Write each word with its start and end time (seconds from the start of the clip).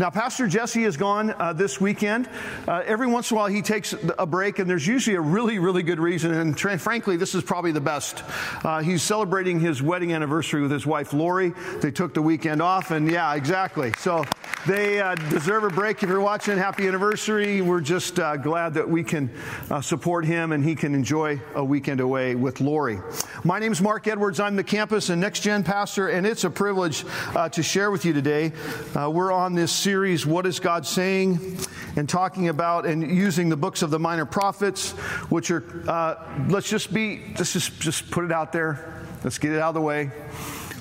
Now, 0.00 0.08
Pastor 0.08 0.46
Jesse 0.46 0.84
is 0.84 0.96
gone 0.96 1.34
uh, 1.38 1.52
this 1.52 1.78
weekend. 1.78 2.26
Uh, 2.66 2.82
every 2.86 3.06
once 3.06 3.30
in 3.30 3.36
a 3.36 3.40
while, 3.40 3.48
he 3.48 3.60
takes 3.60 3.94
a 4.18 4.24
break, 4.24 4.58
and 4.58 4.70
there's 4.70 4.86
usually 4.86 5.16
a 5.16 5.20
really, 5.20 5.58
really 5.58 5.82
good 5.82 6.00
reason. 6.00 6.32
And 6.32 6.56
tra- 6.56 6.78
frankly, 6.78 7.18
this 7.18 7.34
is 7.34 7.44
probably 7.44 7.72
the 7.72 7.82
best. 7.82 8.24
Uh, 8.64 8.80
he's 8.80 9.02
celebrating 9.02 9.60
his 9.60 9.82
wedding 9.82 10.14
anniversary 10.14 10.62
with 10.62 10.70
his 10.70 10.86
wife, 10.86 11.12
Lori. 11.12 11.52
They 11.82 11.90
took 11.90 12.14
the 12.14 12.22
weekend 12.22 12.62
off, 12.62 12.92
and 12.92 13.10
yeah, 13.10 13.34
exactly. 13.34 13.92
So 13.98 14.24
they 14.66 15.02
uh, 15.02 15.16
deserve 15.16 15.64
a 15.64 15.68
break. 15.68 16.02
If 16.02 16.08
you're 16.08 16.22
watching, 16.22 16.56
happy 16.56 16.88
anniversary. 16.88 17.60
We're 17.60 17.82
just 17.82 18.18
uh, 18.18 18.38
glad 18.38 18.72
that 18.74 18.88
we 18.88 19.04
can 19.04 19.30
uh, 19.70 19.82
support 19.82 20.24
him 20.24 20.52
and 20.52 20.64
he 20.64 20.76
can 20.76 20.94
enjoy 20.94 21.42
a 21.54 21.62
weekend 21.62 22.00
away 22.00 22.36
with 22.36 22.62
Lori. 22.62 23.00
My 23.44 23.58
name 23.58 23.72
is 23.72 23.82
Mark 23.82 24.06
Edwards. 24.06 24.40
I'm 24.40 24.56
the 24.56 24.64
campus 24.64 25.10
and 25.10 25.20
next 25.20 25.40
gen 25.40 25.62
pastor, 25.62 26.08
and 26.08 26.26
it's 26.26 26.44
a 26.44 26.50
privilege 26.50 27.04
to 27.52 27.62
share 27.62 27.90
with 27.90 28.06
you 28.06 28.14
today. 28.14 28.52
we're 28.94 29.32
on 29.32 29.54
this 29.54 29.70
series 29.70 29.89
series, 29.90 30.24
What 30.24 30.46
is 30.46 30.60
God 30.60 30.86
Saying? 30.86 31.58
and 31.96 32.08
talking 32.08 32.48
about 32.48 32.86
and 32.86 33.02
using 33.02 33.48
the 33.48 33.56
books 33.56 33.82
of 33.82 33.90
the 33.90 33.98
minor 33.98 34.24
prophets, 34.24 34.92
which 35.30 35.50
are, 35.50 35.64
uh, 35.88 36.14
let's 36.48 36.70
just 36.70 36.94
be, 36.94 37.34
let's 37.36 37.52
just, 37.52 37.80
just 37.80 38.08
put 38.08 38.24
it 38.24 38.30
out 38.30 38.52
there. 38.52 39.02
Let's 39.24 39.38
get 39.38 39.50
it 39.50 39.58
out 39.58 39.70
of 39.70 39.74
the 39.74 39.80
way. 39.80 40.12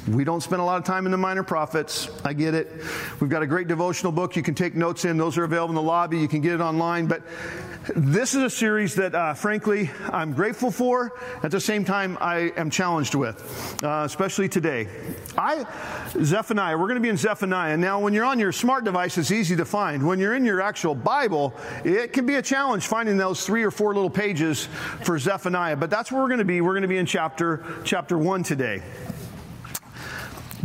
We 0.08 0.24
don't 0.24 0.42
spend 0.42 0.62
a 0.62 0.64
lot 0.64 0.78
of 0.78 0.84
time 0.84 1.08
in 1.08 1.12
the 1.12 1.18
minor 1.18 1.42
prophets. 1.42 2.08
I 2.24 2.34
get 2.34 2.54
it. 2.54 2.84
We've 3.20 3.32
got 3.32 3.42
a 3.42 3.48
great 3.48 3.68
devotional 3.68 4.12
book 4.12 4.36
you 4.36 4.44
can 4.44 4.54
take 4.54 4.76
notes 4.76 5.06
in. 5.06 5.18
Those 5.18 5.40
are 5.40 5.44
available 5.44 5.72
in 5.72 5.76
the 5.76 5.82
lobby. 5.82 6.20
You 6.20 6.28
can 6.28 6.42
get 6.42 6.54
it 6.54 6.62
online. 6.62 7.08
But 7.08 7.24
this 7.96 8.36
is 8.36 8.44
a 8.44 8.50
series 8.50 8.96
that, 8.96 9.16
uh, 9.16 9.34
frankly, 9.34 9.90
I'm 10.12 10.34
grateful 10.34 10.70
for. 10.70 11.14
At 11.44 11.52
the 11.52 11.60
same 11.60 11.86
time, 11.86 12.18
I 12.20 12.52
am 12.58 12.70
challenged 12.70 13.16
with, 13.16 13.84
uh, 13.84 14.04
especially 14.06 14.50
today. 14.50 14.88
I, 15.38 15.66
Zephaniah, 16.24 16.78
we're 16.78 16.88
going 16.88 16.96
to 16.96 17.02
be 17.02 17.10
in 17.10 17.18
Zephaniah. 17.18 17.78
Now, 17.78 18.00
when 18.00 18.14
you're 18.14 18.26
on 18.26 18.40
your 18.40 18.52
smart 18.52 18.84
device, 18.84 19.18
it's 19.18 19.32
easy 19.32 19.56
to 19.56 19.66
find. 19.66 20.06
When 20.06 20.20
you're 20.20 20.36
in 20.36 20.46
your 20.46 20.62
actual 20.62 20.94
Bible, 20.94 21.54
it 21.84 22.14
can 22.14 22.26
be 22.26 22.36
a 22.36 22.42
challenge 22.42 22.88
finding 22.88 23.18
those 23.18 23.46
three 23.46 23.64
or 23.64 23.72
four 23.72 23.94
little 23.94 24.10
pages 24.10 24.68
for 25.04 25.18
Zephaniah. 25.18 25.78
But 25.78 25.90
that's 25.90 26.12
where 26.12 26.22
we're 26.22 26.28
going 26.28 26.40
to 26.40 26.46
be. 26.46 26.62
We're 26.62 26.74
going 26.74 26.82
to 26.82 26.88
be 26.88 26.98
in 26.98 27.06
chapter, 27.06 27.64
chapter 27.84 28.18
one 28.18 28.44
today. 28.44 28.84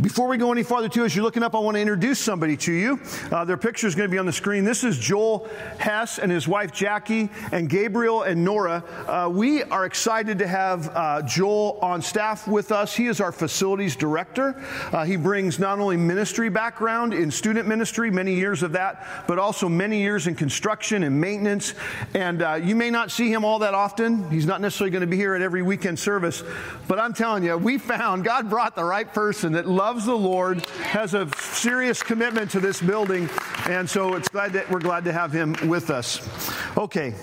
Before 0.01 0.27
we 0.27 0.35
go 0.35 0.51
any 0.51 0.63
farther, 0.63 0.89
too, 0.89 1.05
as 1.05 1.15
you're 1.15 1.23
looking 1.23 1.41
up, 1.41 1.55
I 1.55 1.59
want 1.59 1.75
to 1.75 1.81
introduce 1.81 2.19
somebody 2.19 2.57
to 2.57 2.73
you. 2.73 2.99
Uh, 3.31 3.45
their 3.45 3.55
picture 3.55 3.87
is 3.87 3.95
going 3.95 4.09
to 4.09 4.11
be 4.11 4.17
on 4.17 4.25
the 4.25 4.33
screen. 4.33 4.65
This 4.65 4.83
is 4.83 4.99
Joel 4.99 5.47
Hess 5.77 6.19
and 6.19 6.29
his 6.29 6.49
wife 6.49 6.73
Jackie, 6.73 7.29
and 7.53 7.69
Gabriel 7.69 8.23
and 8.23 8.43
Nora. 8.43 8.83
Uh, 9.07 9.29
we 9.29 9.63
are 9.63 9.85
excited 9.85 10.37
to 10.39 10.47
have 10.47 10.89
uh, 10.93 11.21
Joel 11.21 11.79
on 11.81 12.01
staff 12.01 12.45
with 12.45 12.73
us. 12.73 12.93
He 12.93 13.07
is 13.07 13.21
our 13.21 13.31
facilities 13.31 13.95
director. 13.95 14.61
Uh, 14.91 15.05
he 15.05 15.15
brings 15.15 15.59
not 15.59 15.79
only 15.79 15.95
ministry 15.95 16.49
background 16.49 17.13
in 17.13 17.31
student 17.31 17.65
ministry, 17.65 18.11
many 18.11 18.35
years 18.35 18.63
of 18.63 18.73
that, 18.73 19.07
but 19.27 19.39
also 19.39 19.69
many 19.69 20.01
years 20.01 20.27
in 20.27 20.35
construction 20.35 21.03
and 21.03 21.21
maintenance. 21.21 21.73
And 22.13 22.41
uh, 22.41 22.55
you 22.55 22.75
may 22.75 22.89
not 22.89 23.11
see 23.11 23.31
him 23.31 23.45
all 23.45 23.59
that 23.59 23.73
often. 23.73 24.29
He's 24.29 24.45
not 24.45 24.59
necessarily 24.59 24.91
going 24.91 25.01
to 25.01 25.07
be 25.07 25.15
here 25.15 25.35
at 25.35 25.41
every 25.41 25.61
weekend 25.61 25.97
service, 25.97 26.43
but 26.89 26.99
I'm 26.99 27.13
telling 27.13 27.45
you, 27.45 27.55
we 27.55 27.77
found 27.77 28.25
God 28.25 28.49
brought 28.49 28.75
the 28.75 28.83
right 28.83 29.11
person 29.13 29.53
that 29.53 29.65
loves 29.65 29.84
loves 29.85 30.05
the 30.07 30.17
Lord, 30.17 30.65
has 30.81 31.13
a 31.13 31.29
serious 31.37 32.01
commitment 32.01 32.49
to 32.49 32.59
this 32.59 32.81
building, 32.81 33.29
and 33.67 33.87
so 33.87 34.15
it's 34.15 34.27
glad 34.29 34.51
that 34.53 34.67
we're 34.71 34.79
glad 34.79 35.05
to 35.05 35.13
have 35.13 35.31
him 35.31 35.55
with 35.69 35.91
us. 35.91 36.27
Okay, 36.75 37.13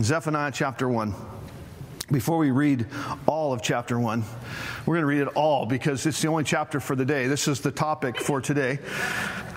Zephaniah 0.00 0.52
chapter 0.52 0.88
1 0.88 1.12
before 2.12 2.38
we 2.38 2.52
read 2.52 2.86
all 3.26 3.52
of 3.52 3.62
chapter 3.62 3.98
one, 3.98 4.22
we're 4.86 4.94
going 4.94 5.02
to 5.02 5.06
read 5.06 5.20
it 5.20 5.28
all 5.34 5.66
because 5.66 6.06
it's 6.06 6.22
the 6.22 6.28
only 6.28 6.44
chapter 6.44 6.80
for 6.80 6.96
the 6.96 7.04
day. 7.04 7.26
This 7.26 7.48
is 7.48 7.60
the 7.60 7.72
topic 7.72 8.18
for 8.18 8.40
today. 8.40 8.78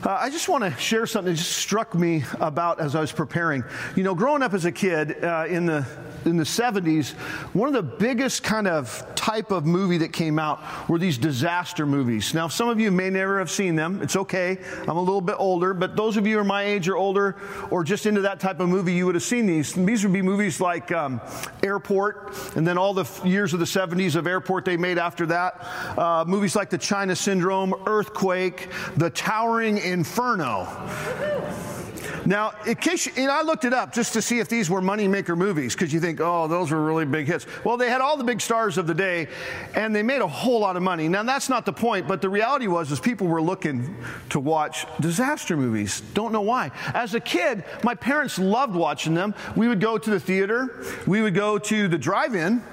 Uh, 0.04 0.18
I 0.20 0.30
just 0.30 0.50
want 0.50 0.64
to 0.64 0.72
share 0.78 1.06
something 1.06 1.32
that 1.32 1.38
just 1.38 1.56
struck 1.58 1.96
me 1.96 2.24
about 2.40 2.82
as 2.82 2.96
I 2.96 3.02
was 3.02 3.12
preparing. 3.12 3.64
You 3.96 4.04
know, 4.04 4.16
growing 4.16 4.42
up 4.42 4.54
as 4.54 4.66
a 4.66 4.72
kid 4.72 5.24
uh, 5.24 5.46
in 5.48 5.66
the 5.68 5.86
in 6.26 6.38
the 6.38 6.44
70s, 6.44 7.12
one 7.54 7.68
of 7.68 7.74
the 7.74 7.84
biggest 7.84 8.44
kind 8.44 8.68
of 8.68 9.06
type 9.16 9.52
of 9.52 9.66
movie 9.66 10.00
that 10.00 10.14
came 10.14 10.40
out 10.40 10.62
were 10.90 10.98
these 10.98 11.18
disaster 11.18 11.86
movies. 11.86 12.34
Now, 12.34 12.48
some 12.48 12.70
of 12.70 12.80
you 12.80 12.92
may 12.92 13.10
never 13.10 13.40
have 13.40 13.52
seen 13.52 13.76
them. 13.76 14.02
It's 14.02 14.16
okay. 14.16 14.58
I'm 14.88 14.98
a 14.98 15.02
little 15.02 15.22
bit 15.22 15.36
older, 15.38 15.74
but 15.74 15.96
those 15.96 16.18
of 16.18 16.26
you 16.26 16.36
who 16.36 16.42
are 16.42 16.44
my 16.44 16.64
age 16.64 16.88
or 16.90 16.98
older 16.98 17.36
or 17.70 17.84
just 17.84 18.06
into 18.06 18.22
that 18.22 18.40
type 18.40 18.60
of 18.60 18.70
movie, 18.70 18.94
you 18.94 19.06
would 19.06 19.16
have 19.16 19.24
seen 19.24 19.46
these. 19.46 19.74
These 19.74 20.04
would 20.04 20.14
be 20.14 20.22
movies 20.22 20.60
like 20.60 20.92
um, 20.92 21.22
Airport, 21.64 22.36
and 22.56 22.68
then 22.68 22.78
all 22.78 22.94
the 22.94 23.06
years 23.24 23.54
of 23.54 23.60
the 23.60 23.66
70s 23.66 24.16
of 24.16 24.28
Airport 24.28 24.66
they 24.66 24.78
made 24.78 24.98
after 24.98 25.26
that. 25.28 25.66
Uh, 25.98 26.26
movies 26.28 26.56
like 26.56 26.70
The 26.70 26.78
China 26.78 27.16
Syndrome, 27.16 27.74
Earthquake, 27.86 28.70
The 28.98 29.10
Towering 29.10 29.78
Inferno. 29.78 30.68
Now, 32.26 32.54
in 32.68 32.76
case 32.76 33.08
you, 33.08 33.30
I 33.30 33.42
looked 33.42 33.66
it 33.66 33.74
up 33.74 33.94
just 33.94 34.14
to 34.14 34.22
see 34.22 34.40
if 34.40 34.48
these 34.48 34.70
were 34.70 34.82
moneymaker 34.82 35.38
movies 35.38 35.74
because 35.74 35.92
you 35.92 36.00
think, 36.00 36.20
oh, 36.22 36.48
those 36.48 36.72
were 36.72 36.84
really 36.84 37.06
big 37.06 37.28
hits. 37.28 37.46
Well, 37.64 37.78
they 37.78 37.90
had 37.90 38.02
all 38.02 38.18
the 38.18 38.24
big 38.24 38.42
stars 38.42 38.78
of 38.78 38.86
the 38.88 38.94
day, 38.94 39.28
and 39.74 39.96
they 39.96 40.04
made 40.04 40.22
a 40.22 40.28
whole 40.28 40.60
lot 40.60 40.78
of 40.78 40.84
money. 40.84 41.08
Now, 41.08 41.24
that's 41.24 41.50
not 41.50 41.66
the 41.66 41.74
point, 41.74 42.08
but 42.08 42.22
the 42.22 42.30
reality 42.30 42.68
was 42.68 42.92
is 42.92 43.00
people 43.00 43.28
were 43.28 43.42
looking 43.42 43.96
to 44.30 44.40
watch 44.40 44.86
disaster 45.00 45.58
movies. 45.58 46.02
Don't 46.14 46.32
know 46.32 46.42
why. 46.42 46.72
As 46.94 47.16
a 47.16 47.20
kid, 47.20 47.64
my 47.84 47.96
parents 47.96 48.38
loved 48.38 48.76
watching 48.76 49.14
them. 49.14 49.34
We 49.56 49.68
would 49.68 49.82
go 49.82 49.98
to 49.98 50.10
the 50.10 50.20
theater. 50.20 50.84
We 51.08 51.22
would 51.22 51.36
go 51.36 51.58
to 51.58 51.88
the 51.88 51.98
drive-in 51.98 52.64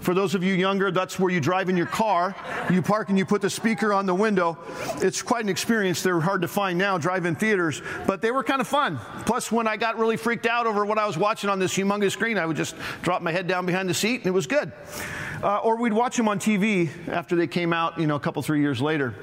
for 0.00 0.14
those 0.14 0.34
of 0.34 0.42
you 0.42 0.54
younger, 0.54 0.90
that's 0.90 1.18
where 1.18 1.30
you 1.30 1.40
drive 1.40 1.68
in 1.68 1.76
your 1.76 1.86
car, 1.86 2.34
you 2.70 2.82
park 2.82 3.08
and 3.08 3.18
you 3.18 3.24
put 3.24 3.42
the 3.42 3.50
speaker 3.50 3.92
on 3.92 4.06
the 4.06 4.14
window. 4.14 4.58
It's 4.96 5.22
quite 5.22 5.44
an 5.44 5.48
experience. 5.48 6.02
They're 6.02 6.20
hard 6.20 6.42
to 6.42 6.48
find 6.48 6.78
now, 6.78 6.98
drive 6.98 7.26
in 7.26 7.34
theaters, 7.34 7.82
but 8.06 8.22
they 8.22 8.30
were 8.30 8.42
kind 8.42 8.60
of 8.60 8.66
fun. 8.66 8.98
Plus, 9.26 9.52
when 9.52 9.66
I 9.66 9.76
got 9.76 9.98
really 9.98 10.16
freaked 10.16 10.46
out 10.46 10.66
over 10.66 10.84
what 10.84 10.98
I 10.98 11.06
was 11.06 11.18
watching 11.18 11.50
on 11.50 11.58
this 11.58 11.74
humongous 11.74 12.12
screen, 12.12 12.38
I 12.38 12.46
would 12.46 12.56
just 12.56 12.74
drop 13.02 13.22
my 13.22 13.32
head 13.32 13.46
down 13.46 13.66
behind 13.66 13.88
the 13.88 13.94
seat 13.94 14.16
and 14.20 14.26
it 14.26 14.32
was 14.32 14.46
good. 14.46 14.72
Uh, 15.42 15.58
or 15.58 15.78
we'd 15.78 15.92
watch 15.92 16.16
them 16.16 16.28
on 16.28 16.38
TV 16.38 16.90
after 17.08 17.36
they 17.36 17.46
came 17.46 17.72
out, 17.72 17.98
you 17.98 18.06
know, 18.06 18.16
a 18.16 18.20
couple, 18.20 18.42
three 18.42 18.60
years 18.60 18.80
later 18.80 19.14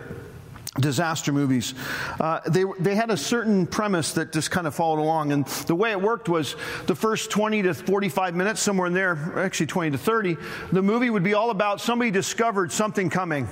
disaster 0.79 1.31
movies. 1.31 1.73
Uh, 2.19 2.39
they, 2.47 2.63
they 2.79 2.95
had 2.95 3.09
a 3.09 3.17
certain 3.17 3.65
premise 3.65 4.13
that 4.13 4.31
just 4.31 4.51
kind 4.51 4.67
of 4.67 4.75
followed 4.75 4.99
along. 4.99 5.31
And 5.31 5.45
the 5.67 5.75
way 5.75 5.91
it 5.91 6.01
worked 6.01 6.29
was 6.29 6.55
the 6.85 6.95
first 6.95 7.31
20 7.31 7.63
to 7.63 7.73
45 7.73 8.35
minutes, 8.35 8.61
somewhere 8.61 8.87
in 8.87 8.93
there, 8.93 9.33
actually 9.37 9.67
20 9.67 9.91
to 9.91 9.97
30, 9.97 10.37
the 10.71 10.81
movie 10.81 11.09
would 11.09 11.23
be 11.23 11.33
all 11.33 11.49
about 11.49 11.81
somebody 11.81 12.11
discovered 12.11 12.71
something 12.71 13.09
coming 13.09 13.47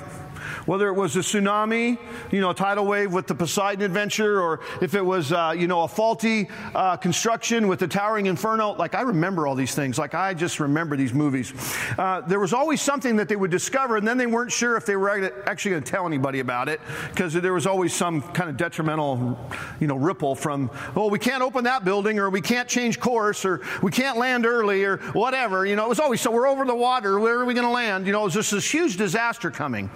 whether 0.65 0.87
it 0.87 0.93
was 0.93 1.15
a 1.15 1.19
tsunami, 1.19 1.97
you 2.31 2.41
know, 2.41 2.51
a 2.51 2.53
tidal 2.53 2.85
wave 2.85 3.13
with 3.13 3.27
the 3.27 3.35
Poseidon 3.35 3.83
adventure, 3.83 4.41
or 4.41 4.61
if 4.81 4.93
it 4.93 5.05
was, 5.05 5.31
uh, 5.31 5.53
you 5.57 5.67
know, 5.67 5.83
a 5.83 5.87
faulty 5.87 6.47
uh, 6.73 6.97
construction 6.97 7.67
with 7.67 7.79
the 7.79 7.87
towering 7.87 8.25
inferno. 8.25 8.71
Like, 8.73 8.95
I 8.95 9.01
remember 9.01 9.47
all 9.47 9.55
these 9.55 9.75
things. 9.75 9.97
Like, 9.97 10.13
I 10.13 10.33
just 10.33 10.59
remember 10.59 10.95
these 10.95 11.13
movies. 11.13 11.53
Uh, 11.97 12.21
there 12.21 12.39
was 12.39 12.53
always 12.53 12.81
something 12.81 13.15
that 13.17 13.29
they 13.29 13.35
would 13.35 13.51
discover, 13.51 13.97
and 13.97 14.07
then 14.07 14.17
they 14.17 14.25
weren't 14.27 14.51
sure 14.51 14.75
if 14.77 14.85
they 14.85 14.95
were 14.95 15.31
actually 15.47 15.71
going 15.71 15.83
to 15.83 15.91
tell 15.91 16.05
anybody 16.05 16.39
about 16.39 16.69
it, 16.69 16.81
because 17.11 17.33
there 17.33 17.53
was 17.53 17.67
always 17.67 17.93
some 17.93 18.21
kind 18.21 18.49
of 18.49 18.57
detrimental, 18.57 19.37
you 19.79 19.87
know, 19.87 19.95
ripple 19.95 20.35
from, 20.35 20.69
oh, 20.95 21.09
we 21.09 21.19
can't 21.19 21.43
open 21.43 21.63
that 21.65 21.85
building, 21.85 22.19
or 22.19 22.29
we 22.29 22.41
can't 22.41 22.67
change 22.67 22.99
course, 22.99 23.45
or 23.45 23.61
we 23.81 23.91
can't 23.91 24.17
land 24.17 24.45
early, 24.45 24.83
or 24.83 24.97
whatever. 25.13 25.65
You 25.65 25.75
know, 25.75 25.85
it 25.85 25.89
was 25.89 25.99
always, 25.99 26.21
so 26.21 26.31
we're 26.31 26.47
over 26.47 26.65
the 26.65 26.75
water, 26.75 27.19
where 27.19 27.39
are 27.39 27.45
we 27.45 27.53
going 27.53 27.67
to 27.67 27.71
land? 27.71 28.05
You 28.05 28.13
know, 28.13 28.21
it 28.21 28.25
was 28.25 28.33
just 28.33 28.51
this 28.51 28.69
huge 28.69 28.97
disaster 28.97 29.51
coming. 29.51 29.89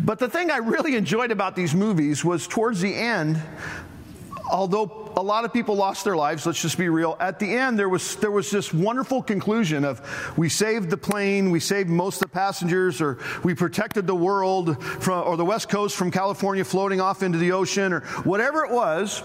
But 0.00 0.18
the 0.18 0.28
thing 0.28 0.50
I 0.50 0.58
really 0.58 0.96
enjoyed 0.96 1.30
about 1.30 1.54
these 1.54 1.74
movies 1.74 2.24
was 2.24 2.46
towards 2.46 2.80
the 2.80 2.94
end, 2.94 3.40
although 4.50 5.12
a 5.16 5.22
lot 5.22 5.44
of 5.44 5.52
people 5.52 5.76
lost 5.76 6.04
their 6.04 6.16
lives, 6.16 6.46
let's 6.46 6.60
just 6.60 6.78
be 6.78 6.88
real, 6.88 7.16
at 7.20 7.38
the 7.38 7.46
end 7.46 7.78
there 7.78 7.88
was, 7.88 8.16
there 8.16 8.30
was 8.30 8.50
this 8.50 8.72
wonderful 8.72 9.22
conclusion 9.22 9.84
of 9.84 10.00
we 10.36 10.48
saved 10.48 10.90
the 10.90 10.96
plane, 10.96 11.50
we 11.50 11.60
saved 11.60 11.88
most 11.88 12.16
of 12.16 12.30
the 12.30 12.34
passengers, 12.34 13.00
or 13.00 13.18
we 13.44 13.54
protected 13.54 14.06
the 14.06 14.14
world 14.14 14.82
from, 14.82 15.26
or 15.26 15.36
the 15.36 15.44
West 15.44 15.68
Coast 15.68 15.96
from 15.96 16.10
California 16.10 16.64
floating 16.64 17.00
off 17.00 17.22
into 17.22 17.38
the 17.38 17.52
ocean, 17.52 17.92
or 17.92 18.00
whatever 18.24 18.64
it 18.64 18.70
was 18.70 19.22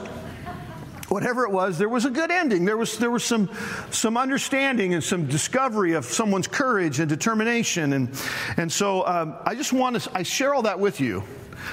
whatever 1.09 1.43
it 1.43 1.51
was, 1.51 1.77
there 1.77 1.89
was 1.89 2.05
a 2.05 2.09
good 2.09 2.31
ending. 2.31 2.65
There 2.65 2.77
was, 2.77 2.97
there 2.97 3.11
was 3.11 3.23
some, 3.23 3.49
some 3.91 4.17
understanding 4.17 4.93
and 4.93 5.03
some 5.03 5.27
discovery 5.27 5.93
of 5.93 6.05
someone's 6.05 6.47
courage 6.47 6.99
and 6.99 7.09
determination. 7.09 7.93
And, 7.93 8.23
and 8.57 8.71
so 8.71 9.05
um, 9.05 9.35
I 9.45 9.55
just 9.55 9.73
want 9.73 10.01
to, 10.01 10.11
I 10.13 10.23
share 10.23 10.53
all 10.53 10.63
that 10.63 10.79
with 10.79 10.99
you 10.99 11.23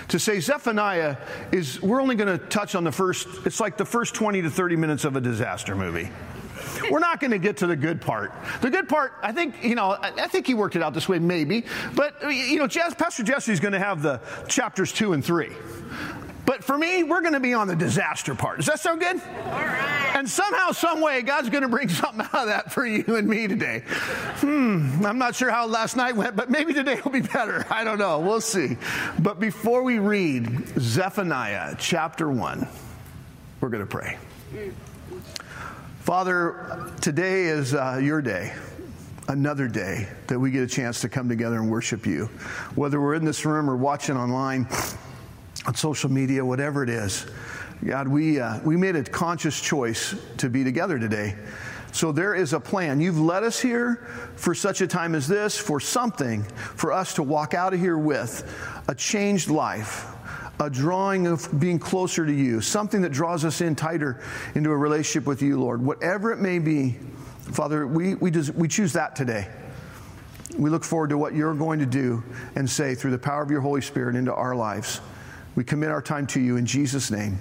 to 0.09 0.19
say 0.19 0.41
Zephaniah 0.41 1.17
is, 1.53 1.81
we're 1.83 2.01
only 2.01 2.17
going 2.17 2.39
to 2.39 2.45
touch 2.47 2.75
on 2.75 2.85
the 2.85 2.93
first, 2.93 3.27
it's 3.45 3.61
like 3.61 3.77
the 3.77 3.85
first 3.85 4.15
20 4.15 4.43
to 4.43 4.51
30 4.51 4.77
minutes 4.77 5.05
of 5.05 5.17
a 5.17 5.21
disaster 5.21 5.75
movie. 5.75 6.09
We're 6.91 7.01
not 7.01 7.21
going 7.21 7.31
to 7.31 7.39
get 7.39 7.59
to 7.59 7.67
the 7.67 7.77
good 7.77 8.01
part. 8.01 8.33
The 8.61 8.71
good 8.71 8.89
part, 8.89 9.13
I 9.23 9.33
think, 9.33 9.63
you 9.63 9.75
know, 9.75 9.97
I 10.01 10.29
think 10.29 10.47
he 10.47 10.55
worked 10.55 10.77
it 10.77 10.83
out 10.83 10.95
this 10.95 11.09
way, 11.09 11.19
maybe. 11.19 11.65
But, 11.95 12.15
you 12.33 12.59
know, 12.59 12.69
Pastor 12.69 13.23
Jesse's 13.23 13.61
going 13.61 13.73
to 13.73 13.79
have 13.79 14.03
the 14.03 14.21
chapters 14.49 14.93
two 14.93 15.13
and 15.13 15.25
three. 15.25 15.53
But 16.47 16.63
for 16.63 16.77
me, 16.77 17.03
we're 17.03 17.21
going 17.21 17.33
to 17.33 17.41
be 17.41 17.55
on 17.55 17.69
the 17.69 17.77
disaster 17.77 18.35
part. 18.35 18.59
Does 18.59 18.67
that 18.67 18.81
sound 18.81 19.01
good? 19.01 19.21
All 19.21 19.53
right. 19.53 20.13
And 20.15 20.29
somehow, 20.29 20.73
some 20.73 21.01
way, 21.01 21.23
God's 21.23 21.49
going 21.49 21.63
to 21.63 21.69
bring 21.69 21.89
something 21.91 22.21
out 22.21 22.35
of 22.35 22.47
that 22.47 22.73
for 22.73 22.87
you 22.87 23.17
and 23.17 23.27
me 23.27 23.49
today. 23.49 23.83
Hmm, 24.41 25.05
I'm 25.05 25.19
not 25.19 25.35
sure 25.35 25.51
how 25.51 25.67
last 25.67 25.97
night 25.97 26.15
went, 26.17 26.37
but 26.37 26.51
maybe 26.51 26.75
today 26.75 27.01
will 27.05 27.13
be 27.13 27.21
better. 27.21 27.67
I 27.71 27.85
don't 27.85 27.99
know. 27.99 28.21
We'll 28.21 28.41
see. 28.41 28.77
But 29.19 29.41
before 29.41 29.83
we 29.83 29.99
read 29.99 30.69
Zephaniah 30.79 31.77
chapter 31.79 32.31
1, 32.31 32.69
we're 33.61 33.71
going 33.71 33.83
to 33.83 33.91
pray. 33.91 34.19
Father, 36.01 36.93
today 37.01 37.45
is 37.45 37.75
uh, 37.75 37.99
your 38.03 38.21
day 38.21 38.53
another 39.29 39.69
day 39.69 40.07
that 40.27 40.39
we 40.39 40.51
get 40.51 40.63
a 40.63 40.67
chance 40.67 41.01
to 41.01 41.09
come 41.09 41.29
together 41.29 41.57
and 41.57 41.71
worship 41.71 42.07
you. 42.07 42.27
Whether 42.75 43.01
we're 43.01 43.15
in 43.15 43.25
this 43.25 43.45
room 43.45 43.71
or 43.71 43.77
watching 43.77 44.17
online, 44.17 44.69
on 45.67 45.75
social 45.75 46.11
media, 46.11 46.45
whatever 46.45 46.83
it 46.83 46.91
is. 46.91 47.27
God, 47.85 48.09
we, 48.09 48.41
uh, 48.41 48.61
we 48.61 48.77
made 48.77 48.97
a 48.97 49.03
conscious 49.03 49.61
choice 49.61 50.15
to 50.39 50.49
be 50.49 50.65
together 50.65 50.99
today. 50.99 51.37
So 51.93 52.11
there 52.13 52.35
is 52.35 52.53
a 52.53 52.61
plan. 52.61 53.01
You've 53.01 53.21
led 53.21 53.45
us 53.45 53.61
here 53.61 54.09
for 54.37 54.55
such 54.55 54.81
a 54.81 54.87
time 54.87 55.15
as 55.15 55.29
this, 55.29 55.57
for 55.57 55.79
something 55.79 56.43
for 56.43 56.93
us 56.93 57.15
to 57.15 57.23
walk 57.23 57.55
out 57.55 57.73
of 57.73 57.81
here 57.81 57.99
with 57.99 58.53
a 58.89 58.95
changed 58.95 59.49
life, 59.49 60.07
a 60.59 60.69
drawing 60.69 61.27
of 61.27 61.49
being 61.61 61.79
closer 61.79 62.27
to 62.27 62.33
you, 62.33 62.61
something 62.61 63.01
that 63.03 63.13
draws 63.13 63.45
us 63.45 63.61
in 63.61 63.77
tighter 63.77 64.21
into 64.55 64.71
a 64.71 64.77
relationship 64.77 65.27
with 65.27 65.41
you, 65.41 65.61
Lord. 65.61 65.81
Whatever 65.81 66.33
it 66.33 66.39
may 66.39 66.59
be, 66.59 66.99
Father, 67.53 67.87
we, 67.87 68.17
we, 68.17 68.31
just, 68.31 68.55
we 68.55 68.67
choose 68.67 68.93
that 68.95 69.15
today. 69.15 69.49
We 70.59 70.71
look 70.71 70.85
forward 70.85 71.11
to 71.11 71.19
what 71.19 71.35
you're 71.35 71.55
going 71.55 71.79
to 71.81 71.87
do 71.87 72.23
and 72.57 72.69
say 72.69 72.95
through 72.95 73.11
the 73.11 73.19
power 73.19 73.43
of 73.43 73.51
your 73.51 73.61
Holy 73.61 73.81
Spirit 73.81 74.17
into 74.17 74.35
our 74.35 74.57
lives. 74.57 75.01
We 75.55 75.65
commit 75.65 75.91
our 75.91 76.03
time 76.03 76.27
to 76.29 76.41
you 76.41 76.57
in 76.57 76.67
Jesus' 76.67 77.11
name. 77.11 77.39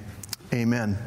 Amen. 0.54 0.98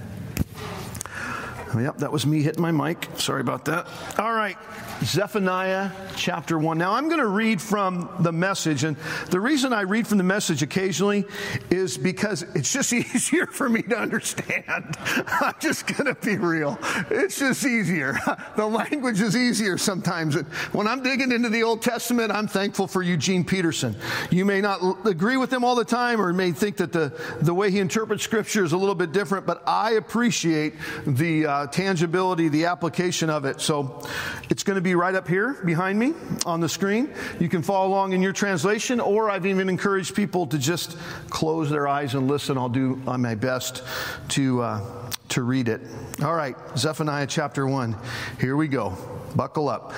Yep, 1.75 1.99
that 1.99 2.13
was 2.13 2.27
me 2.27 2.43
hitting 2.43 2.63
my 2.63 2.71
mic. 2.71 3.09
Sorry 3.17 3.41
about 3.41 3.65
that. 3.65 3.89
All 4.19 4.33
right. 4.33 4.57
Zephaniah 5.03 5.91
chapter 6.17 6.59
1. 6.59 6.79
Now, 6.79 6.93
I'm 6.93 7.09
going 7.09 7.21
to 7.21 7.27
read 7.27 7.61
from 7.61 8.09
the 8.21 8.33
message. 8.33 8.85
And 8.85 8.97
the 9.31 9.41
reason 9.41 9.73
I 9.73 9.83
read 9.83 10.07
from 10.07 10.19
the 10.19 10.25
message 10.25 10.63
occasionally 10.63 11.25
is 11.71 11.99
because 11.99 12.43
it's 12.55 12.73
just 12.73 12.93
easier 12.93 13.47
for 13.47 13.69
me 13.69 13.83
to 13.83 13.99
understand. 13.99 14.97
I'm 15.27 15.55
just 15.61 15.87
going 15.87 16.15
to 16.15 16.21
be 16.25 16.37
real. 16.37 16.79
It's 17.11 17.39
just 17.39 17.65
easier. 17.65 18.19
The 18.57 18.67
language 18.67 19.21
is 19.21 19.37
easier 19.37 19.77
sometimes. 19.77 20.35
When 20.73 20.87
I'm 20.87 21.03
digging 21.03 21.31
into 21.31 21.49
the 21.49 21.63
Old 21.63 21.83
Testament, 21.83 22.31
I'm 22.31 22.47
thankful 22.47 22.87
for 22.87 23.03
Eugene 23.03 23.45
Peterson. 23.45 23.97
You 24.31 24.45
may 24.45 24.61
not 24.61 25.07
agree 25.07 25.37
with 25.37 25.53
him 25.53 25.63
all 25.63 25.75
the 25.75 25.85
time 25.85 26.21
or 26.21 26.33
may 26.33 26.53
think 26.53 26.77
that 26.79 26.93
the, 26.93 27.13
the 27.41 27.53
way 27.53 27.71
he 27.71 27.81
interprets 27.81 28.23
Scripture 28.23 28.65
is 28.65 28.73
a 28.73 28.79
little 28.79 28.95
bit 28.95 29.13
different, 29.13 29.47
but 29.47 29.63
I 29.67 29.93
appreciate 29.93 30.75
the 31.07 31.47
uh, 31.47 31.56
tangibility, 31.65 32.49
the 32.49 32.67
application 32.67 33.31
of 33.31 33.47
it. 33.47 33.61
So 33.63 34.07
it's 34.51 34.63
going 34.63 34.75
to 34.75 34.83
be 34.83 34.95
right 34.95 35.15
up 35.15 35.27
here 35.27 35.55
behind 35.65 35.99
me 35.99 36.13
on 36.45 36.61
the 36.61 36.69
screen. 36.69 37.09
You 37.41 37.49
can 37.49 37.63
follow 37.63 37.89
along 37.89 38.13
in 38.13 38.21
your 38.21 38.35
translation, 38.35 39.01
or 39.01 39.31
I've 39.31 39.47
even 39.47 39.69
encouraged 39.69 40.15
people 40.15 40.47
to 40.49 40.59
just 40.59 40.99
close 41.31 41.71
their 41.71 41.89
eyes 41.89 42.15
and 42.15 42.29
listen. 42.29 42.59
I'll 42.59 42.69
do 42.69 42.97
my 42.97 43.35
best 43.35 43.83
to, 44.31 44.61
uh, 44.61 45.11
to 45.31 45.43
read 45.43 45.69
it. 45.69 45.81
All 46.23 46.35
right, 46.35 46.57
Zephaniah 46.77 47.27
chapter 47.27 47.67
1. 47.67 47.97
Here 48.41 48.57
we 48.57 48.69
go. 48.69 48.97
Buckle 49.35 49.69
up. 49.69 49.95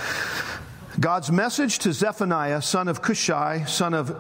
God's 1.01 1.31
message 1.31 1.79
to 1.81 1.93
Zephaniah, 1.93 2.61
son 2.61 2.89
of 2.89 3.03
Cushai, 3.03 3.65
son 3.67 3.95
of 3.95 4.17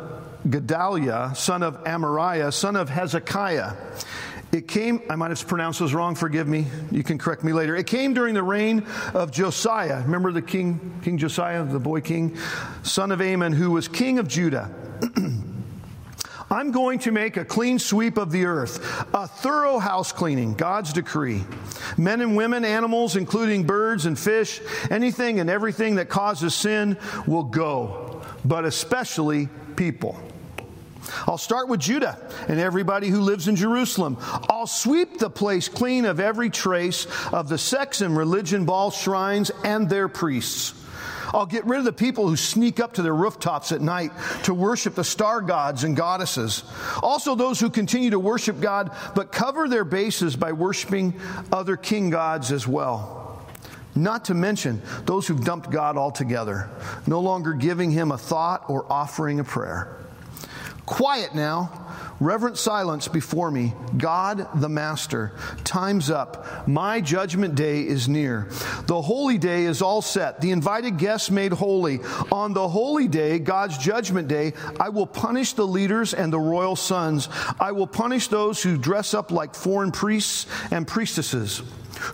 Gedaliah, 0.49 1.33
son 1.35 1.63
of 1.63 1.83
Amariah, 1.85 2.53
son 2.53 2.77
of 2.77 2.89
Hezekiah. 2.89 3.73
It 4.51 4.67
came, 4.67 5.03
I 5.11 5.17
might 5.17 5.31
have 5.31 5.47
pronounced 5.47 5.81
this 5.81 5.93
wrong, 5.93 6.15
forgive 6.15 6.49
me. 6.49 6.67
You 6.91 7.03
can 7.03 7.19
correct 7.19 7.45
me 7.45 7.53
later. 7.53 7.77
It 7.77 7.87
came 7.87 8.15
during 8.15 8.35
the 8.35 8.43
reign 8.43 8.87
of 9.13 9.31
Josiah. 9.31 10.03
Remember 10.03 10.33
the 10.33 10.41
king, 10.41 11.01
King 11.03 11.19
Josiah, 11.19 11.65
the 11.65 11.79
boy 11.79 12.01
king, 12.01 12.37
son 12.83 13.13
of 13.13 13.21
Amon, 13.21 13.53
who 13.53 13.71
was 13.71 13.89
king 13.89 14.19
of 14.19 14.27
Judah. 14.27 14.71
I'm 16.51 16.71
going 16.71 16.99
to 17.01 17.13
make 17.13 17.37
a 17.37 17.45
clean 17.45 17.79
sweep 17.79 18.17
of 18.17 18.33
the 18.33 18.47
earth, 18.47 18.79
a 19.13 19.29
thorough 19.29 19.79
house 19.79 20.13
cleaning, 20.13 20.55
God's 20.55 20.95
decree. 20.95 21.45
Men 21.99 22.23
and 22.23 22.35
women, 22.35 22.65
animals, 22.65 23.17
including 23.17 23.65
birds 23.65 24.07
and 24.07 24.19
fish, 24.19 24.61
anything 24.91 25.41
and 25.41 25.51
everything 25.51 25.97
that 25.97 26.09
causes 26.09 26.55
sin 26.55 26.97
will 27.27 27.45
go, 27.45 28.23
but 28.47 28.65
especially 28.65 29.51
people. 29.77 30.19
I'll 31.27 31.39
start 31.39 31.69
with 31.69 31.81
Judah 31.81 32.19
and 32.49 32.59
everybody 32.59 33.09
who 33.09 33.21
lives 33.21 33.49
in 33.49 33.57
Jerusalem. 33.57 34.17
I'll 34.21 34.67
sweep 34.67 35.19
the 35.19 35.31
place 35.31 35.69
clean 35.69 36.05
of 36.05 36.21
every 36.21 36.51
trace 36.51 37.07
of 37.33 37.49
the 37.49 37.59
sex 37.59 38.01
and 38.01 38.17
religion 38.17 38.65
Baal 38.65 38.91
shrines 38.91 39.51
and 39.65 39.89
their 39.89 40.09
priests. 40.09 40.75
I'll 41.33 41.47
get 41.47 41.67
rid 41.67 41.79
of 41.79 41.85
the 41.85 41.93
people 41.93 42.27
who 42.27 42.37
sneak 42.37 42.81
up 42.81 42.95
to 42.95 43.03
their 43.03 43.15
rooftops 43.15 43.73
at 43.73 43.81
night 43.81 44.13
to 44.45 44.55
worship 44.55 44.95
the 44.95 45.05
star 45.05 45.41
gods 45.41 45.85
and 45.85 45.97
goddesses. 45.97 46.65
Also, 47.03 47.35
those 47.35 47.61
who 47.61 47.71
continue 47.71 48.11
to 48.11 48.19
worship 48.19 48.61
God 48.61 48.91
but 49.15 49.33
cover 49.33 49.69
their 49.69 49.85
bases 49.85 50.37
by 50.37 50.53
worshiping 50.53 51.15
other 51.53 51.77
king 51.77 52.11
gods 52.11 52.51
as 52.51 52.67
well. 52.67 53.47
Not 53.95 54.27
to 54.27 54.35
mention 54.35 54.81
those 55.07 55.27
who've 55.27 55.45
dumped 55.45 55.71
God 55.71 55.97
altogether, 55.97 56.71
no 57.07 57.21
longer 57.21 57.53
giving 57.53 57.91
him 57.91 58.13
a 58.13 58.19
thought 58.19 58.65
or 58.69 58.91
offering 58.91 59.41
a 59.41 59.45
prayer. 59.45 59.97
Quiet 60.89 61.35
now. 61.35 61.71
Reverent 62.19 62.57
silence 62.57 63.09
before 63.09 63.51
me. 63.51 63.75
God 63.99 64.49
the 64.59 64.71
Master. 64.71 65.33
Time's 65.63 66.11
up. 66.11 66.67
My 66.67 67.03
judgment 67.03 67.57
day 67.57 67.83
is 67.83 68.09
near. 68.09 68.49
The 68.87 69.03
holy 69.03 69.37
day 69.37 69.65
is 69.65 69.83
all 69.83 70.01
set. 70.01 70.41
The 70.41 70.51
invited 70.51 70.97
guests 70.97 71.31
made 71.31 71.53
holy. 71.53 72.01
On 72.33 72.55
the 72.55 72.67
holy 72.67 73.07
day, 73.07 73.39
God's 73.39 73.77
judgment 73.77 74.29
day, 74.29 74.55
I 74.81 74.89
will 74.89 75.07
punish 75.07 75.53
the 75.53 75.67
leaders 75.67 76.15
and 76.15 76.33
the 76.33 76.41
royal 76.41 76.75
sons. 76.75 77.29
I 77.61 77.73
will 77.73 77.87
punish 77.87 78.29
those 78.29 78.63
who 78.63 78.79
dress 78.79 79.13
up 79.13 79.31
like 79.31 79.55
foreign 79.55 79.93
priests 79.93 80.47
and 80.71 80.89
priestesses 80.89 81.63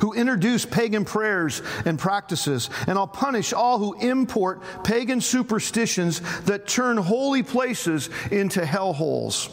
who 0.01 0.13
introduce 0.13 0.65
pagan 0.65 1.05
prayers 1.05 1.63
and 1.85 1.99
practices, 1.99 2.71
and 2.87 2.99
I'll 2.99 3.07
punish 3.07 3.53
all 3.53 3.79
who 3.79 3.95
import 3.95 4.63
pagan 4.85 5.21
superstitions 5.21 6.21
that 6.43 6.67
turn 6.67 6.97
holy 6.97 7.43
places 7.43 8.11
into 8.31 8.61
hellholes. 8.61 9.51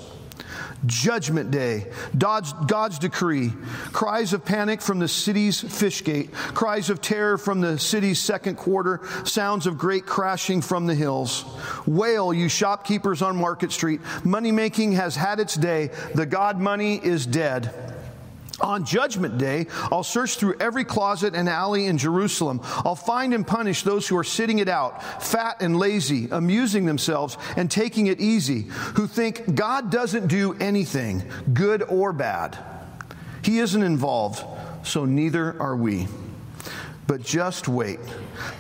Judgment 0.86 1.52
Day, 1.52 1.92
God's, 2.18 2.54
God's, 2.54 2.98
decree, 2.98 3.54
cries 3.92 4.34
of 4.34 4.44
panic 4.44 4.82
from 4.82 4.98
the 4.98 5.08
city's 5.08 5.62
fish 5.62 6.04
gate, 6.04 6.34
cries 6.34 6.90
of 6.90 7.02
terror 7.02 7.38
from 7.38 7.62
the 7.62 7.78
city's 7.78 8.20
second 8.20 8.56
quarter, 8.56 9.02
sounds 9.24 9.68
of 9.68 9.78
great 9.78 10.08
crashing 10.08 10.62
from 10.62 10.88
the 10.88 10.96
hills. 10.96 11.46
Wail, 11.86 12.34
you 12.34 12.50
shopkeepers 12.50 13.22
on 13.22 13.36
Market 13.36 13.72
Street. 13.72 14.02
Money 14.24 14.52
making 14.52 14.94
has 14.94 15.16
had 15.16 15.40
its 15.40 15.56
day. 15.56 15.92
The 16.16 16.26
God 16.26 16.60
money 16.60 16.96
is 16.96 17.28
dead. 17.28 17.72
On 18.62 18.86
Judgment 18.86 19.38
Day, 19.38 19.68
I'll 19.92 20.04
search 20.04 20.38
through 20.38 20.56
every 20.60 20.86
closet 20.86 21.36
and 21.36 21.50
alley 21.50 21.88
in 21.88 21.98
Jerusalem. 21.98 22.62
I'll 22.64 22.96
find 22.96 23.34
and 23.34 23.46
punish 23.46 23.84
those 23.84 24.08
who 24.08 24.18
are 24.18 24.24
sitting 24.24 24.60
it 24.60 24.70
out, 24.70 25.24
fat 25.24 25.58
and 25.62 25.78
lazy, 25.78 26.30
amusing 26.32 26.86
themselves 26.86 27.38
and 27.58 27.70
taking 27.70 28.08
it 28.08 28.20
easy, 28.20 28.64
who 28.96 29.08
think 29.08 29.56
God 29.56 29.92
doesn't 29.92 30.28
do 30.28 30.54
anything, 30.54 31.24
good 31.54 31.84
or 31.84 32.14
bad. 32.14 32.58
He 33.44 33.60
isn't 33.60 33.84
involved, 33.84 34.44
so 34.84 35.06
neither 35.06 35.60
are 35.60 35.76
we. 35.76 36.08
But 37.12 37.24
just 37.24 37.68
wait. 37.68 38.00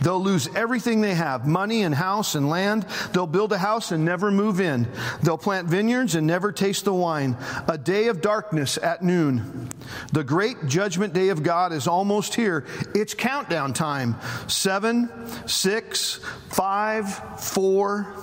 They'll 0.02 0.22
lose 0.22 0.50
everything 0.54 1.00
they 1.00 1.14
have 1.14 1.48
money 1.48 1.84
and 1.84 1.96
house 1.96 2.36
and 2.36 2.50
land. 2.50 2.86
They'll 3.14 3.26
build 3.26 3.54
a 3.54 3.58
house 3.58 3.94
and 3.94 4.04
never 4.04 4.30
move 4.30 4.60
in. 4.60 4.90
They'll 5.24 5.38
plant 5.38 5.70
vineyards 5.70 6.16
and 6.16 6.28
never 6.28 6.52
taste 6.52 6.84
the 6.84 6.94
wine. 6.94 7.38
A 7.70 7.78
day 7.78 8.08
of 8.10 8.20
darkness 8.20 8.78
at 8.78 9.04
noon. 9.04 9.70
The 10.12 10.26
great 10.26 10.66
judgment 10.68 11.14
day 11.14 11.30
of 11.30 11.44
God 11.44 11.72
is 11.72 11.88
almost 11.88 12.36
here. 12.36 12.66
It's 12.94 13.14
countdown 13.14 13.72
time. 13.72 14.18
Seven, 14.50 15.10
six, 15.48 16.20
five, 16.50 17.08
four. 17.42 18.14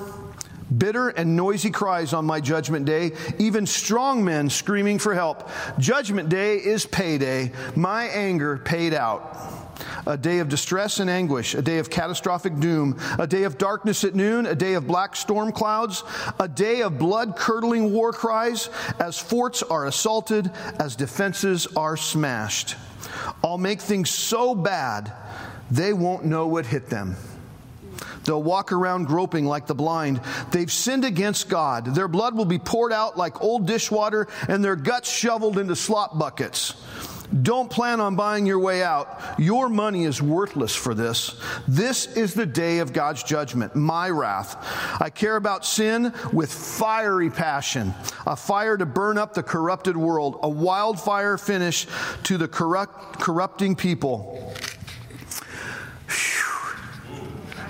Bitter 0.77 1.09
and 1.09 1.37
noisy 1.37 1.71
cries 1.71 2.13
on 2.13 2.27
my 2.27 2.43
judgment 2.43 2.85
day, 2.85 3.13
even 3.39 3.65
strong 3.65 4.23
men 4.23 4.51
screaming 4.51 4.99
for 4.99 5.15
help. 5.15 5.49
Judgment 5.79 6.29
day 6.29 6.57
is 6.57 6.85
payday, 6.85 7.51
my 7.75 8.05
anger 8.09 8.59
paid 8.59 8.93
out 8.93 9.58
a 10.07 10.17
day 10.17 10.39
of 10.39 10.49
distress 10.49 11.01
and 11.01 11.11
anguish, 11.11 11.55
a 11.55 11.63
day 11.63 11.79
of 11.79 11.91
catastrophic 11.91 12.59
doom, 12.59 12.99
a 13.19 13.27
day 13.27 13.45
of 13.45 13.59
darkness 13.59 14.05
at 14.05 14.15
noon, 14.15 14.47
a 14.47 14.55
day 14.55 14.75
of 14.75 14.87
black 14.87 15.17
storm 15.17 15.53
clouds, 15.53 16.05
a 16.39 16.49
day 16.49 16.83
of 16.83 16.99
blood 16.99 17.37
curdling 17.37 17.93
war 17.93 18.13
cries 18.13 18.71
as 18.99 19.19
forts 19.19 19.63
are 19.63 19.87
assaulted, 19.87 20.51
as 20.79 20.97
defenses 20.97 21.67
are 21.77 21.97
smashed. 21.97 22.77
I'll 23.43 23.59
make 23.59 23.81
things 23.81 24.11
so 24.11 24.55
bad 24.55 25.13
they 25.71 25.93
won't 25.93 26.25
know 26.25 26.47
what 26.47 26.67
hit 26.67 26.89
them. 26.89 27.17
They'll 28.25 28.43
walk 28.43 28.73
around 28.73 29.07
groping 29.07 29.47
like 29.47 29.67
the 29.67 29.75
blind. 29.75 30.21
They've 30.51 30.71
sinned 30.71 31.05
against 31.05 31.49
God. 31.49 31.95
Their 31.95 32.09
blood 32.09 32.37
will 32.37 32.45
be 32.45 32.59
poured 32.59 32.93
out 32.93 33.17
like 33.17 33.43
old 33.43 33.67
dishwater 33.67 34.29
and 34.49 34.63
their 34.63 34.77
guts 34.77 35.11
shoveled 35.11 35.59
into 35.59 35.75
slop 35.75 36.19
buckets. 36.19 36.75
Don't 37.43 37.71
plan 37.71 38.01
on 38.01 38.17
buying 38.17 38.47
your 38.47 38.59
way 38.59 38.83
out. 38.83 39.39
Your 39.39 39.69
money 39.69 40.05
is 40.05 40.23
worthless 40.23 40.75
for 40.75 40.95
this. 40.95 41.39
This 41.67 42.07
is 42.17 42.35
the 42.35 42.47
day 42.47 42.79
of 42.79 42.93
God's 42.93 43.23
judgment, 43.23 43.77
my 43.77 44.09
wrath. 44.09 44.57
I 45.01 45.11
care 45.11 45.37
about 45.37 45.67
sin 45.67 46.15
with 46.33 46.53
fiery 46.53 47.31
passion, 47.31 47.95
a 48.27 48.35
fire 48.35 48.77
to 48.77 48.87
burn 48.87 49.19
up 49.19 49.35
the 49.35 49.43
corrupted 49.43 49.97
world, 49.97 50.39
a 50.43 50.49
wildfire 50.49 51.37
finish 51.37 51.87
to 52.25 52.39
the 52.39 52.49
corrupt, 52.49 53.21
corrupting 53.21 53.77
people. 53.77 54.55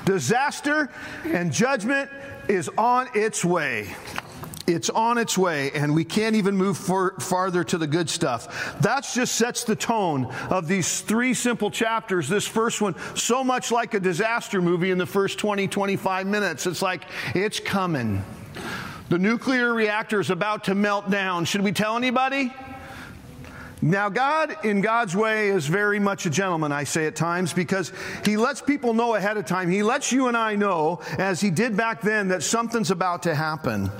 Disaster 0.05 0.89
and 1.25 1.53
judgment 1.53 2.11
is 2.49 2.71
on 2.79 3.09
its 3.15 3.45
way. 3.45 3.95
It's 4.69 4.91
on 4.91 5.17
its 5.17 5.39
way, 5.39 5.71
and 5.73 5.95
we 5.95 6.05
can't 6.05 6.37
even 6.37 6.55
move 6.55 6.77
for, 6.77 7.15
farther 7.21 7.65
to 7.65 7.79
the 7.79 7.87
good 7.87 8.11
stuff. 8.11 8.79
That 8.83 9.07
just 9.15 9.35
sets 9.35 9.65
the 9.65 9.75
tone 9.75 10.27
of 10.51 10.69
these 10.69 11.01
three 11.01 11.33
simple 11.33 11.71
chapters. 11.71 12.29
This 12.29 12.47
first 12.47 12.83
one, 12.83 12.95
so 13.15 13.43
much 13.43 13.73
like 13.73 13.95
a 13.95 14.01
disaster 14.01 14.61
movie 14.61 14.91
in 14.91 14.99
the 14.99 15.07
first 15.07 15.39
20, 15.39 15.69
25 15.69 16.27
minutes. 16.27 16.67
It's 16.67 16.83
like, 16.83 17.05
it's 17.35 17.59
coming. 17.61 18.23
The 19.09 19.19
nuclear 19.19 19.73
reactor 19.73 20.21
is 20.21 20.29
about 20.29 20.65
to 20.65 20.75
melt 20.75 21.11
down. 21.11 21.47
Should 21.47 21.63
we 21.63 21.73
tell 21.73 21.97
anybody? 21.97 22.53
Now, 23.81 24.09
God, 24.09 24.65
in 24.65 24.81
God's 24.81 25.15
way, 25.15 25.51
is 25.51 25.67
very 25.67 26.01
much 26.01 26.27
a 26.27 26.31
gentleman, 26.31 26.73
I 26.73 26.85
say 26.85 27.07
at 27.07 27.15
times, 27.15 27.53
because 27.53 27.93
He 28.25 28.37
lets 28.37 28.61
people 28.61 28.93
know 28.93 29.15
ahead 29.15 29.37
of 29.37 29.47
time. 29.47 29.71
He 29.71 29.83
lets 29.83 30.11
you 30.11 30.27
and 30.27 30.37
I 30.37 30.57
know, 30.57 31.01
as 31.17 31.41
He 31.41 31.51
did 31.51 31.77
back 31.77 32.01
then, 32.01 32.29
that 32.29 32.43
something's 32.43 32.91
about 32.91 33.23
to 33.25 33.35
happen. 33.35 33.91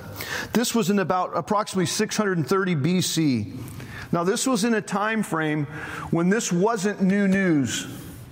This 0.53 0.75
was 0.75 0.89
in 0.89 0.99
about 0.99 1.31
approximately 1.35 1.85
630 1.85 2.75
BC. 2.75 3.55
Now, 4.11 4.23
this 4.23 4.45
was 4.45 4.65
in 4.65 4.73
a 4.73 4.81
time 4.81 5.23
frame 5.23 5.65
when 6.11 6.29
this 6.29 6.51
wasn't 6.51 7.01
new 7.01 7.27
news 7.27 7.87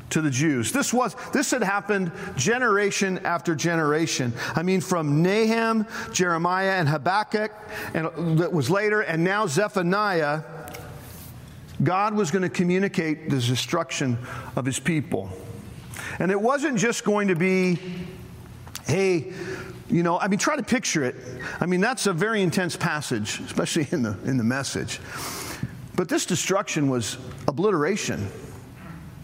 to 0.10 0.22
the 0.22 0.30
Jews. 0.30 0.72
This 0.72 0.94
was 0.94 1.16
this 1.34 1.52
had 1.52 1.64
happened 1.64 2.12
generation 2.36 3.20
after 3.20 3.56
generation. 3.56 4.34
I 4.56 4.64
mean 4.64 4.82
from 4.82 5.22
Nahum, 5.22 5.86
Jeremiah 6.14 6.72
and 6.72 6.88
Habakkuk 6.88 7.52
and 7.94 8.40
that 8.40 8.54
was 8.54 8.70
later 8.70 9.02
and 9.02 9.24
now 9.24 9.48
Zephaniah 9.48 10.44
God 11.84 12.16
was 12.16 12.32
going 12.32 12.42
to 12.42 12.50
communicate 12.50 13.30
the 13.30 13.40
destruction 13.40 14.18
of 14.56 14.66
his 14.66 14.80
people. 14.80 15.30
And 16.20 16.32
it 16.32 16.40
wasn't 16.40 16.78
just 16.78 17.04
going 17.04 17.28
to 17.28 17.36
be, 17.36 17.80
hey, 18.86 19.34
you 19.90 20.04
know, 20.04 20.20
I 20.20 20.28
mean, 20.28 20.40
try 20.40 20.56
to 20.56 20.64
picture 20.64 21.04
it. 21.04 21.16
I 21.60 21.66
mean, 21.66 21.82
that's 21.82 22.08
a 22.08 22.14
very 22.14 22.42
intense 22.42 22.76
passage, 22.76 23.40
especially 23.42 23.88
in 23.92 24.04
the, 24.04 24.18
in 24.26 24.38
the 24.38 24.44
message. 24.44 25.00
But 25.96 26.10
this 26.10 26.26
destruction 26.26 26.90
was 26.90 27.18
obliteration. 27.48 28.28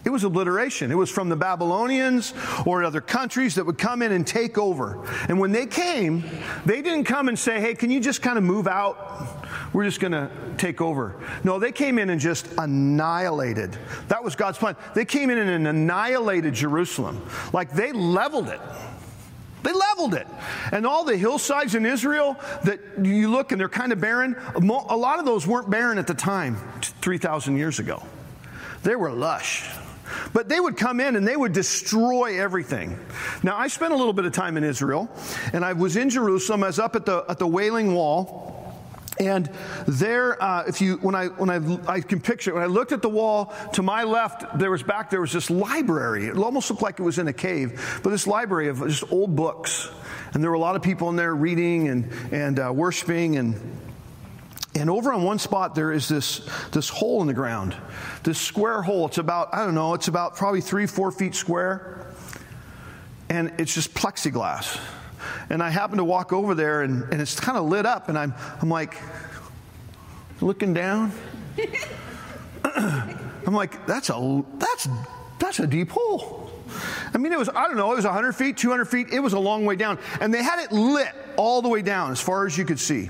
It 0.04 0.10
was 0.10 0.22
obliteration. 0.22 0.90
It 0.90 0.96
was 0.96 1.08
from 1.08 1.28
the 1.30 1.36
Babylonians 1.36 2.34
or 2.66 2.84
other 2.84 3.00
countries 3.00 3.54
that 3.54 3.64
would 3.64 3.78
come 3.78 4.02
in 4.02 4.12
and 4.12 4.26
take 4.26 4.58
over. 4.58 5.02
And 5.28 5.38
when 5.40 5.50
they 5.50 5.66
came, 5.66 6.24
they 6.66 6.82
didn't 6.82 7.04
come 7.04 7.28
and 7.28 7.38
say, 7.38 7.60
hey, 7.60 7.74
can 7.74 7.90
you 7.90 8.00
just 8.00 8.20
kind 8.20 8.36
of 8.36 8.44
move 8.44 8.66
out? 8.66 9.46
We're 9.72 9.84
just 9.84 10.00
going 10.00 10.12
to 10.12 10.30
take 10.58 10.80
over. 10.80 11.16
No, 11.42 11.58
they 11.58 11.72
came 11.72 11.98
in 11.98 12.10
and 12.10 12.20
just 12.20 12.46
annihilated. 12.58 13.76
That 14.08 14.22
was 14.22 14.36
God's 14.36 14.58
plan. 14.58 14.76
They 14.94 15.04
came 15.04 15.30
in 15.30 15.38
and 15.38 15.66
annihilated 15.66 16.54
Jerusalem. 16.54 17.26
Like 17.52 17.72
they 17.72 17.92
leveled 17.92 18.50
it. 18.50 18.60
They 19.62 19.72
leveled 19.72 20.12
it. 20.14 20.26
And 20.70 20.86
all 20.86 21.04
the 21.04 21.16
hillsides 21.16 21.74
in 21.74 21.86
Israel 21.86 22.36
that 22.64 22.78
you 23.02 23.30
look 23.30 23.52
and 23.52 23.58
they're 23.58 23.70
kind 23.70 23.92
of 23.92 24.00
barren, 24.00 24.36
a 24.54 24.60
lot 24.60 25.18
of 25.18 25.24
those 25.24 25.46
weren't 25.46 25.70
barren 25.70 25.96
at 25.96 26.06
the 26.06 26.14
time, 26.14 26.58
3,000 27.00 27.56
years 27.56 27.78
ago. 27.78 28.02
They 28.82 28.94
were 28.94 29.10
lush. 29.10 29.66
But 30.34 30.48
they 30.48 30.58
would 30.60 30.76
come 30.76 31.00
in 31.00 31.14
and 31.16 31.26
they 31.26 31.36
would 31.36 31.52
destroy 31.52 32.40
everything. 32.40 32.98
Now, 33.44 33.56
I 33.56 33.68
spent 33.68 33.94
a 33.94 33.96
little 33.96 34.12
bit 34.12 34.24
of 34.24 34.32
time 34.32 34.56
in 34.56 34.64
Israel, 34.64 35.08
and 35.52 35.64
I 35.64 35.72
was 35.72 35.96
in 35.96 36.10
Jerusalem. 36.10 36.64
I 36.64 36.66
was 36.66 36.80
up 36.80 36.96
at 36.96 37.06
the, 37.06 37.24
at 37.28 37.38
the 37.38 37.46
Wailing 37.46 37.94
Wall. 37.94 38.50
And 39.20 39.48
there, 39.86 40.42
uh, 40.42 40.64
if 40.66 40.80
you, 40.80 40.96
when 40.96 41.14
I, 41.14 41.28
when 41.28 41.48
I, 41.48 41.92
I 41.92 42.00
can 42.00 42.20
picture 42.20 42.50
it, 42.50 42.54
when 42.54 42.64
I 42.64 42.66
looked 42.66 42.90
at 42.90 43.00
the 43.00 43.08
wall 43.08 43.54
to 43.74 43.82
my 43.82 44.02
left, 44.02 44.58
there 44.58 44.72
was 44.72 44.82
back, 44.82 45.08
there 45.08 45.20
was 45.20 45.32
this 45.32 45.50
library. 45.50 46.26
It 46.26 46.36
almost 46.36 46.68
looked 46.68 46.82
like 46.82 46.98
it 46.98 47.04
was 47.04 47.20
in 47.20 47.28
a 47.28 47.32
cave, 47.32 48.00
but 48.02 48.10
this 48.10 48.26
library 48.26 48.66
of 48.66 48.80
just 48.80 49.12
old 49.12 49.36
books. 49.36 49.88
And 50.32 50.42
there 50.42 50.50
were 50.50 50.56
a 50.56 50.60
lot 50.60 50.74
of 50.74 50.82
people 50.82 51.10
in 51.10 51.16
there 51.16 51.32
reading 51.32 51.86
and, 51.86 52.10
and 52.32 52.58
uh, 52.58 52.72
worshiping 52.74 53.36
and, 53.36 53.54
and 54.74 54.90
over 54.90 55.12
on 55.12 55.22
one 55.22 55.38
spot, 55.38 55.74
there 55.74 55.92
is 55.92 56.08
this, 56.08 56.40
this 56.72 56.88
hole 56.88 57.20
in 57.20 57.28
the 57.28 57.34
ground, 57.34 57.76
this 58.24 58.40
square 58.40 58.82
hole. 58.82 59.06
It's 59.06 59.18
about, 59.18 59.54
I 59.54 59.64
don't 59.64 59.74
know, 59.74 59.94
it's 59.94 60.08
about 60.08 60.34
probably 60.34 60.60
three, 60.60 60.86
four 60.86 61.12
feet 61.12 61.34
square. 61.34 62.06
And 63.28 63.52
it's 63.58 63.72
just 63.72 63.94
plexiglass. 63.94 64.80
And 65.48 65.62
I 65.62 65.70
happen 65.70 65.98
to 65.98 66.04
walk 66.04 66.32
over 66.32 66.54
there, 66.54 66.82
and, 66.82 67.04
and 67.12 67.22
it's 67.22 67.38
kind 67.38 67.56
of 67.56 67.66
lit 67.66 67.86
up, 67.86 68.08
and 68.08 68.18
I'm, 68.18 68.34
I'm 68.60 68.68
like, 68.68 68.96
looking 70.40 70.74
down. 70.74 71.12
I'm 72.64 73.54
like, 73.54 73.86
that's 73.86 74.10
a, 74.10 74.44
that's, 74.58 74.88
that's 75.38 75.60
a 75.60 75.66
deep 75.66 75.90
hole. 75.90 76.50
I 77.12 77.18
mean, 77.18 77.32
it 77.32 77.38
was, 77.38 77.48
I 77.48 77.68
don't 77.68 77.76
know, 77.76 77.92
it 77.92 77.96
was 77.96 78.04
100 78.04 78.32
feet, 78.32 78.56
200 78.56 78.86
feet. 78.86 79.12
It 79.12 79.20
was 79.20 79.34
a 79.34 79.38
long 79.38 79.64
way 79.64 79.76
down. 79.76 79.98
And 80.20 80.34
they 80.34 80.42
had 80.42 80.62
it 80.64 80.72
lit 80.72 81.12
all 81.36 81.62
the 81.62 81.68
way 81.68 81.82
down 81.82 82.10
as 82.10 82.20
far 82.20 82.46
as 82.46 82.58
you 82.58 82.64
could 82.64 82.80
see. 82.80 83.08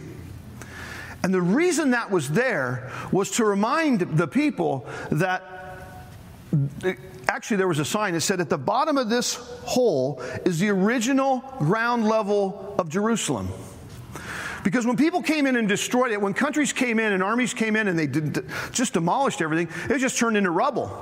And 1.24 1.32
the 1.32 1.40
reason 1.40 1.92
that 1.92 2.10
was 2.10 2.28
there 2.28 2.92
was 3.10 3.30
to 3.32 3.46
remind 3.46 4.00
the 4.00 4.28
people 4.28 4.86
that 5.10 5.42
actually 7.28 7.56
there 7.56 7.66
was 7.66 7.78
a 7.78 7.84
sign 7.84 8.12
that 8.12 8.20
said 8.20 8.42
at 8.42 8.50
the 8.50 8.58
bottom 8.58 8.98
of 8.98 9.08
this 9.08 9.36
hole 9.62 10.20
is 10.44 10.58
the 10.58 10.68
original 10.68 11.38
ground 11.60 12.06
level 12.06 12.74
of 12.78 12.90
Jerusalem. 12.90 13.48
Because 14.64 14.84
when 14.84 14.98
people 14.98 15.22
came 15.22 15.46
in 15.46 15.56
and 15.56 15.66
destroyed 15.66 16.12
it, 16.12 16.20
when 16.20 16.34
countries 16.34 16.74
came 16.74 16.98
in 16.98 17.14
and 17.14 17.22
armies 17.22 17.54
came 17.54 17.74
in 17.74 17.88
and 17.88 17.98
they 17.98 18.06
did, 18.06 18.44
just 18.70 18.92
demolished 18.92 19.40
everything, 19.40 19.70
it 19.88 20.00
just 20.00 20.18
turned 20.18 20.36
into 20.36 20.50
rubble. 20.50 20.92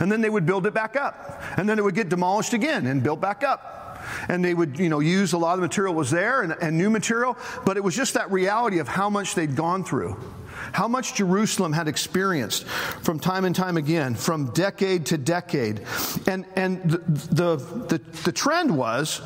And 0.00 0.10
then 0.10 0.20
they 0.20 0.30
would 0.30 0.46
build 0.46 0.66
it 0.66 0.74
back 0.74 0.96
up. 0.96 1.40
And 1.56 1.68
then 1.68 1.78
it 1.78 1.84
would 1.84 1.94
get 1.94 2.08
demolished 2.08 2.54
again 2.54 2.88
and 2.88 3.04
built 3.04 3.20
back 3.20 3.44
up 3.44 3.79
and 4.28 4.44
they 4.44 4.54
would, 4.54 4.78
you 4.78 4.88
know, 4.88 5.00
use 5.00 5.32
a 5.32 5.38
lot 5.38 5.54
of 5.54 5.60
the 5.60 5.66
material 5.66 5.94
was 5.94 6.10
there 6.10 6.42
and, 6.42 6.54
and 6.60 6.76
new 6.76 6.90
material, 6.90 7.36
but 7.64 7.76
it 7.76 7.84
was 7.84 7.94
just 7.94 8.14
that 8.14 8.30
reality 8.30 8.78
of 8.78 8.88
how 8.88 9.10
much 9.10 9.34
they'd 9.34 9.56
gone 9.56 9.84
through. 9.84 10.16
How 10.72 10.86
much 10.86 11.14
Jerusalem 11.14 11.72
had 11.72 11.88
experienced 11.88 12.64
from 12.64 13.18
time 13.18 13.44
and 13.44 13.56
time 13.56 13.76
again, 13.76 14.14
from 14.14 14.52
decade 14.52 15.06
to 15.06 15.18
decade. 15.18 15.82
And, 16.26 16.44
and 16.54 16.82
the, 16.88 16.98
the, 16.98 17.56
the, 17.56 17.98
the 18.24 18.32
trend 18.32 18.76
was 18.76 19.20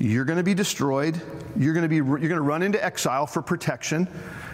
you're 0.00 0.24
going 0.24 0.38
to 0.38 0.42
be 0.42 0.54
destroyed, 0.54 1.20
you're 1.56 1.74
going 1.74 1.82
to, 1.82 1.88
be, 1.88 1.96
you're 1.96 2.04
going 2.04 2.30
to 2.30 2.40
run 2.40 2.62
into 2.62 2.82
exile 2.82 3.26
for 3.26 3.42
protection, 3.42 4.08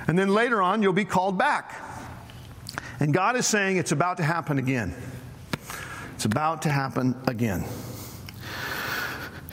and 0.08 0.18
then 0.18 0.34
later 0.34 0.60
on 0.60 0.82
you'll 0.82 0.92
be 0.92 1.04
called 1.04 1.38
back. 1.38 1.80
And 2.98 3.14
God 3.14 3.36
is 3.36 3.46
saying 3.46 3.76
it's 3.76 3.92
about 3.92 4.16
to 4.16 4.24
happen 4.24 4.58
again. 4.58 4.94
It's 6.14 6.24
about 6.24 6.62
to 6.62 6.70
happen 6.70 7.14
again. 7.26 7.64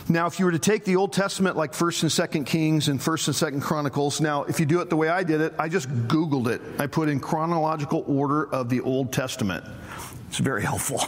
Now, 0.10 0.28
if 0.28 0.38
you 0.38 0.46
were 0.46 0.52
to 0.52 0.60
take 0.60 0.84
the 0.84 0.98
Old 0.98 1.14
Testament 1.14 1.56
like 1.56 1.72
1st 1.72 2.04
and 2.04 2.44
2nd 2.44 2.46
Kings 2.46 2.90
and 2.90 3.00
1st 3.00 3.42
and 3.42 3.62
2nd 3.62 3.66
Chronicles, 3.66 4.20
now, 4.20 4.44
if 4.44 4.60
you 4.60 4.66
do 4.66 4.82
it 4.82 4.90
the 4.90 4.98
way 4.98 5.08
I 5.08 5.24
did 5.24 5.40
it, 5.40 5.54
I 5.58 5.70
just 5.70 5.90
Googled 5.90 6.48
it. 6.48 6.62
I 6.78 6.88
put 6.88 7.08
in 7.08 7.22
chronological 7.22 8.04
order 8.06 8.52
of 8.54 8.68
the 8.68 8.82
Old 8.82 9.14
Testament. 9.14 9.64
It's 10.34 10.40
very 10.40 10.64
helpful. 10.64 11.00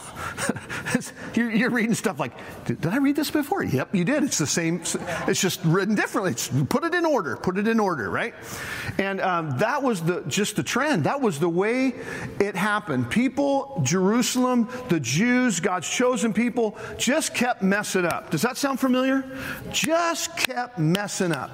you're, 1.34 1.50
you're, 1.50 1.70
reading 1.70 1.94
stuff 1.94 2.20
like, 2.20 2.32
did, 2.64 2.80
did, 2.80 2.92
I 2.92 2.98
read 2.98 3.16
this 3.16 3.28
before? 3.28 3.64
Yep, 3.64 3.92
you 3.92 4.04
did. 4.04 4.22
It's 4.22 4.38
the 4.38 4.46
same. 4.46 4.82
It's 5.26 5.40
just 5.40 5.64
written 5.64 5.96
differently. 5.96 6.30
It's, 6.30 6.46
put 6.68 6.84
it 6.84 6.94
in 6.94 7.04
order. 7.04 7.36
Put 7.36 7.58
it 7.58 7.66
in 7.66 7.80
order, 7.80 8.08
right? 8.08 8.34
And 8.98 9.20
um, 9.20 9.58
that 9.58 9.82
was 9.82 10.00
the 10.00 10.22
just 10.28 10.54
the 10.54 10.62
trend. 10.62 11.02
That 11.06 11.20
was 11.20 11.40
the 11.40 11.48
way 11.48 11.94
it 12.38 12.54
happened. 12.54 13.10
People, 13.10 13.80
Jerusalem, 13.82 14.68
the 14.90 15.00
Jews, 15.00 15.58
God's 15.58 15.90
chosen 15.90 16.32
people, 16.32 16.78
just 16.96 17.34
kept 17.34 17.64
messing 17.64 18.04
up. 18.04 18.30
Does 18.30 18.42
that 18.42 18.56
sound 18.56 18.78
familiar? 18.78 19.24
Just 19.72 20.36
kept 20.36 20.78
messing 20.78 21.32
up. 21.32 21.50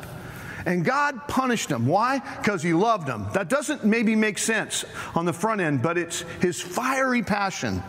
And 0.67 0.85
God 0.85 1.29
punished 1.29 1.69
them. 1.69 1.87
Why? 1.87 2.21
Because 2.39 2.63
He 2.63 2.73
loved 2.73 3.07
them. 3.07 3.27
That 3.33 3.49
doesn't 3.49 3.85
maybe 3.85 4.15
make 4.15 4.39
sense 4.39 4.85
on 5.15 5.25
the 5.25 5.33
front 5.33 5.61
end, 5.61 5.83
but 5.83 5.99
it's 5.99 6.23
His 6.41 6.61
fiery 6.61 7.23
passion. 7.23 7.83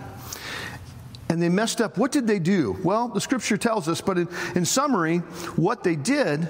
And 1.29 1.41
they 1.41 1.49
messed 1.49 1.81
up. 1.81 1.97
What 1.97 2.11
did 2.11 2.27
they 2.27 2.39
do? 2.39 2.77
Well, 2.83 3.07
the 3.07 3.21
scripture 3.21 3.57
tells 3.57 3.87
us, 3.87 4.01
but 4.01 4.17
in, 4.17 4.27
in 4.55 4.65
summary, 4.65 5.19
what 5.55 5.83
they 5.83 5.95
did 5.95 6.47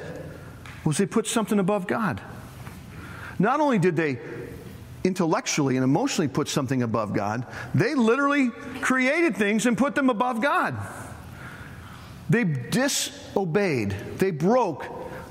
was 0.84 0.98
they 0.98 1.06
put 1.06 1.28
something 1.28 1.60
above 1.60 1.88
God. 1.88 2.22
Not 3.40 3.60
only 3.60 3.80
did 3.80 3.96
they 3.96 4.20
intellectually 5.04 5.76
and 5.76 5.84
emotionally 5.84 6.28
put 6.28 6.48
something 6.48 6.84
above 6.84 7.14
God, 7.14 7.46
they 7.74 7.96
literally 7.96 8.50
created 8.82 9.36
things 9.36 9.66
and 9.66 9.78
put 9.78 9.96
them 9.96 10.10
above 10.10 10.42
God. 10.42 10.76
They 12.30 12.44
disobeyed, 12.44 13.92
they 14.18 14.32
broke 14.32 14.86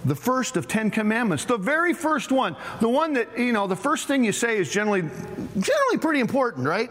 the 0.05 0.15
first 0.15 0.57
of 0.57 0.67
10 0.67 0.91
commandments 0.91 1.45
the 1.45 1.57
very 1.57 1.95
first 1.95 2.33
one 2.33 2.57
the 2.81 2.89
one 2.89 3.13
that 3.15 3.39
you 3.39 3.53
know 3.53 3.67
the 3.67 3.77
first 3.77 4.09
thing 4.09 4.25
you 4.25 4.33
say 4.33 4.59
is 4.59 4.71
generally 4.71 5.03
generally 5.03 5.99
pretty 5.99 6.21
important 6.21 6.67
right? 6.67 6.91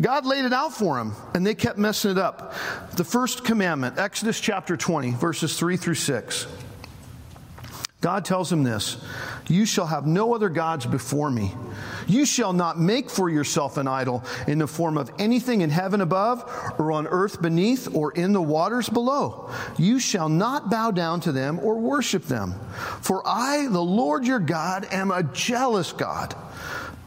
God 0.00 0.26
laid 0.26 0.44
it 0.44 0.52
out 0.52 0.72
for 0.72 0.96
them 0.96 1.14
and 1.34 1.44
they 1.44 1.54
kept 1.54 1.76
messing 1.76 2.12
it 2.12 2.18
up. 2.18 2.54
The 2.96 3.04
first 3.04 3.44
commandment 3.44 3.98
exodus 3.98 4.38
chapter 4.38 4.76
20 4.76 5.12
verses 5.12 5.58
3 5.58 5.76
through 5.76 5.94
6 5.94 6.46
God 8.00 8.24
tells 8.24 8.52
him 8.52 8.62
this 8.62 8.96
You 9.48 9.66
shall 9.66 9.86
have 9.86 10.06
no 10.06 10.34
other 10.34 10.48
gods 10.48 10.86
before 10.86 11.30
me. 11.30 11.54
You 12.06 12.24
shall 12.24 12.52
not 12.52 12.78
make 12.78 13.10
for 13.10 13.28
yourself 13.28 13.76
an 13.76 13.88
idol 13.88 14.22
in 14.46 14.58
the 14.58 14.68
form 14.68 14.96
of 14.96 15.10
anything 15.18 15.62
in 15.62 15.70
heaven 15.70 16.00
above, 16.00 16.44
or 16.78 16.92
on 16.92 17.06
earth 17.08 17.42
beneath, 17.42 17.92
or 17.94 18.12
in 18.12 18.32
the 18.32 18.42
waters 18.42 18.88
below. 18.88 19.50
You 19.76 19.98
shall 19.98 20.28
not 20.28 20.70
bow 20.70 20.92
down 20.92 21.20
to 21.22 21.32
them 21.32 21.58
or 21.58 21.78
worship 21.78 22.24
them. 22.24 22.54
For 23.02 23.26
I, 23.26 23.66
the 23.68 23.82
Lord 23.82 24.26
your 24.26 24.38
God, 24.38 24.86
am 24.90 25.10
a 25.10 25.24
jealous 25.24 25.92
God 25.92 26.36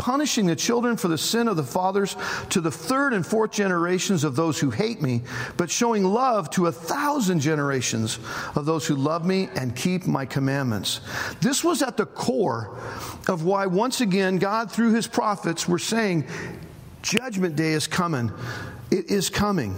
punishing 0.02 0.48
the 0.48 0.56
children 0.56 0.98
for 0.98 1.10
the 1.10 1.18
sin 1.18 1.48
of 1.48 1.56
the 1.56 1.64
fathers 1.64 2.16
to 2.50 2.60
the 2.60 2.72
third 2.72 3.14
and 3.14 3.24
fourth 3.24 3.52
generations 3.52 4.24
of 4.24 4.36
those 4.36 4.60
who 4.60 4.72
hate 4.72 5.00
me, 5.00 5.22
but 5.58 5.70
showing 5.70 6.04
love 6.04 6.50
to 6.50 6.66
a 6.66 6.72
thousand 6.72 7.40
generations 7.40 8.18
of 8.56 8.66
those 8.66 8.88
who 8.88 8.96
love 8.96 9.28
me 9.28 9.48
and 9.56 9.76
keep 9.76 10.08
my 10.08 10.26
commandments. 10.26 11.02
This 11.40 11.64
was 11.64 11.84
at 11.84 11.98
the 11.98 12.08
core 12.08 12.76
of 13.28 13.44
why, 13.46 13.68
once 13.68 14.02
again, 14.02 14.40
God, 14.40 14.72
through 14.72 14.94
his 14.96 15.06
prophets, 15.06 15.68
were 15.68 15.78
saying, 15.78 16.26
Judgment 17.04 17.56
day 17.56 17.74
is 17.74 17.86
coming. 17.86 18.32
It 18.90 19.12
is 19.12 19.30
coming. 19.30 19.76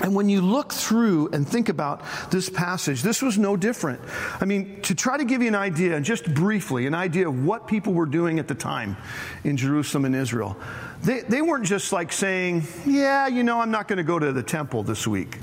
And 0.00 0.14
when 0.14 0.28
you 0.28 0.40
look 0.40 0.72
through 0.72 1.28
and 1.32 1.48
think 1.48 1.68
about 1.68 2.02
this 2.30 2.50
passage, 2.50 3.02
this 3.02 3.22
was 3.22 3.38
no 3.38 3.56
different. 3.56 4.00
I 4.40 4.44
mean, 4.44 4.80
to 4.82 4.94
try 4.94 5.16
to 5.16 5.24
give 5.24 5.40
you 5.40 5.48
an 5.48 5.54
idea, 5.54 5.94
and 5.94 6.04
just 6.04 6.32
briefly, 6.34 6.86
an 6.86 6.94
idea 6.94 7.28
of 7.28 7.44
what 7.44 7.68
people 7.68 7.92
were 7.92 8.06
doing 8.06 8.40
at 8.40 8.48
the 8.48 8.56
time 8.56 8.96
in 9.44 9.56
Jerusalem 9.56 10.04
and 10.04 10.16
Israel, 10.16 10.56
they, 11.02 11.20
they 11.20 11.42
weren't 11.42 11.64
just 11.64 11.92
like 11.92 12.10
saying, 12.10 12.64
Yeah, 12.84 13.28
you 13.28 13.44
know, 13.44 13.60
I'm 13.60 13.70
not 13.70 13.86
going 13.86 13.98
to 13.98 14.04
go 14.04 14.18
to 14.18 14.32
the 14.32 14.42
temple 14.42 14.82
this 14.82 15.06
week. 15.06 15.38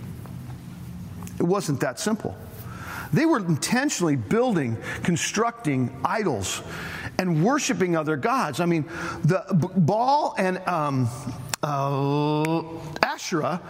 It 1.40 1.44
wasn't 1.44 1.80
that 1.80 2.00
simple. 2.00 2.36
They 3.14 3.26
were 3.26 3.40
intentionally 3.40 4.16
building, 4.16 4.78
constructing 5.04 5.96
idols 6.04 6.62
and 7.18 7.44
worshiping 7.44 7.96
other 7.96 8.16
gods. 8.16 8.60
I 8.60 8.66
mean, 8.66 8.86
the 9.24 9.46
Baal 9.76 10.34
and 10.38 10.58
um, 10.68 11.10
uh, 11.64 12.64
Asherah, 13.04 13.62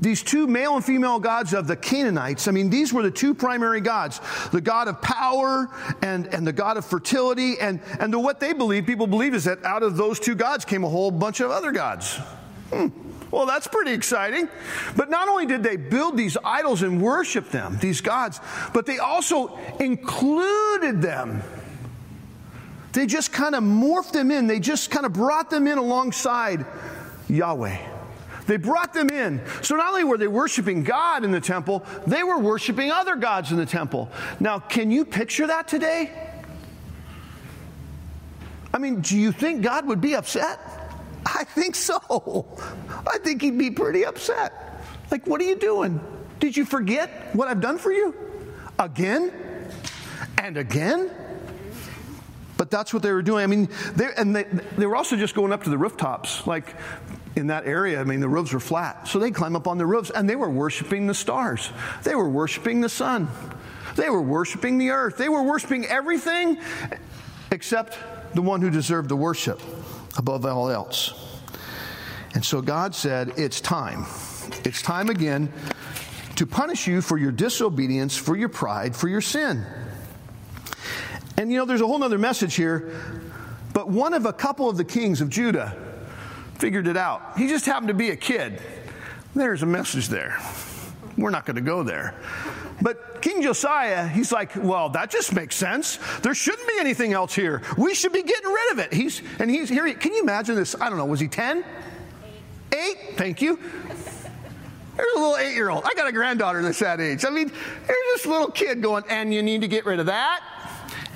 these 0.00 0.22
two 0.22 0.46
male 0.46 0.76
and 0.76 0.84
female 0.84 1.18
gods 1.18 1.52
of 1.52 1.66
the 1.66 1.76
Canaanites, 1.76 2.46
I 2.46 2.52
mean, 2.52 2.70
these 2.70 2.92
were 2.92 3.02
the 3.02 3.10
two 3.10 3.34
primary 3.34 3.80
gods 3.80 4.20
the 4.52 4.60
God 4.60 4.88
of 4.88 5.00
power 5.02 5.68
and, 6.02 6.26
and 6.32 6.46
the 6.46 6.52
God 6.52 6.76
of 6.76 6.84
fertility. 6.84 7.58
And, 7.60 7.80
and 7.98 8.12
the, 8.12 8.18
what 8.18 8.40
they 8.40 8.52
believe, 8.52 8.86
people 8.86 9.06
believe, 9.06 9.34
is 9.34 9.44
that 9.44 9.64
out 9.64 9.82
of 9.82 9.96
those 9.96 10.20
two 10.20 10.34
gods 10.34 10.64
came 10.64 10.84
a 10.84 10.88
whole 10.88 11.10
bunch 11.10 11.40
of 11.40 11.50
other 11.50 11.72
gods. 11.72 12.16
Hmm. 12.70 12.88
Well, 13.30 13.46
that's 13.46 13.66
pretty 13.66 13.92
exciting. 13.92 14.48
But 14.96 15.10
not 15.10 15.28
only 15.28 15.44
did 15.44 15.64
they 15.64 15.76
build 15.76 16.16
these 16.16 16.36
idols 16.44 16.82
and 16.82 17.02
worship 17.02 17.50
them, 17.50 17.78
these 17.80 18.00
gods, 18.00 18.40
but 18.72 18.86
they 18.86 18.98
also 18.98 19.58
included 19.80 21.02
them 21.02 21.42
they 22.94 23.06
just 23.06 23.32
kind 23.32 23.56
of 23.56 23.62
morphed 23.64 24.12
them 24.12 24.30
in. 24.30 24.46
They 24.46 24.60
just 24.60 24.90
kind 24.90 25.04
of 25.04 25.12
brought 25.12 25.50
them 25.50 25.66
in 25.66 25.78
alongside 25.78 26.64
Yahweh. 27.28 27.78
They 28.46 28.56
brought 28.56 28.92
them 28.92 29.08
in. 29.10 29.40
So 29.62 29.76
not 29.76 29.88
only 29.88 30.04
were 30.04 30.18
they 30.18 30.28
worshiping 30.28 30.84
God 30.84 31.24
in 31.24 31.30
the 31.30 31.40
temple, 31.40 31.84
they 32.06 32.22
were 32.22 32.38
worshiping 32.38 32.90
other 32.90 33.16
gods 33.16 33.50
in 33.50 33.56
the 33.56 33.66
temple. 33.66 34.10
Now, 34.38 34.58
can 34.58 34.90
you 34.90 35.04
picture 35.04 35.46
that 35.46 35.66
today? 35.66 36.12
I 38.72 38.78
mean, 38.78 39.00
do 39.00 39.16
you 39.16 39.32
think 39.32 39.62
God 39.62 39.86
would 39.86 40.00
be 40.00 40.14
upset? 40.14 40.60
I 41.24 41.44
think 41.44 41.74
so. 41.74 42.46
I 43.06 43.18
think 43.18 43.40
he'd 43.40 43.56
be 43.56 43.70
pretty 43.70 44.04
upset. 44.04 44.52
Like, 45.10 45.26
what 45.26 45.40
are 45.40 45.44
you 45.44 45.56
doing? 45.56 46.00
Did 46.40 46.56
you 46.56 46.64
forget 46.64 47.34
what 47.34 47.48
I've 47.48 47.60
done 47.60 47.78
for 47.78 47.92
you? 47.92 48.14
Again? 48.78 49.32
And 50.38 50.56
again? 50.56 51.10
But 52.56 52.70
that's 52.70 52.94
what 52.94 53.02
they 53.02 53.12
were 53.12 53.22
doing. 53.22 53.42
I 53.42 53.46
mean, 53.46 53.68
they, 53.96 54.10
and 54.16 54.34
they, 54.34 54.44
they 54.44 54.86
were 54.86 54.96
also 54.96 55.16
just 55.16 55.34
going 55.34 55.52
up 55.52 55.64
to 55.64 55.70
the 55.70 55.78
rooftops. 55.78 56.46
Like 56.46 56.76
in 57.36 57.48
that 57.48 57.66
area, 57.66 58.00
I 58.00 58.04
mean, 58.04 58.20
the 58.20 58.28
roofs 58.28 58.52
were 58.52 58.60
flat. 58.60 59.08
So 59.08 59.18
they 59.18 59.30
climb 59.30 59.56
up 59.56 59.66
on 59.66 59.78
the 59.78 59.86
roofs 59.86 60.10
and 60.10 60.28
they 60.28 60.36
were 60.36 60.50
worshiping 60.50 61.06
the 61.06 61.14
stars. 61.14 61.70
They 62.04 62.14
were 62.14 62.28
worshiping 62.28 62.80
the 62.80 62.88
sun. 62.88 63.28
They 63.96 64.10
were 64.10 64.22
worshiping 64.22 64.78
the 64.78 64.90
earth. 64.90 65.16
They 65.16 65.28
were 65.28 65.42
worshiping 65.42 65.86
everything 65.86 66.58
except 67.50 67.98
the 68.34 68.42
one 68.42 68.60
who 68.60 68.70
deserved 68.70 69.08
the 69.08 69.16
worship 69.16 69.60
above 70.16 70.44
all 70.44 70.70
else. 70.70 71.12
And 72.34 72.44
so 72.44 72.60
God 72.60 72.94
said, 72.94 73.32
It's 73.36 73.60
time. 73.60 74.06
It's 74.64 74.82
time 74.82 75.08
again 75.08 75.52
to 76.36 76.46
punish 76.46 76.86
you 76.86 77.00
for 77.00 77.16
your 77.16 77.32
disobedience, 77.32 78.16
for 78.16 78.36
your 78.36 78.48
pride, 78.48 78.96
for 78.96 79.08
your 79.08 79.20
sin. 79.20 79.64
And 81.36 81.50
you 81.50 81.58
know, 81.58 81.64
there's 81.64 81.80
a 81.80 81.86
whole 81.86 82.02
other 82.02 82.18
message 82.18 82.54
here, 82.54 82.92
but 83.72 83.88
one 83.88 84.14
of 84.14 84.26
a 84.26 84.32
couple 84.32 84.68
of 84.68 84.76
the 84.76 84.84
kings 84.84 85.20
of 85.20 85.28
Judah 85.28 85.76
figured 86.58 86.86
it 86.86 86.96
out. 86.96 87.36
He 87.36 87.48
just 87.48 87.66
happened 87.66 87.88
to 87.88 87.94
be 87.94 88.10
a 88.10 88.16
kid. 88.16 88.62
There's 89.34 89.62
a 89.62 89.66
message 89.66 90.08
there. 90.08 90.38
We're 91.18 91.30
not 91.30 91.44
going 91.44 91.56
to 91.56 91.62
go 91.62 91.82
there. 91.82 92.14
But 92.80 93.20
King 93.20 93.42
Josiah, 93.42 94.06
he's 94.06 94.32
like, 94.32 94.52
well, 94.56 94.88
that 94.90 95.10
just 95.10 95.32
makes 95.32 95.56
sense. 95.56 95.98
There 96.22 96.34
shouldn't 96.34 96.68
be 96.68 96.74
anything 96.78 97.12
else 97.12 97.34
here. 97.34 97.62
We 97.76 97.94
should 97.94 98.12
be 98.12 98.22
getting 98.22 98.50
rid 98.50 98.72
of 98.72 98.78
it. 98.78 98.92
He's 98.92 99.22
and 99.38 99.50
he's 99.50 99.68
here. 99.68 99.92
Can 99.94 100.12
you 100.12 100.22
imagine 100.22 100.54
this? 100.56 100.74
I 100.80 100.88
don't 100.88 100.98
know. 100.98 101.06
Was 101.06 101.20
he 101.20 101.28
ten? 101.28 101.64
Eight. 102.72 102.78
Eight. 102.78 103.16
Thank 103.16 103.42
you. 103.42 103.58
There's 104.96 105.12
a 105.16 105.18
little 105.18 105.36
eight-year-old. 105.36 105.84
I 105.84 105.94
got 105.94 106.06
a 106.06 106.12
granddaughter 106.12 106.62
that's 106.62 106.78
that 106.78 107.00
age. 107.00 107.24
I 107.24 107.30
mean, 107.30 107.48
there's 107.48 107.98
this 108.14 108.26
little 108.26 108.50
kid 108.50 108.80
going, 108.80 109.02
and 109.08 109.34
you 109.34 109.42
need 109.42 109.62
to 109.62 109.68
get 109.68 109.86
rid 109.86 109.98
of 109.98 110.06
that 110.06 110.40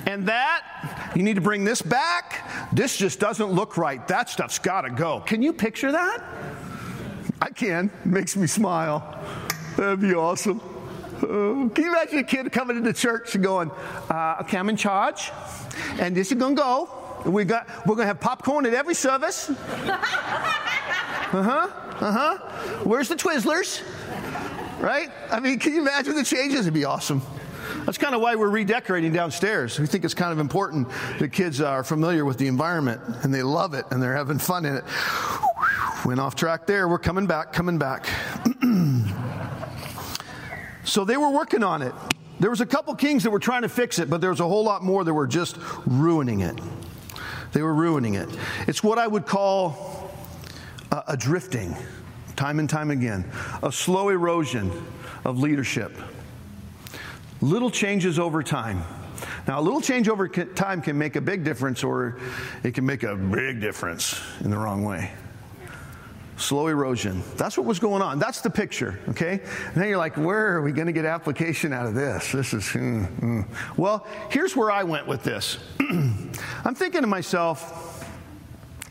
and 0.09 0.25
that. 0.27 1.11
You 1.15 1.21
need 1.21 1.35
to 1.35 1.41
bring 1.41 1.63
this 1.63 1.81
back. 1.81 2.71
This 2.73 2.97
just 2.97 3.19
doesn't 3.19 3.51
look 3.51 3.77
right. 3.77 4.05
That 4.07 4.29
stuff's 4.29 4.57
got 4.57 4.81
to 4.81 4.89
go. 4.89 5.19
Can 5.21 5.41
you 5.41 5.53
picture 5.53 5.91
that? 5.91 6.23
I 7.41 7.49
can. 7.49 7.91
Makes 8.05 8.35
me 8.35 8.47
smile. 8.47 9.23
That'd 9.77 10.01
be 10.01 10.15
awesome. 10.15 10.61
Uh, 11.17 11.69
can 11.69 11.83
you 11.83 11.89
imagine 11.89 12.19
a 12.19 12.23
kid 12.23 12.51
coming 12.51 12.77
into 12.77 12.91
church 12.93 13.35
and 13.35 13.43
going, 13.43 13.69
uh, 14.09 14.37
okay, 14.41 14.57
I'm 14.57 14.69
in 14.69 14.77
charge, 14.77 15.31
and 15.99 16.15
this 16.15 16.31
is 16.31 16.37
going 16.37 16.55
to 16.55 16.61
go. 16.61 16.89
We 17.25 17.43
got, 17.43 17.67
we're 17.85 17.95
going 17.95 18.05
to 18.05 18.07
have 18.07 18.19
popcorn 18.19 18.65
at 18.65 18.73
every 18.73 18.95
service. 18.95 19.51
Uh 21.31 21.43
huh. 21.43 21.67
Uh 21.99 22.11
huh. 22.11 22.37
Where's 22.85 23.07
the 23.07 23.15
Twizzlers? 23.15 23.83
Right? 24.81 25.09
I 25.29 25.39
mean, 25.39 25.59
can 25.59 25.75
you 25.75 25.81
imagine 25.81 26.15
the 26.15 26.23
changes? 26.23 26.61
It'd 26.61 26.73
be 26.73 26.85
awesome. 26.85 27.21
That's 27.89 27.97
kind 27.97 28.13
of 28.13 28.21
why 28.21 28.35
we're 28.35 28.51
redecorating 28.51 29.13
downstairs. 29.13 29.79
We 29.79 29.87
think 29.87 30.05
it's 30.05 30.13
kind 30.13 30.31
of 30.31 30.37
important 30.37 30.89
that 31.17 31.29
kids 31.29 31.59
uh, 31.59 31.69
are 31.69 31.83
familiar 31.83 32.23
with 32.23 32.37
the 32.37 32.45
environment 32.45 33.01
and 33.23 33.33
they 33.33 33.41
love 33.41 33.73
it 33.73 33.83
and 33.89 33.99
they're 33.99 34.13
having 34.13 34.37
fun 34.37 34.67
in 34.67 34.75
it. 34.75 34.83
Went 36.05 36.19
off 36.19 36.35
track 36.35 36.67
there. 36.67 36.87
We're 36.87 36.99
coming 36.99 37.25
back, 37.25 37.51
coming 37.51 37.79
back. 37.79 38.05
so 40.83 41.03
they 41.03 41.17
were 41.17 41.31
working 41.31 41.63
on 41.63 41.81
it. 41.81 41.95
There 42.39 42.51
was 42.51 42.61
a 42.61 42.65
couple 42.67 42.93
kings 42.93 43.23
that 43.23 43.31
were 43.31 43.39
trying 43.39 43.63
to 43.63 43.69
fix 43.69 43.97
it, 43.97 44.07
but 44.07 44.21
there 44.21 44.29
was 44.29 44.39
a 44.39 44.47
whole 44.47 44.63
lot 44.63 44.83
more 44.83 45.03
that 45.03 45.11
were 45.11 45.25
just 45.25 45.57
ruining 45.87 46.41
it. 46.41 46.59
They 47.53 47.63
were 47.63 47.73
ruining 47.73 48.13
it. 48.13 48.29
It's 48.67 48.83
what 48.83 48.99
I 48.99 49.07
would 49.07 49.25
call 49.25 50.11
a, 50.91 51.05
a 51.07 51.17
drifting, 51.17 51.75
time 52.35 52.59
and 52.59 52.69
time 52.69 52.91
again, 52.91 53.25
a 53.63 53.71
slow 53.71 54.09
erosion 54.09 54.71
of 55.25 55.39
leadership. 55.39 55.91
Little 57.41 57.71
changes 57.71 58.19
over 58.19 58.43
time. 58.43 58.83
Now, 59.47 59.59
a 59.59 59.61
little 59.61 59.81
change 59.81 60.09
over 60.09 60.27
time 60.27 60.81
can 60.81 60.97
make 60.97 61.15
a 61.15 61.21
big 61.21 61.43
difference, 61.43 61.83
or 61.83 62.19
it 62.63 62.73
can 62.73 62.85
make 62.85 63.03
a 63.03 63.15
big 63.15 63.61
difference 63.61 64.19
in 64.41 64.49
the 64.49 64.57
wrong 64.57 64.83
way. 64.83 65.11
Slow 66.37 66.67
erosion. 66.67 67.21
That's 67.35 67.57
what 67.57 67.65
was 67.65 67.79
going 67.79 68.01
on. 68.01 68.19
That's 68.19 68.41
the 68.41 68.49
picture, 68.49 68.99
okay? 69.09 69.41
And 69.65 69.75
then 69.75 69.89
you're 69.89 69.97
like, 69.97 70.15
where 70.15 70.55
are 70.55 70.61
we 70.61 70.71
going 70.71 70.87
to 70.87 70.93
get 70.93 71.05
application 71.05 71.73
out 71.73 71.85
of 71.85 71.95
this? 71.95 72.31
This 72.31 72.53
is, 72.53 72.63
mm, 72.63 73.07
mm. 73.19 73.45
well, 73.77 74.07
here's 74.29 74.55
where 74.55 74.71
I 74.71 74.83
went 74.83 75.07
with 75.07 75.23
this. 75.23 75.57
I'm 75.79 76.75
thinking 76.75 77.01
to 77.01 77.07
myself, 77.07 78.05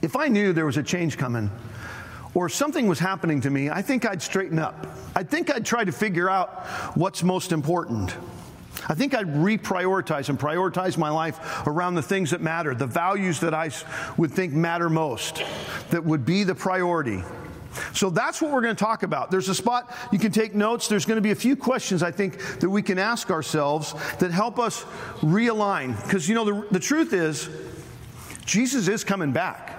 if 0.02 0.14
I 0.14 0.28
knew 0.28 0.52
there 0.52 0.66
was 0.66 0.76
a 0.76 0.82
change 0.82 1.16
coming, 1.16 1.50
or 2.34 2.48
something 2.48 2.87
was 2.87 2.98
happening 2.98 3.40
to 3.40 3.50
me, 3.50 3.70
I 3.70 3.82
think 3.82 4.06
I'd 4.06 4.22
straighten 4.22 4.58
up. 4.58 4.87
I 5.14 5.22
think 5.22 5.52
I'd 5.52 5.64
try 5.64 5.84
to 5.84 5.92
figure 5.92 6.28
out 6.28 6.66
what's 6.94 7.22
most 7.22 7.52
important. 7.52 8.14
I 8.88 8.94
think 8.94 9.14
I'd 9.14 9.27
reprioritize 9.27 10.29
and 10.29 10.38
prioritize 10.38 10.96
my 10.96 11.11
life 11.11 11.66
around 11.66 11.94
the 11.94 12.03
things 12.03 12.31
that 12.31 12.40
matter, 12.40 12.74
the 12.74 12.87
values 12.87 13.40
that 13.40 13.55
I 13.55 13.70
would 14.16 14.31
think 14.31 14.53
matter 14.53 14.88
most, 14.88 15.42
that 15.90 16.05
would 16.05 16.24
be 16.24 16.44
the 16.44 16.55
priority. 16.55 17.22
So 17.92 18.11
that's 18.11 18.40
what 18.40 18.51
we're 18.51 18.62
going 18.62 18.74
to 18.74 18.85
talk 18.85 19.03
about. 19.03 19.31
There's 19.31 19.48
a 19.48 19.55
spot 19.55 19.94
you 20.11 20.18
can 20.18 20.33
take 20.33 20.55
notes. 20.55 20.88
There's 20.88 21.05
going 21.05 21.16
to 21.16 21.22
be 21.22 21.31
a 21.31 21.37
few 21.37 21.55
questions 21.55 22.03
I 22.03 22.11
think 22.11 22.38
that 22.61 22.68
we 22.68 22.83
can 22.83 22.98
ask 22.98 23.31
ourselves 23.31 23.94
that 24.18 24.31
help 24.31 24.59
us 24.59 24.85
realign. 25.20 26.01
Because, 26.03 26.29
you 26.29 26.35
know, 26.35 26.44
the, 26.44 26.66
the 26.70 26.81
truth 26.81 27.12
is, 27.12 27.48
Jesus 28.44 28.88
is 28.88 29.05
coming 29.05 29.33
back. 29.33 29.77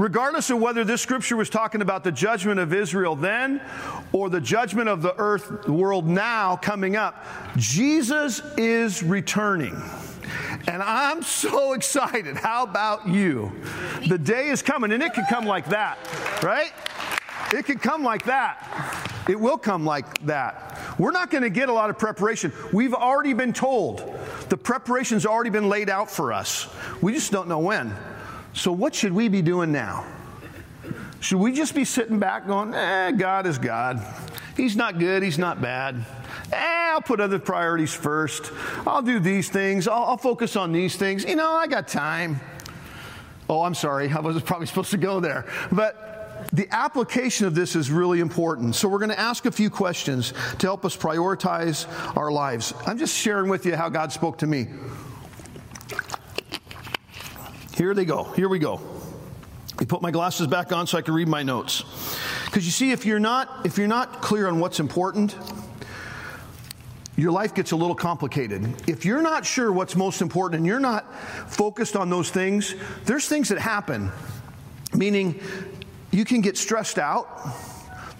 Regardless 0.00 0.48
of 0.48 0.58
whether 0.58 0.82
this 0.82 1.02
scripture 1.02 1.36
was 1.36 1.50
talking 1.50 1.82
about 1.82 2.04
the 2.04 2.10
judgment 2.10 2.58
of 2.58 2.72
Israel 2.72 3.14
then 3.14 3.60
or 4.12 4.30
the 4.30 4.40
judgment 4.40 4.88
of 4.88 5.02
the 5.02 5.14
earth, 5.18 5.64
the 5.66 5.74
world 5.74 6.06
now 6.06 6.56
coming 6.56 6.96
up, 6.96 7.22
Jesus 7.58 8.40
is 8.56 9.02
returning. 9.02 9.78
And 10.68 10.82
I'm 10.82 11.22
so 11.22 11.72
excited. 11.74 12.38
How 12.38 12.62
about 12.62 13.08
you? 13.08 13.52
The 14.08 14.16
day 14.16 14.48
is 14.48 14.62
coming, 14.62 14.90
and 14.92 15.02
it 15.02 15.12
can 15.12 15.26
come 15.28 15.44
like 15.44 15.68
that, 15.68 15.98
right? 16.42 16.72
It 17.52 17.66
can 17.66 17.78
come 17.78 18.02
like 18.02 18.24
that. 18.24 19.26
It 19.28 19.38
will 19.38 19.58
come 19.58 19.84
like 19.84 20.18
that. 20.24 20.78
We're 20.98 21.10
not 21.10 21.30
going 21.30 21.42
to 21.42 21.50
get 21.50 21.68
a 21.68 21.74
lot 21.74 21.90
of 21.90 21.98
preparation. 21.98 22.54
We've 22.72 22.94
already 22.94 23.34
been 23.34 23.52
told. 23.52 23.98
The 24.48 24.56
preparation's 24.56 25.26
already 25.26 25.50
been 25.50 25.68
laid 25.68 25.90
out 25.90 26.10
for 26.10 26.32
us. 26.32 26.74
We 27.02 27.12
just 27.12 27.30
don't 27.32 27.48
know 27.48 27.58
when. 27.58 27.94
So, 28.52 28.72
what 28.72 28.94
should 28.94 29.12
we 29.12 29.28
be 29.28 29.42
doing 29.42 29.72
now? 29.72 30.04
Should 31.20 31.38
we 31.38 31.52
just 31.52 31.74
be 31.74 31.84
sitting 31.84 32.18
back 32.18 32.46
going, 32.46 32.74
eh, 32.74 33.12
God 33.12 33.46
is 33.46 33.58
God. 33.58 34.04
He's 34.56 34.74
not 34.74 34.98
good, 34.98 35.22
He's 35.22 35.38
not 35.38 35.60
bad. 35.60 36.04
Eh, 36.52 36.90
I'll 36.92 37.02
put 37.02 37.20
other 37.20 37.38
priorities 37.38 37.94
first. 37.94 38.50
I'll 38.86 39.02
do 39.02 39.20
these 39.20 39.48
things. 39.48 39.86
I'll, 39.86 40.04
I'll 40.04 40.16
focus 40.16 40.56
on 40.56 40.72
these 40.72 40.96
things. 40.96 41.24
You 41.24 41.36
know, 41.36 41.50
I 41.50 41.66
got 41.66 41.86
time. 41.86 42.40
Oh, 43.48 43.62
I'm 43.62 43.74
sorry. 43.74 44.10
I 44.10 44.20
was 44.20 44.42
probably 44.42 44.66
supposed 44.66 44.90
to 44.92 44.96
go 44.96 45.20
there. 45.20 45.46
But 45.70 46.48
the 46.52 46.66
application 46.70 47.46
of 47.46 47.54
this 47.54 47.76
is 47.76 47.90
really 47.90 48.20
important. 48.20 48.74
So, 48.74 48.88
we're 48.88 48.98
going 48.98 49.10
to 49.10 49.20
ask 49.20 49.46
a 49.46 49.52
few 49.52 49.70
questions 49.70 50.32
to 50.58 50.66
help 50.66 50.84
us 50.84 50.96
prioritize 50.96 51.86
our 52.16 52.32
lives. 52.32 52.74
I'm 52.86 52.98
just 52.98 53.16
sharing 53.16 53.48
with 53.48 53.66
you 53.66 53.76
how 53.76 53.88
God 53.90 54.10
spoke 54.10 54.38
to 54.38 54.46
me. 54.46 54.68
Here 57.80 57.94
they 57.94 58.04
go. 58.04 58.24
Here 58.24 58.46
we 58.46 58.58
go. 58.58 58.78
I 59.78 59.86
put 59.86 60.02
my 60.02 60.10
glasses 60.10 60.46
back 60.46 60.70
on 60.70 60.86
so 60.86 60.98
I 60.98 61.00
can 61.00 61.14
read 61.14 61.28
my 61.28 61.42
notes. 61.42 61.82
Because 62.44 62.66
you 62.66 62.70
see, 62.70 62.90
if 62.90 63.06
you're 63.06 63.18
not 63.18 63.64
if 63.64 63.78
you're 63.78 63.88
not 63.88 64.20
clear 64.20 64.48
on 64.48 64.60
what's 64.60 64.80
important, 64.80 65.34
your 67.16 67.32
life 67.32 67.54
gets 67.54 67.72
a 67.72 67.76
little 67.76 67.94
complicated. 67.94 68.70
If 68.86 69.06
you're 69.06 69.22
not 69.22 69.46
sure 69.46 69.72
what's 69.72 69.96
most 69.96 70.20
important 70.20 70.58
and 70.58 70.66
you're 70.66 70.78
not 70.78 71.10
focused 71.50 71.96
on 71.96 72.10
those 72.10 72.28
things, 72.28 72.74
there's 73.06 73.26
things 73.26 73.48
that 73.48 73.58
happen. 73.58 74.12
Meaning, 74.92 75.40
you 76.10 76.26
can 76.26 76.42
get 76.42 76.58
stressed 76.58 76.98
out. 76.98 77.30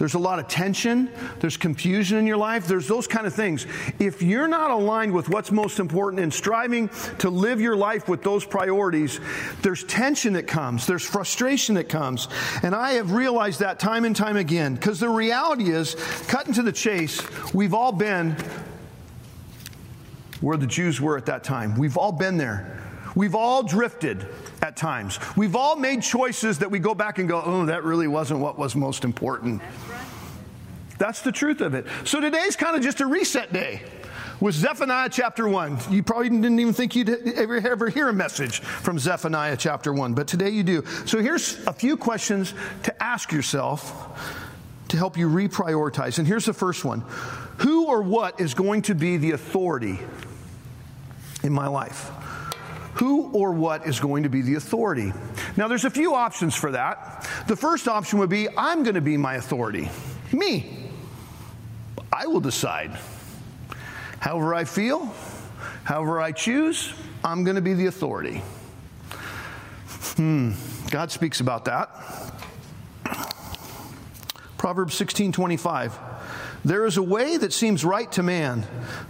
There's 0.01 0.15
a 0.15 0.19
lot 0.19 0.39
of 0.39 0.49
tension. 0.49 1.11
There's 1.41 1.59
confusion 1.59 2.17
in 2.17 2.27
your 2.27 2.39
life. 2.39 2.67
There's 2.67 2.89
those 2.89 3.07
kind 3.07 3.27
of 3.27 3.35
things. 3.35 3.67
If 3.99 4.23
you're 4.23 4.49
not 4.49 4.71
aligned 4.71 5.13
with 5.13 5.29
what's 5.29 5.53
most 5.53 5.79
important 5.79 6.23
and 6.23 6.33
striving 6.33 6.89
to 7.19 7.29
live 7.29 7.61
your 7.61 7.77
life 7.77 8.09
with 8.09 8.23
those 8.23 8.47
priorities, 8.47 9.21
there's 9.61 9.85
tension 9.85 10.33
that 10.33 10.47
comes. 10.47 10.87
There's 10.87 11.05
frustration 11.05 11.75
that 11.75 11.91
comes. 11.91 12.29
And 12.63 12.75
I 12.75 12.93
have 12.93 13.13
realized 13.13 13.61
that 13.61 13.79
time 13.79 14.07
and 14.07 14.17
time 14.17 14.39
again 14.39 14.75
because 14.75 15.01
the 15.01 15.11
reality 15.11 15.71
is, 15.71 15.97
cutting 16.29 16.55
to 16.55 16.63
the 16.63 16.73
chase, 16.73 17.21
we've 17.53 17.75
all 17.75 17.93
been 17.93 18.35
where 20.41 20.57
the 20.57 20.67
Jews 20.67 20.99
were 20.99 21.19
at 21.19 21.27
that 21.27 21.45
time. 21.45 21.77
We've 21.77 21.99
all 21.99 22.13
been 22.13 22.39
there. 22.39 22.80
We've 23.15 23.35
all 23.35 23.63
drifted 23.63 24.27
at 24.63 24.77
times. 24.77 25.19
We've 25.37 25.57
all 25.57 25.77
made 25.77 26.03
choices 26.03 26.59
that 26.59 26.71
we 26.71 26.79
go 26.79 26.95
back 26.95 27.19
and 27.19 27.29
go, 27.29 27.43
oh, 27.45 27.67
that 27.67 27.85
really 27.85 28.09
wasn't 28.09 28.41
what 28.41 28.59
was 28.59 28.77
most 28.77 29.05
important. 29.05 29.63
That's, 30.99 31.23
the 31.23 31.33
truth 31.33 31.63
of 31.63 31.75
it. 31.75 31.87
So 32.05 32.21
today's 32.21 32.57
kind 32.57 32.77
of 32.77 32.83
just 32.83 33.01
a 33.01 33.07
reset 33.07 33.53
day 33.53 33.83
with 34.41 34.55
Zephaniah 34.55 35.09
chapter 35.11 35.49
1. 35.49 35.79
You 35.91 36.03
probably 36.03 36.29
didn't 36.29 36.59
even 36.59 36.73
think 36.73 36.95
you'd 36.95 37.09
ever, 37.09 37.57
ever 37.57 37.89
hear 37.89 38.09
a 38.09 38.13
message 38.13 38.61
from 38.61 38.99
Zephaniah 38.99 39.57
chapter 39.57 39.93
1, 39.93 40.15
but 40.15 40.27
today 40.27 40.51
you 40.51 40.63
do. 40.63 40.85
So 41.07 41.21
here's 41.21 41.65
a 41.67 41.73
few 41.73 41.97
questions 41.97 42.55
to 42.83 43.03
ask 43.03 43.33
yourself 43.33 44.19
to 44.89 44.97
help 44.97 45.17
you 45.17 45.29
reprioritize. 45.29 46.19
And 46.19 46.27
here's 46.27 46.45
the 46.45 46.53
first 46.53 46.85
one 46.85 47.05
Who 47.59 47.87
or 47.87 48.03
what 48.03 48.41
is 48.41 48.55
going 48.55 48.83
to 48.83 48.95
be 48.95 49.17
the 49.17 49.33
authority 49.33 50.01
in 51.43 51.53
my 51.53 51.69
life? 51.69 52.11
Who 53.01 53.31
or 53.33 53.53
what 53.53 53.87
is 53.87 53.99
going 53.99 54.25
to 54.25 54.29
be 54.29 54.43
the 54.43 54.57
authority? 54.57 55.11
Now, 55.57 55.69
there's 55.69 55.87
a 55.87 55.91
few 55.91 56.15
options 56.15 56.55
for 56.55 56.73
that. 56.73 57.27
The 57.49 57.57
first 57.57 57.89
option 57.89 58.19
would 58.19 58.29
be 58.29 58.47
I'm 58.55 58.83
going 58.83 58.95
to 58.95 59.01
be 59.01 59.17
my 59.17 59.37
authority. 59.37 59.89
Me. 60.33 60.91
I 62.13 62.27
will 62.27 62.41
decide. 62.41 62.91
However, 64.19 64.55
I 64.55 64.65
feel, 64.65 65.15
however, 65.83 66.21
I 66.21 66.33
choose, 66.33 66.93
I'm 67.25 67.43
going 67.43 67.57
to 67.57 67.63
be 67.63 67.73
the 67.73 67.87
authority. 67.87 68.43
Hmm, 70.17 70.53
God 70.91 71.11
speaks 71.11 71.41
about 71.41 71.65
that. 71.65 71.89
Proverbs 74.59 74.93
16 74.93 75.33
25. 75.33 75.99
There 76.67 76.85
is 76.85 76.99
a 76.99 77.03
way 77.03 77.39
that 77.39 77.55
seems 77.55 77.83
right 77.83 78.13
to 78.13 78.23
man, 78.23 78.67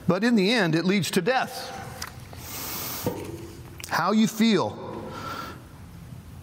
but 0.07 0.23
in 0.23 0.37
the 0.37 0.53
end 0.53 0.77
it 0.77 0.85
leads 0.85 1.11
to 1.11 1.21
death 1.21 1.77
how 3.91 4.13
you 4.13 4.27
feel. 4.27 5.03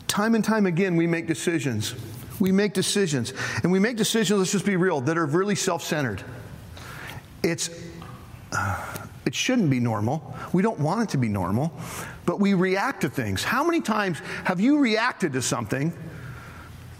Time 0.07 0.36
and 0.36 0.43
time 0.43 0.65
again, 0.65 0.95
we 0.95 1.07
make 1.07 1.27
decisions. 1.27 1.95
We 2.39 2.51
make 2.51 2.73
decisions. 2.73 3.33
And 3.63 3.71
we 3.71 3.79
make 3.79 3.97
decisions, 3.97 4.39
let's 4.39 4.51
just 4.51 4.65
be 4.65 4.75
real, 4.75 5.01
that 5.01 5.17
are 5.17 5.25
really 5.25 5.55
self 5.55 5.83
centered. 5.83 6.23
It's. 7.43 7.69
Uh, 8.51 8.97
it 9.27 9.36
shouldn't 9.36 9.69
be 9.69 9.81
normal. 9.81 10.33
We 10.53 10.63
don't 10.63 10.79
want 10.79 11.01
it 11.01 11.10
to 11.10 11.17
be 11.17 11.27
normal, 11.27 11.73
but 12.25 12.39
we 12.39 12.53
react 12.53 13.01
to 13.01 13.10
things. 13.10 13.43
How 13.43 13.62
many 13.62 13.81
times 13.81 14.19
have 14.45 14.62
you 14.62 14.79
reacted 14.79 15.33
to 15.33 15.41
something 15.41 15.91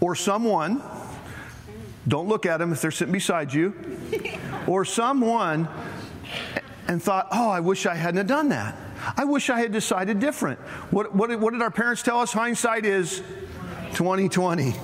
or 0.02 0.14
someone? 0.14 0.82
Don't 2.06 2.28
look 2.28 2.44
at 2.44 2.58
them 2.58 2.70
if 2.70 2.82
they're 2.82 2.90
sitting 2.90 3.12
beside 3.12 3.54
you, 3.54 3.74
or 4.66 4.84
someone 4.84 5.68
and 6.86 7.02
thought, 7.02 7.28
oh, 7.32 7.48
I 7.48 7.60
wish 7.60 7.86
I 7.86 7.94
hadn't 7.94 8.26
done 8.26 8.50
that. 8.50 8.76
I 9.16 9.24
wish 9.24 9.50
I 9.50 9.60
had 9.60 9.72
decided 9.72 10.18
different. 10.18 10.58
What, 10.90 11.14
what, 11.14 11.38
what 11.38 11.52
did 11.52 11.62
our 11.62 11.70
parents 11.70 12.02
tell 12.02 12.20
us? 12.20 12.32
Hindsight 12.32 12.84
is 12.84 13.22
2020. 13.94 14.74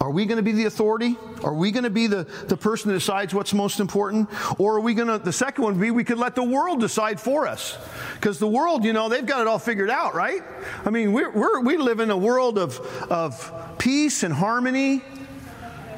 Are 0.00 0.10
we 0.10 0.26
going 0.26 0.38
to 0.38 0.42
be 0.42 0.50
the 0.50 0.64
authority? 0.64 1.16
Are 1.44 1.54
we 1.54 1.70
going 1.70 1.84
to 1.84 1.90
be 1.90 2.08
the, 2.08 2.24
the 2.48 2.56
person 2.56 2.88
that 2.88 2.94
decides 2.94 3.32
what's 3.32 3.54
most 3.54 3.78
important? 3.78 4.28
Or 4.58 4.76
are 4.76 4.80
we 4.80 4.94
going 4.94 5.06
to, 5.06 5.18
the 5.18 5.32
second 5.32 5.62
one 5.62 5.78
be 5.78 5.92
we 5.92 6.02
could 6.02 6.18
let 6.18 6.34
the 6.34 6.42
world 6.42 6.80
decide 6.80 7.20
for 7.20 7.46
us. 7.46 7.78
Because 8.14 8.40
the 8.40 8.48
world, 8.48 8.84
you 8.84 8.92
know, 8.92 9.08
they've 9.08 9.24
got 9.24 9.42
it 9.42 9.46
all 9.46 9.60
figured 9.60 9.90
out, 9.90 10.16
right? 10.16 10.42
I 10.84 10.90
mean, 10.90 11.12
we're, 11.12 11.30
we're, 11.30 11.60
we 11.60 11.76
live 11.76 12.00
in 12.00 12.10
a 12.10 12.16
world 12.16 12.58
of, 12.58 12.80
of 13.10 13.78
peace 13.78 14.24
and 14.24 14.34
harmony 14.34 15.02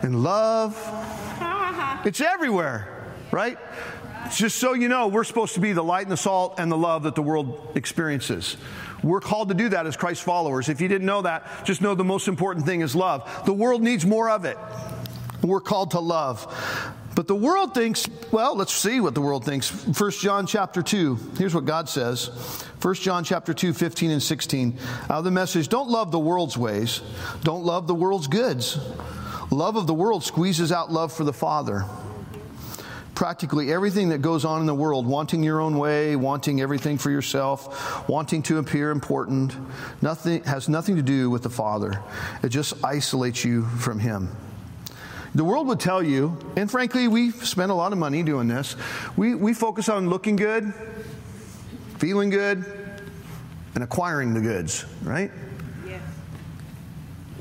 and 0.02 0.22
love. 0.22 0.78
It's 2.04 2.20
everywhere, 2.20 3.06
right? 3.30 3.58
Just 4.32 4.56
so 4.56 4.72
you 4.72 4.88
know, 4.88 5.08
we're 5.08 5.24
supposed 5.24 5.54
to 5.54 5.60
be 5.60 5.72
the 5.72 5.84
light 5.84 6.02
and 6.02 6.12
the 6.12 6.16
salt 6.16 6.54
and 6.58 6.70
the 6.70 6.76
love 6.76 7.02
that 7.02 7.14
the 7.14 7.22
world 7.22 7.72
experiences. 7.74 8.56
We're 9.02 9.20
called 9.20 9.48
to 9.48 9.54
do 9.54 9.68
that 9.68 9.86
as 9.86 9.96
Christ 9.96 10.22
followers. 10.22 10.68
If 10.68 10.80
you 10.80 10.88
didn't 10.88 11.06
know 11.06 11.22
that, 11.22 11.46
just 11.64 11.82
know 11.82 11.94
the 11.94 12.04
most 12.04 12.26
important 12.26 12.64
thing 12.64 12.80
is 12.80 12.96
love. 12.96 13.44
The 13.44 13.52
world 13.52 13.82
needs 13.82 14.06
more 14.06 14.30
of 14.30 14.44
it. 14.44 14.56
We're 15.42 15.60
called 15.60 15.90
to 15.90 16.00
love. 16.00 16.46
But 17.14 17.28
the 17.28 17.34
world 17.34 17.74
thinks, 17.74 18.08
well, 18.32 18.56
let's 18.56 18.72
see 18.72 19.00
what 19.00 19.14
the 19.14 19.20
world 19.20 19.44
thinks. 19.44 19.70
1 19.70 20.10
John 20.12 20.46
chapter 20.46 20.82
2. 20.82 21.32
Here's 21.38 21.54
what 21.54 21.66
God 21.66 21.88
says. 21.88 22.26
1 22.80 22.94
John 22.94 23.24
chapter 23.24 23.54
2, 23.54 23.72
15 23.72 24.10
and 24.10 24.22
16. 24.22 24.78
Out 25.04 25.10
of 25.10 25.24
the 25.24 25.30
message, 25.30 25.68
don't 25.68 25.90
love 25.90 26.10
the 26.10 26.18
world's 26.18 26.56
ways. 26.56 27.02
Don't 27.42 27.64
love 27.64 27.86
the 27.86 27.94
world's 27.94 28.26
goods. 28.26 28.78
Love 29.50 29.76
of 29.76 29.86
the 29.86 29.94
world 29.94 30.24
squeezes 30.24 30.72
out 30.72 30.90
love 30.90 31.12
for 31.12 31.24
the 31.24 31.32
Father 31.32 31.84
practically 33.14 33.72
everything 33.72 34.08
that 34.10 34.22
goes 34.22 34.44
on 34.44 34.60
in 34.60 34.66
the 34.66 34.74
world, 34.74 35.06
wanting 35.06 35.42
your 35.42 35.60
own 35.60 35.78
way, 35.78 36.16
wanting 36.16 36.60
everything 36.60 36.98
for 36.98 37.10
yourself, 37.10 38.08
wanting 38.08 38.42
to 38.42 38.58
appear 38.58 38.90
important, 38.90 39.56
nothing 40.02 40.42
has 40.44 40.68
nothing 40.68 40.96
to 40.96 41.02
do 41.02 41.30
with 41.30 41.42
the 41.42 41.50
Father. 41.50 42.02
It 42.42 42.48
just 42.48 42.84
isolates 42.84 43.44
you 43.44 43.64
from 43.64 43.98
Him. 43.98 44.34
The 45.34 45.44
world 45.44 45.66
would 45.66 45.80
tell 45.80 46.02
you, 46.02 46.38
and 46.56 46.70
frankly, 46.70 47.08
we 47.08 47.32
spend 47.32 47.72
a 47.72 47.74
lot 47.74 47.92
of 47.92 47.98
money 47.98 48.22
doing 48.22 48.46
this. 48.46 48.76
We, 49.16 49.34
we 49.34 49.52
focus 49.52 49.88
on 49.88 50.08
looking 50.08 50.36
good, 50.36 50.72
feeling 51.98 52.30
good, 52.30 52.64
and 53.74 53.82
acquiring 53.82 54.34
the 54.34 54.40
goods, 54.40 54.84
right? 55.02 55.32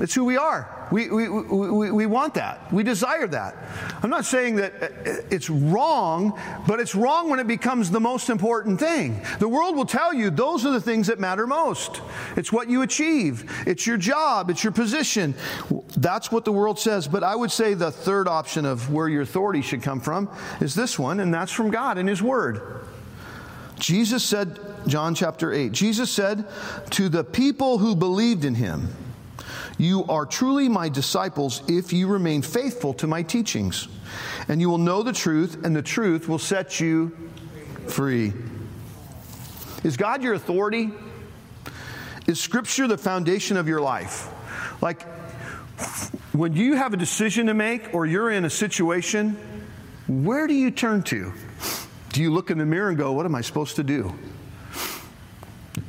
It's 0.00 0.12
who 0.12 0.24
we 0.24 0.36
are. 0.36 0.88
We, 0.90 1.08
we, 1.08 1.28
we, 1.28 1.90
we 1.92 2.06
want 2.06 2.34
that. 2.34 2.72
We 2.72 2.82
desire 2.82 3.28
that. 3.28 3.56
I'm 4.02 4.10
not 4.10 4.24
saying 4.24 4.56
that 4.56 4.82
uh, 4.82 5.22
it's 5.30 5.48
wrong, 5.48 6.38
but 6.66 6.80
it's 6.80 6.96
wrong 6.96 7.30
when 7.30 7.38
it 7.38 7.46
becomes 7.46 7.92
the 7.92 8.00
most 8.00 8.28
important 8.28 8.80
thing. 8.80 9.20
The 9.38 9.48
world 9.48 9.76
will 9.76 9.86
tell 9.86 10.12
you 10.12 10.30
those 10.30 10.66
are 10.66 10.72
the 10.72 10.80
things 10.80 11.06
that 11.06 11.20
matter 11.20 11.46
most. 11.46 12.02
It's 12.36 12.52
what 12.52 12.68
you 12.68 12.82
achieve, 12.82 13.64
it's 13.66 13.86
your 13.86 13.96
job, 13.96 14.50
it's 14.50 14.64
your 14.64 14.72
position. 14.72 15.34
That's 15.96 16.32
what 16.32 16.44
the 16.44 16.52
world 16.52 16.80
says. 16.80 17.06
But 17.06 17.22
I 17.22 17.36
would 17.36 17.52
say 17.52 17.74
the 17.74 17.92
third 17.92 18.26
option 18.26 18.66
of 18.66 18.92
where 18.92 19.08
your 19.08 19.22
authority 19.22 19.62
should 19.62 19.82
come 19.82 20.00
from 20.00 20.28
is 20.60 20.74
this 20.74 20.98
one, 20.98 21.20
and 21.20 21.32
that's 21.32 21.52
from 21.52 21.70
God 21.70 21.98
and 21.98 22.08
His 22.08 22.20
Word. 22.20 22.84
Jesus 23.78 24.24
said, 24.24 24.58
John 24.86 25.14
chapter 25.14 25.52
8, 25.52 25.70
Jesus 25.72 26.10
said 26.10 26.46
to 26.90 27.08
the 27.08 27.24
people 27.24 27.78
who 27.78 27.94
believed 27.94 28.44
in 28.44 28.56
Him, 28.56 28.88
you 29.78 30.04
are 30.04 30.24
truly 30.24 30.68
my 30.68 30.88
disciples 30.88 31.62
if 31.68 31.92
you 31.92 32.06
remain 32.06 32.42
faithful 32.42 32.94
to 32.94 33.06
my 33.06 33.22
teachings. 33.22 33.88
And 34.48 34.60
you 34.60 34.70
will 34.70 34.78
know 34.78 35.02
the 35.02 35.12
truth, 35.12 35.64
and 35.64 35.74
the 35.74 35.82
truth 35.82 36.28
will 36.28 36.38
set 36.38 36.80
you 36.80 37.16
free. 37.88 38.32
Is 39.82 39.96
God 39.96 40.22
your 40.22 40.34
authority? 40.34 40.90
Is 42.26 42.40
Scripture 42.40 42.86
the 42.86 42.96
foundation 42.96 43.56
of 43.56 43.68
your 43.68 43.80
life? 43.80 44.30
Like, 44.80 45.02
when 46.32 46.54
you 46.54 46.76
have 46.76 46.94
a 46.94 46.96
decision 46.96 47.46
to 47.46 47.54
make 47.54 47.94
or 47.94 48.06
you're 48.06 48.30
in 48.30 48.44
a 48.44 48.50
situation, 48.50 49.36
where 50.06 50.46
do 50.46 50.54
you 50.54 50.70
turn 50.70 51.02
to? 51.04 51.32
Do 52.12 52.22
you 52.22 52.32
look 52.32 52.50
in 52.50 52.58
the 52.58 52.66
mirror 52.66 52.88
and 52.88 52.98
go, 52.98 53.12
What 53.12 53.26
am 53.26 53.34
I 53.34 53.40
supposed 53.40 53.76
to 53.76 53.82
do? 53.82 54.14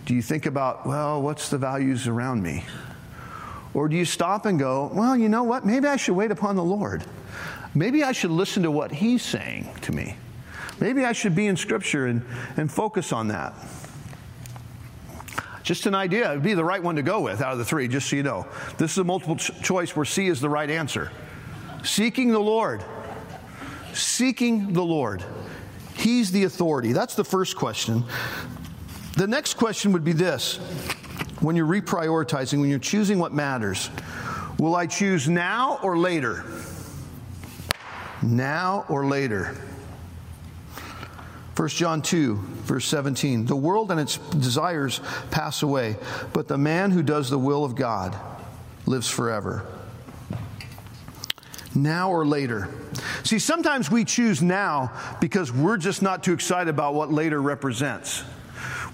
Do 0.06 0.16
you 0.16 0.22
think 0.22 0.46
about, 0.46 0.86
Well, 0.86 1.22
what's 1.22 1.50
the 1.50 1.58
values 1.58 2.08
around 2.08 2.42
me? 2.42 2.66
Or 3.76 3.90
do 3.90 3.98
you 3.98 4.06
stop 4.06 4.46
and 4.46 4.58
go, 4.58 4.90
well, 4.94 5.18
you 5.18 5.28
know 5.28 5.44
what? 5.44 5.66
Maybe 5.66 5.86
I 5.86 5.98
should 5.98 6.16
wait 6.16 6.32
upon 6.32 6.56
the 6.56 6.64
Lord. 6.64 7.04
Maybe 7.76 8.04
I 8.04 8.14
should 8.14 8.32
listen 8.32 8.64
to 8.64 8.72
what 8.72 8.90
He's 8.90 9.22
saying 9.22 9.70
to 9.82 9.92
me. 9.92 10.16
Maybe 10.80 11.04
I 11.04 11.12
should 11.12 11.36
be 11.36 11.46
in 11.48 11.58
Scripture 11.58 12.08
and, 12.08 12.26
and 12.56 12.72
focus 12.72 13.12
on 13.12 13.28
that. 13.28 13.54
Just 15.62 15.88
an 15.88 15.94
idea. 15.94 16.32
It 16.32 16.36
would 16.36 16.44
be 16.44 16.54
the 16.54 16.64
right 16.64 16.82
one 16.82 16.96
to 16.96 17.02
go 17.02 17.20
with 17.20 17.42
out 17.42 17.52
of 17.52 17.58
the 17.58 17.66
three, 17.66 17.90
just 17.90 18.10
so 18.10 18.16
you 18.16 18.24
know. 18.24 18.48
This 18.78 18.94
is 18.94 18.98
a 19.00 19.04
multiple 19.04 19.36
ch- 19.36 19.52
choice 19.62 19.94
where 19.94 20.06
C 20.06 20.28
is 20.28 20.40
the 20.40 20.50
right 20.50 20.70
answer. 20.70 21.12
Seeking 21.84 22.32
the 22.32 22.40
Lord. 22.40 22.82
Seeking 23.94 24.72
the 24.72 24.84
Lord. 24.84 25.22
He's 25.96 26.32
the 26.32 26.46
authority. 26.46 26.94
That's 26.94 27.16
the 27.16 27.26
first 27.26 27.58
question. 27.58 28.06
The 29.18 29.28
next 29.28 29.56
question 29.56 29.92
would 29.92 30.06
be 30.06 30.14
this 30.14 30.60
when 31.46 31.56
you're 31.56 31.68
reprioritizing, 31.68 32.60
when 32.60 32.70
you're 32.70 32.80
choosing 32.80 33.20
what 33.20 33.32
matters, 33.32 33.90
will 34.58 34.76
I 34.76 34.88
choose 34.88 35.30
now 35.30 35.80
or 35.84 35.98
later? 35.98 36.44
Now 38.24 38.86
or 38.90 39.06
later? 39.06 39.56
1 41.56 41.70
John 41.70 42.02
2, 42.02 42.36
verse 42.36 42.86
17. 42.86 43.46
The 43.46 43.56
world 43.56 43.92
and 43.92 44.00
its 44.00 44.18
desires 44.18 45.00
pass 45.32 45.64
away, 45.64 45.98
but 46.34 46.48
the 46.48 46.58
man 46.58 46.92
who 46.92 47.02
does 47.02 47.30
the 47.30 47.40
will 47.40 47.64
of 47.64 47.76
God 47.76 48.18
lives 48.86 49.10
forever. 49.10 49.66
Now 51.74 52.10
or 52.12 52.26
later. 52.26 52.70
See, 53.24 53.40
sometimes 53.40 53.92
we 53.92 54.04
choose 54.04 54.42
now 54.42 54.92
because 55.22 55.52
we're 55.52 55.78
just 55.78 56.02
not 56.02 56.24
too 56.24 56.34
excited 56.34 56.70
about 56.70 56.94
what 56.94 57.12
later 57.12 57.42
represents. 57.42 58.24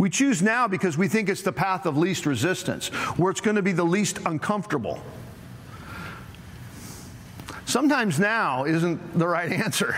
We 0.02 0.10
choose 0.10 0.42
now 0.42 0.68
because 0.68 0.98
we 0.98 1.08
think 1.08 1.30
it's 1.30 1.44
the 1.44 1.52
path 1.52 1.86
of 1.86 1.96
least 1.96 2.26
resistance, 2.26 2.88
where 3.18 3.30
it's 3.30 3.40
going 3.40 3.58
to 3.58 3.62
be 3.62 3.72
the 3.72 3.84
least 3.84 4.18
uncomfortable. 4.26 5.00
Sometimes 7.66 8.20
now 8.20 8.66
isn't 8.66 9.20
the 9.20 9.28
right 9.28 9.52
answer. 9.52 9.96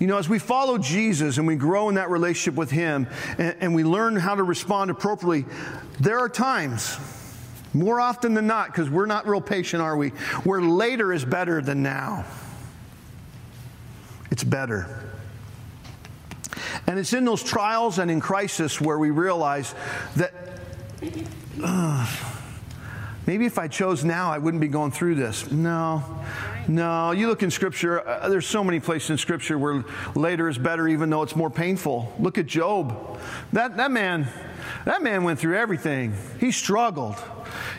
You 0.00 0.08
know, 0.08 0.18
as 0.18 0.28
we 0.28 0.40
follow 0.40 0.78
Jesus 0.78 1.38
and 1.38 1.46
we 1.46 1.54
grow 1.54 1.88
in 1.90 1.94
that 1.94 2.10
relationship 2.10 2.56
with 2.58 2.72
Him 2.72 3.06
and, 3.38 3.54
and, 3.60 3.72
we 3.72 3.84
learn 3.84 4.16
how 4.16 4.34
to 4.34 4.42
respond 4.42 4.90
appropriately, 4.90 5.44
there 6.00 6.18
are 6.18 6.28
times, 6.28 6.98
more 7.72 8.00
often 8.00 8.34
than 8.34 8.48
not, 8.48 8.66
because 8.66 8.90
we're 8.90 9.06
not 9.06 9.28
real 9.28 9.40
patient, 9.40 9.80
are 9.80 9.96
we, 9.96 10.08
where 10.42 10.60
later 10.60 11.12
is 11.12 11.24
better 11.24 11.62
than 11.62 11.84
now. 11.84 12.24
It's 14.32 14.42
better. 14.42 15.13
And 16.86 16.98
it's 16.98 17.12
in 17.12 17.24
those 17.24 17.42
trials 17.42 17.98
and 17.98 18.10
in 18.10 18.20
crisis 18.20 18.80
where 18.80 18.98
we 18.98 19.10
realize 19.10 19.74
that 20.16 20.32
uh, 21.62 22.06
maybe 23.26 23.46
if 23.46 23.58
I 23.58 23.68
chose 23.68 24.04
now, 24.04 24.30
I 24.30 24.38
wouldn't 24.38 24.60
be 24.60 24.68
going 24.68 24.90
through 24.90 25.16
this. 25.16 25.50
No. 25.50 26.02
No, 26.66 27.10
you 27.10 27.28
look 27.28 27.42
in 27.42 27.50
Scripture, 27.50 28.06
uh, 28.06 28.28
there's 28.28 28.46
so 28.46 28.64
many 28.64 28.80
places 28.80 29.10
in 29.10 29.18
Scripture 29.18 29.58
where 29.58 29.84
later 30.14 30.48
is 30.48 30.56
better 30.56 30.88
even 30.88 31.10
though 31.10 31.22
it's 31.22 31.36
more 31.36 31.50
painful. 31.50 32.14
Look 32.18 32.38
at 32.38 32.46
Job. 32.46 33.20
That, 33.52 33.76
that 33.76 33.90
man, 33.90 34.28
that 34.86 35.02
man 35.02 35.24
went 35.24 35.38
through 35.38 35.58
everything. 35.58 36.14
He 36.40 36.52
struggled. 36.52 37.16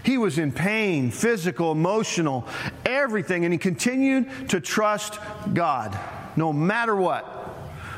He 0.04 0.19
was 0.19 0.38
in 0.38 0.51
pain, 0.51 1.10
physical, 1.10 1.71
emotional, 1.71 2.47
everything, 2.86 3.43
and 3.43 3.51
he 3.51 3.58
continued 3.58 4.49
to 4.49 4.60
trust 4.62 5.19
God 5.51 5.97
no 6.36 6.54
matter 6.54 6.95
what 6.95 7.55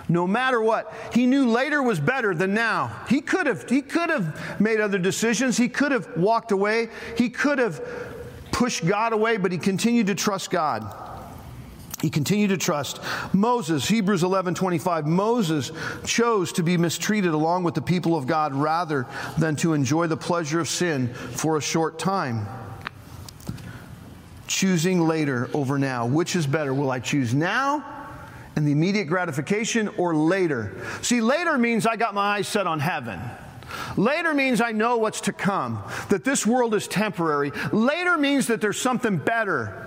no 0.10 0.26
matter 0.26 0.62
what. 0.62 0.94
He 1.14 1.26
knew 1.26 1.50
later 1.50 1.84
was 1.84 2.00
better 2.00 2.34
than 2.34 2.54
now. 2.54 3.06
He 3.10 3.22
could 3.22 3.46
have 3.46 3.70
he 3.70 3.82
could 3.82 4.10
have 4.10 4.60
made 4.60 4.80
other 4.80 4.98
decisions. 4.98 5.58
He 5.58 5.70
could 5.70 5.92
have 5.92 6.18
walked 6.18 6.52
away. 6.52 6.90
He 7.18 7.30
could 7.30 7.60
have 7.60 7.82
pushed 8.52 8.86
God 8.86 9.14
away, 9.14 9.38
but 9.38 9.52
he 9.52 9.58
continued 9.58 10.08
to 10.08 10.16
trust 10.16 10.50
God. 10.50 11.04
He 12.02 12.12
continued 12.12 12.50
to 12.50 12.58
trust. 12.58 13.00
Moses, 13.34 13.88
Hebrews 13.88 14.24
11 14.24 14.54
25, 14.54 15.08
Moses 15.08 15.72
chose 16.06 16.54
to 16.54 16.64
be 16.64 16.78
mistreated 16.78 17.34
along 17.34 17.64
with 17.64 17.74
the 17.74 17.82
people 17.82 18.16
of 18.16 18.28
God 18.28 18.54
rather 18.54 19.08
than 19.38 19.56
to 19.58 19.74
enjoy 19.74 20.08
the 20.08 20.18
pleasure 20.18 20.60
of 20.60 20.70
sin 20.70 21.14
for 21.14 21.58
a 21.58 21.62
short 21.62 21.98
time. 22.00 22.48
Choosing 24.46 25.02
later 25.02 25.50
over 25.54 25.78
now. 25.78 26.06
Which 26.06 26.36
is 26.36 26.48
better? 26.48 26.74
Will 26.74 26.92
I 26.92 27.00
choose 27.00 27.34
now 27.34 27.97
and 28.58 28.68
the 28.68 28.72
immediate 28.72 29.06
gratification 29.06 29.88
or 29.98 30.16
later. 30.16 30.76
See, 31.04 31.22
later 31.22 31.60
means 31.60 31.86
I 31.86 31.96
got 31.96 32.16
my 32.16 32.38
eyes 32.38 32.48
set 32.48 32.66
on 32.66 32.80
heaven. 32.80 33.22
Later 33.96 34.34
means 34.34 34.62
I 34.62 34.72
know 34.72 34.98
what's 34.98 35.22
to 35.22 35.32
come, 35.32 35.84
that 36.10 36.24
this 36.24 36.46
world 36.46 36.74
is 36.74 36.88
temporary. 36.88 37.52
Later 37.72 38.18
means 38.18 38.48
that 38.48 38.60
there's 38.60 38.82
something 38.82 39.18
better. 39.18 39.84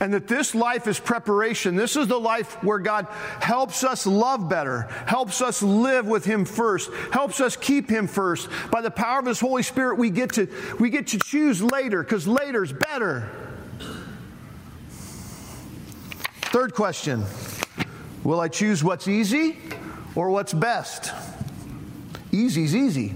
And 0.00 0.12
that 0.12 0.28
this 0.28 0.54
life 0.54 0.86
is 0.86 1.00
preparation. 1.00 1.76
This 1.76 1.96
is 1.96 2.08
the 2.08 2.20
life 2.20 2.62
where 2.62 2.78
God 2.78 3.08
helps 3.40 3.82
us 3.82 4.06
love 4.06 4.50
better, 4.50 4.82
helps 5.06 5.40
us 5.40 5.62
live 5.62 6.06
with 6.06 6.26
Him 6.26 6.44
first, 6.44 6.92
helps 7.10 7.40
us 7.40 7.56
keep 7.56 7.88
Him 7.88 8.06
first. 8.06 8.50
By 8.70 8.82
the 8.82 8.90
power 8.90 9.18
of 9.18 9.26
His 9.26 9.40
Holy 9.40 9.62
Spirit, 9.62 9.98
we 9.98 10.10
get 10.10 10.34
to, 10.34 10.46
we 10.78 10.90
get 10.90 11.08
to 11.08 11.18
choose 11.18 11.62
later 11.62 12.02
because 12.02 12.28
later 12.28 12.62
is 12.62 12.72
better. 12.72 13.30
Third 16.52 16.74
question 16.74 17.24
Will 18.28 18.40
I 18.40 18.48
choose 18.48 18.84
what's 18.84 19.08
easy 19.08 19.56
or 20.14 20.28
what's 20.28 20.52
best? 20.52 21.14
Easy's 22.30 22.76
easy. 22.76 23.14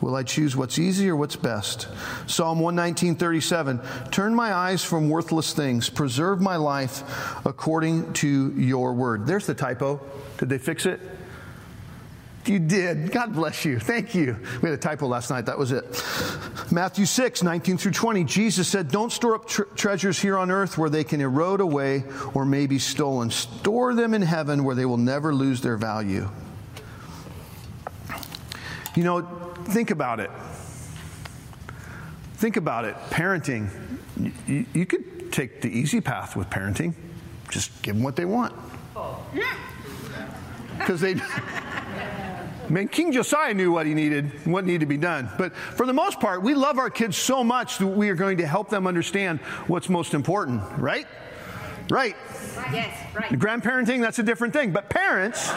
Will 0.00 0.14
I 0.14 0.22
choose 0.22 0.54
what's 0.54 0.78
easy 0.78 1.10
or 1.10 1.16
what's 1.16 1.34
best? 1.34 1.88
Psalm 2.28 2.60
119:37 2.60 3.80
Turn 4.12 4.36
my 4.36 4.54
eyes 4.54 4.84
from 4.84 5.08
worthless 5.08 5.52
things, 5.52 5.90
preserve 5.90 6.40
my 6.40 6.54
life 6.54 7.02
according 7.44 8.12
to 8.12 8.52
your 8.52 8.92
word. 8.92 9.26
There's 9.26 9.46
the 9.46 9.54
typo. 9.54 10.00
Did 10.38 10.48
they 10.48 10.58
fix 10.58 10.86
it? 10.86 11.00
You 12.44 12.58
did. 12.58 13.12
God 13.12 13.34
bless 13.34 13.64
you. 13.64 13.78
Thank 13.78 14.14
you. 14.14 14.36
We 14.60 14.68
had 14.68 14.76
a 14.76 14.80
typo 14.82 15.06
last 15.06 15.30
night. 15.30 15.46
That 15.46 15.58
was 15.58 15.70
it. 15.70 15.84
Matthew 16.72 17.06
6, 17.06 17.42
19 17.42 17.78
through 17.78 17.92
20. 17.92 18.24
Jesus 18.24 18.66
said, 18.66 18.88
Don't 18.88 19.12
store 19.12 19.36
up 19.36 19.46
tre- 19.46 19.66
treasures 19.76 20.18
here 20.20 20.36
on 20.36 20.50
earth 20.50 20.76
where 20.76 20.90
they 20.90 21.04
can 21.04 21.20
erode 21.20 21.60
away 21.60 22.04
or 22.34 22.44
may 22.44 22.66
be 22.66 22.80
stolen. 22.80 23.30
Store 23.30 23.94
them 23.94 24.12
in 24.12 24.22
heaven 24.22 24.64
where 24.64 24.74
they 24.74 24.86
will 24.86 24.96
never 24.96 25.32
lose 25.32 25.60
their 25.60 25.76
value. 25.76 26.28
You 28.96 29.04
know, 29.04 29.22
think 29.66 29.90
about 29.90 30.18
it. 30.18 30.30
Think 32.34 32.56
about 32.56 32.84
it. 32.84 32.96
Parenting. 33.10 33.68
You, 34.48 34.66
you 34.74 34.84
could 34.84 35.32
take 35.32 35.60
the 35.60 35.68
easy 35.68 36.00
path 36.00 36.36
with 36.36 36.50
parenting, 36.50 36.94
just 37.50 37.82
give 37.82 37.94
them 37.94 38.04
what 38.04 38.16
they 38.16 38.24
want. 38.24 38.54
Oh. 38.94 39.24
Because 40.78 41.00
they. 41.00 41.14
I 42.72 42.74
mean, 42.74 42.88
King 42.88 43.12
Josiah 43.12 43.52
knew 43.52 43.70
what 43.70 43.84
he 43.84 43.92
needed, 43.92 44.46
what 44.46 44.64
needed 44.64 44.80
to 44.80 44.86
be 44.86 44.96
done. 44.96 45.28
But 45.36 45.54
for 45.54 45.84
the 45.84 45.92
most 45.92 46.20
part, 46.20 46.42
we 46.42 46.54
love 46.54 46.78
our 46.78 46.88
kids 46.88 47.18
so 47.18 47.44
much 47.44 47.76
that 47.76 47.86
we 47.86 48.08
are 48.08 48.14
going 48.14 48.38
to 48.38 48.46
help 48.46 48.70
them 48.70 48.86
understand 48.86 49.40
what's 49.66 49.90
most 49.90 50.14
important, 50.14 50.62
right? 50.78 51.06
Right. 51.90 52.16
Yes, 52.72 53.14
right. 53.14 53.30
Grandparenting, 53.32 54.00
that's 54.00 54.20
a 54.20 54.22
different 54.22 54.54
thing. 54.54 54.72
But 54.72 54.88
parents. 54.88 55.50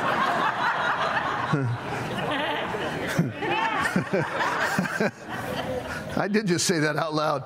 I 6.17 6.27
did 6.29 6.47
just 6.47 6.65
say 6.67 6.79
that 6.79 6.97
out 6.97 7.13
loud. 7.13 7.43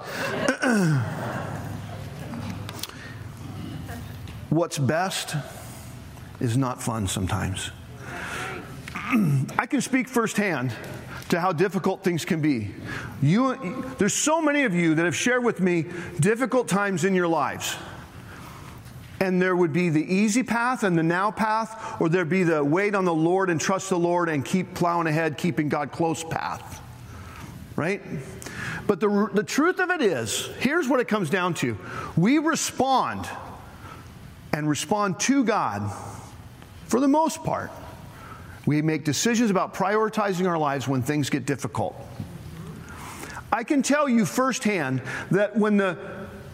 What's 4.50 4.80
best 4.80 5.36
is 6.40 6.58
not 6.58 6.82
fun 6.82 7.06
sometimes. 7.06 7.70
I 9.58 9.66
can 9.66 9.82
speak 9.82 10.08
firsthand 10.08 10.72
to 11.30 11.40
how 11.40 11.52
difficult 11.52 12.04
things 12.04 12.26
can 12.26 12.42
be. 12.42 12.72
You, 13.22 13.86
there's 13.98 14.14
so 14.14 14.42
many 14.42 14.64
of 14.64 14.76
you 14.76 14.96
that 14.96 15.06
have 15.06 15.16
shared 15.16 15.44
with 15.44 15.60
me 15.62 15.86
difficult 16.20 16.68
times 16.68 17.06
in 17.06 17.16
your 17.16 17.28
lives. 17.28 17.76
And 19.20 19.42
there 19.42 19.56
would 19.56 19.74
be 19.74 19.90
the 19.90 20.04
easy 20.04 20.44
path 20.44 20.84
and 20.84 20.98
the 20.98 21.04
now 21.04 21.32
path, 21.32 22.00
or 22.00 22.10
there'd 22.10 22.30
be 22.30 22.44
the 22.44 22.64
wait 22.64 22.94
on 22.94 23.04
the 23.04 23.14
Lord 23.14 23.50
and 23.50 23.60
trust 23.60 23.90
the 23.90 23.98
Lord 23.98 24.30
and 24.30 24.46
keep 24.46 24.76
plowing 24.76 25.08
ahead, 25.08 25.38
keeping 25.38 25.70
God 25.70 25.92
close 25.92 26.24
path. 26.24 26.82
Right? 27.76 28.02
But 28.86 29.00
the, 29.00 29.30
the 29.34 29.44
truth 29.44 29.80
of 29.80 29.90
it 29.90 30.02
is 30.02 30.48
here's 30.60 30.88
what 30.88 31.00
it 31.00 31.08
comes 31.08 31.30
down 31.30 31.56
to 31.56 31.78
we 32.16 32.38
respond 32.38 33.28
and 34.54 34.70
respond 34.70 35.20
to 35.22 35.44
God 35.44 35.92
for 36.86 37.00
the 37.00 37.08
most 37.08 37.44
part. 37.44 37.72
We 38.70 38.84
make 38.84 39.04
decisions 39.04 39.50
about 39.50 39.74
prioritizing 39.74 40.48
our 40.48 40.60
lives 40.60 40.88
when 40.88 41.02
things 41.02 41.32
get 41.32 41.48
difficult. 41.48 41.96
I 43.52 43.64
can 43.64 43.82
tell 43.82 44.08
you 44.08 44.28
firsthand 44.28 45.02
that 45.32 45.56
when 45.58 45.78
the, 45.78 45.98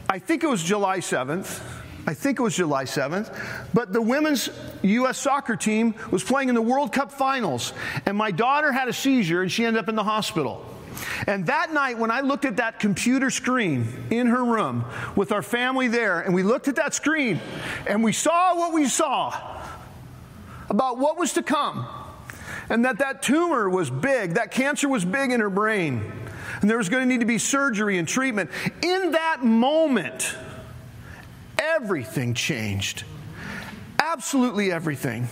I 0.09 0.19
think 0.19 0.41
it 0.45 0.47
was 0.47 0.63
July 0.63 0.99
7th, 0.99 1.61
I 2.07 2.13
think 2.13 2.39
it 2.39 2.41
was 2.41 2.55
July 2.55 2.85
7th, 2.85 3.37
but 3.73 3.91
the 3.91 4.01
women's 4.01 4.49
U.S. 4.81 5.17
soccer 5.17 5.57
team 5.57 5.93
was 6.09 6.23
playing 6.23 6.47
in 6.47 6.55
the 6.55 6.61
World 6.61 6.93
Cup 6.93 7.11
finals, 7.11 7.73
and 8.05 8.15
my 8.15 8.31
daughter 8.31 8.71
had 8.71 8.87
a 8.87 8.93
seizure 8.93 9.41
and 9.41 9.51
she 9.51 9.65
ended 9.65 9.83
up 9.83 9.89
in 9.89 9.95
the 9.95 10.03
hospital. 10.05 10.65
And 11.27 11.47
that 11.47 11.73
night, 11.73 11.97
when 11.97 12.11
I 12.11 12.21
looked 12.21 12.45
at 12.45 12.55
that 12.55 12.79
computer 12.79 13.29
screen 13.29 13.89
in 14.09 14.27
her 14.27 14.45
room 14.45 14.85
with 15.17 15.33
our 15.33 15.41
family 15.41 15.89
there, 15.89 16.21
and 16.21 16.33
we 16.33 16.43
looked 16.43 16.69
at 16.69 16.77
that 16.77 16.93
screen 16.93 17.41
and 17.85 18.01
we 18.05 18.13
saw 18.13 18.55
what 18.55 18.71
we 18.71 18.87
saw 18.87 19.33
about 20.69 20.97
what 20.97 21.17
was 21.17 21.33
to 21.33 21.43
come, 21.43 21.85
and 22.69 22.85
that 22.85 22.99
that 22.99 23.21
tumor 23.21 23.69
was 23.69 23.89
big, 23.89 24.35
that 24.35 24.51
cancer 24.51 24.87
was 24.87 25.05
big 25.05 25.31
in 25.31 25.39
her 25.39 25.49
brain, 25.49 26.11
and 26.61 26.69
there 26.69 26.77
was 26.77 26.89
going 26.89 27.03
to 27.03 27.07
need 27.07 27.19
to 27.19 27.25
be 27.25 27.37
surgery 27.37 27.97
and 27.97 28.07
treatment. 28.07 28.49
In 28.81 29.11
that 29.11 29.43
moment, 29.43 30.35
everything 31.59 32.33
changed. 32.33 33.03
Absolutely 33.99 34.71
everything. 34.71 35.27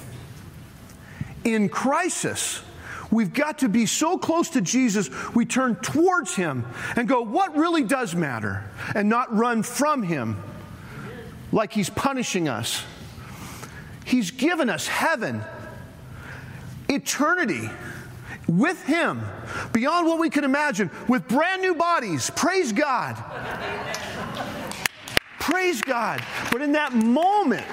In 1.44 1.70
crisis, 1.70 2.62
we've 3.12 3.34
got 3.34 3.60
to 3.60 3.70
be 3.70 3.86
so 3.86 4.18
close 4.18 4.50
to 4.52 4.62
Jesus, 4.62 5.10
we 5.34 5.46
turn 5.46 5.76
towards 5.76 6.36
Him 6.36 6.66
and 6.96 7.08
go, 7.08 7.22
What 7.22 7.56
really 7.56 7.84
does 7.84 8.16
matter? 8.16 8.64
And 8.96 9.10
not 9.10 9.36
run 9.36 9.64
from 9.64 10.04
Him 10.04 10.42
like 11.52 11.72
He's 11.72 11.90
punishing 11.90 12.48
us. 12.48 12.84
He's 14.06 14.32
given 14.32 14.70
us 14.70 14.88
heaven, 14.88 15.44
eternity 16.94 17.70
with 18.48 18.84
Him, 18.86 19.22
beyond 19.72 20.08
what 20.08 20.20
we 20.20 20.30
can 20.30 20.44
imagine, 20.44 20.90
with 21.08 21.28
brand 21.28 21.62
new 21.62 21.76
bodies. 21.76 22.30
Praise 22.36 22.72
God. 22.72 23.16
Praise 25.40 25.82
God. 25.82 26.24
But 26.52 26.62
in 26.62 26.74
that 26.74 26.94
moment, 26.94 27.66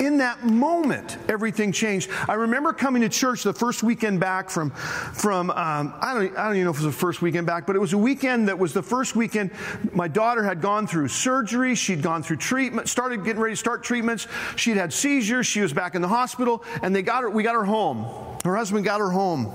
in 0.00 0.18
that 0.18 0.44
moment, 0.44 1.18
everything 1.28 1.72
changed. 1.72 2.10
I 2.28 2.34
remember 2.34 2.72
coming 2.72 3.02
to 3.02 3.08
church 3.08 3.42
the 3.42 3.52
first 3.52 3.82
weekend 3.82 4.20
back 4.20 4.50
from, 4.50 4.70
from 4.70 5.50
um, 5.50 5.94
I, 6.00 6.14
don't, 6.14 6.38
I 6.38 6.44
don't 6.44 6.54
even 6.54 6.64
know 6.64 6.70
if 6.70 6.80
it 6.80 6.84
was 6.84 6.94
the 6.94 7.00
first 7.00 7.22
weekend 7.22 7.46
back, 7.46 7.66
but 7.66 7.76
it 7.76 7.78
was 7.78 7.92
a 7.92 7.98
weekend 7.98 8.48
that 8.48 8.58
was 8.58 8.72
the 8.72 8.82
first 8.82 9.16
weekend 9.16 9.50
my 9.92 10.08
daughter 10.08 10.42
had 10.42 10.60
gone 10.60 10.86
through 10.86 11.08
surgery. 11.08 11.74
She'd 11.74 12.02
gone 12.02 12.22
through 12.22 12.36
treatment, 12.36 12.88
started 12.88 13.24
getting 13.24 13.40
ready 13.40 13.54
to 13.54 13.58
start 13.58 13.82
treatments. 13.82 14.26
She'd 14.56 14.76
had 14.76 14.92
seizures. 14.92 15.46
She 15.46 15.60
was 15.60 15.72
back 15.72 15.94
in 15.94 16.02
the 16.02 16.08
hospital, 16.08 16.64
and 16.82 16.94
they 16.94 17.02
got 17.02 17.22
her, 17.22 17.30
we 17.30 17.42
got 17.42 17.54
her 17.54 17.64
home. 17.64 18.06
Her 18.44 18.56
husband 18.56 18.84
got 18.84 19.00
her 19.00 19.10
home. 19.10 19.52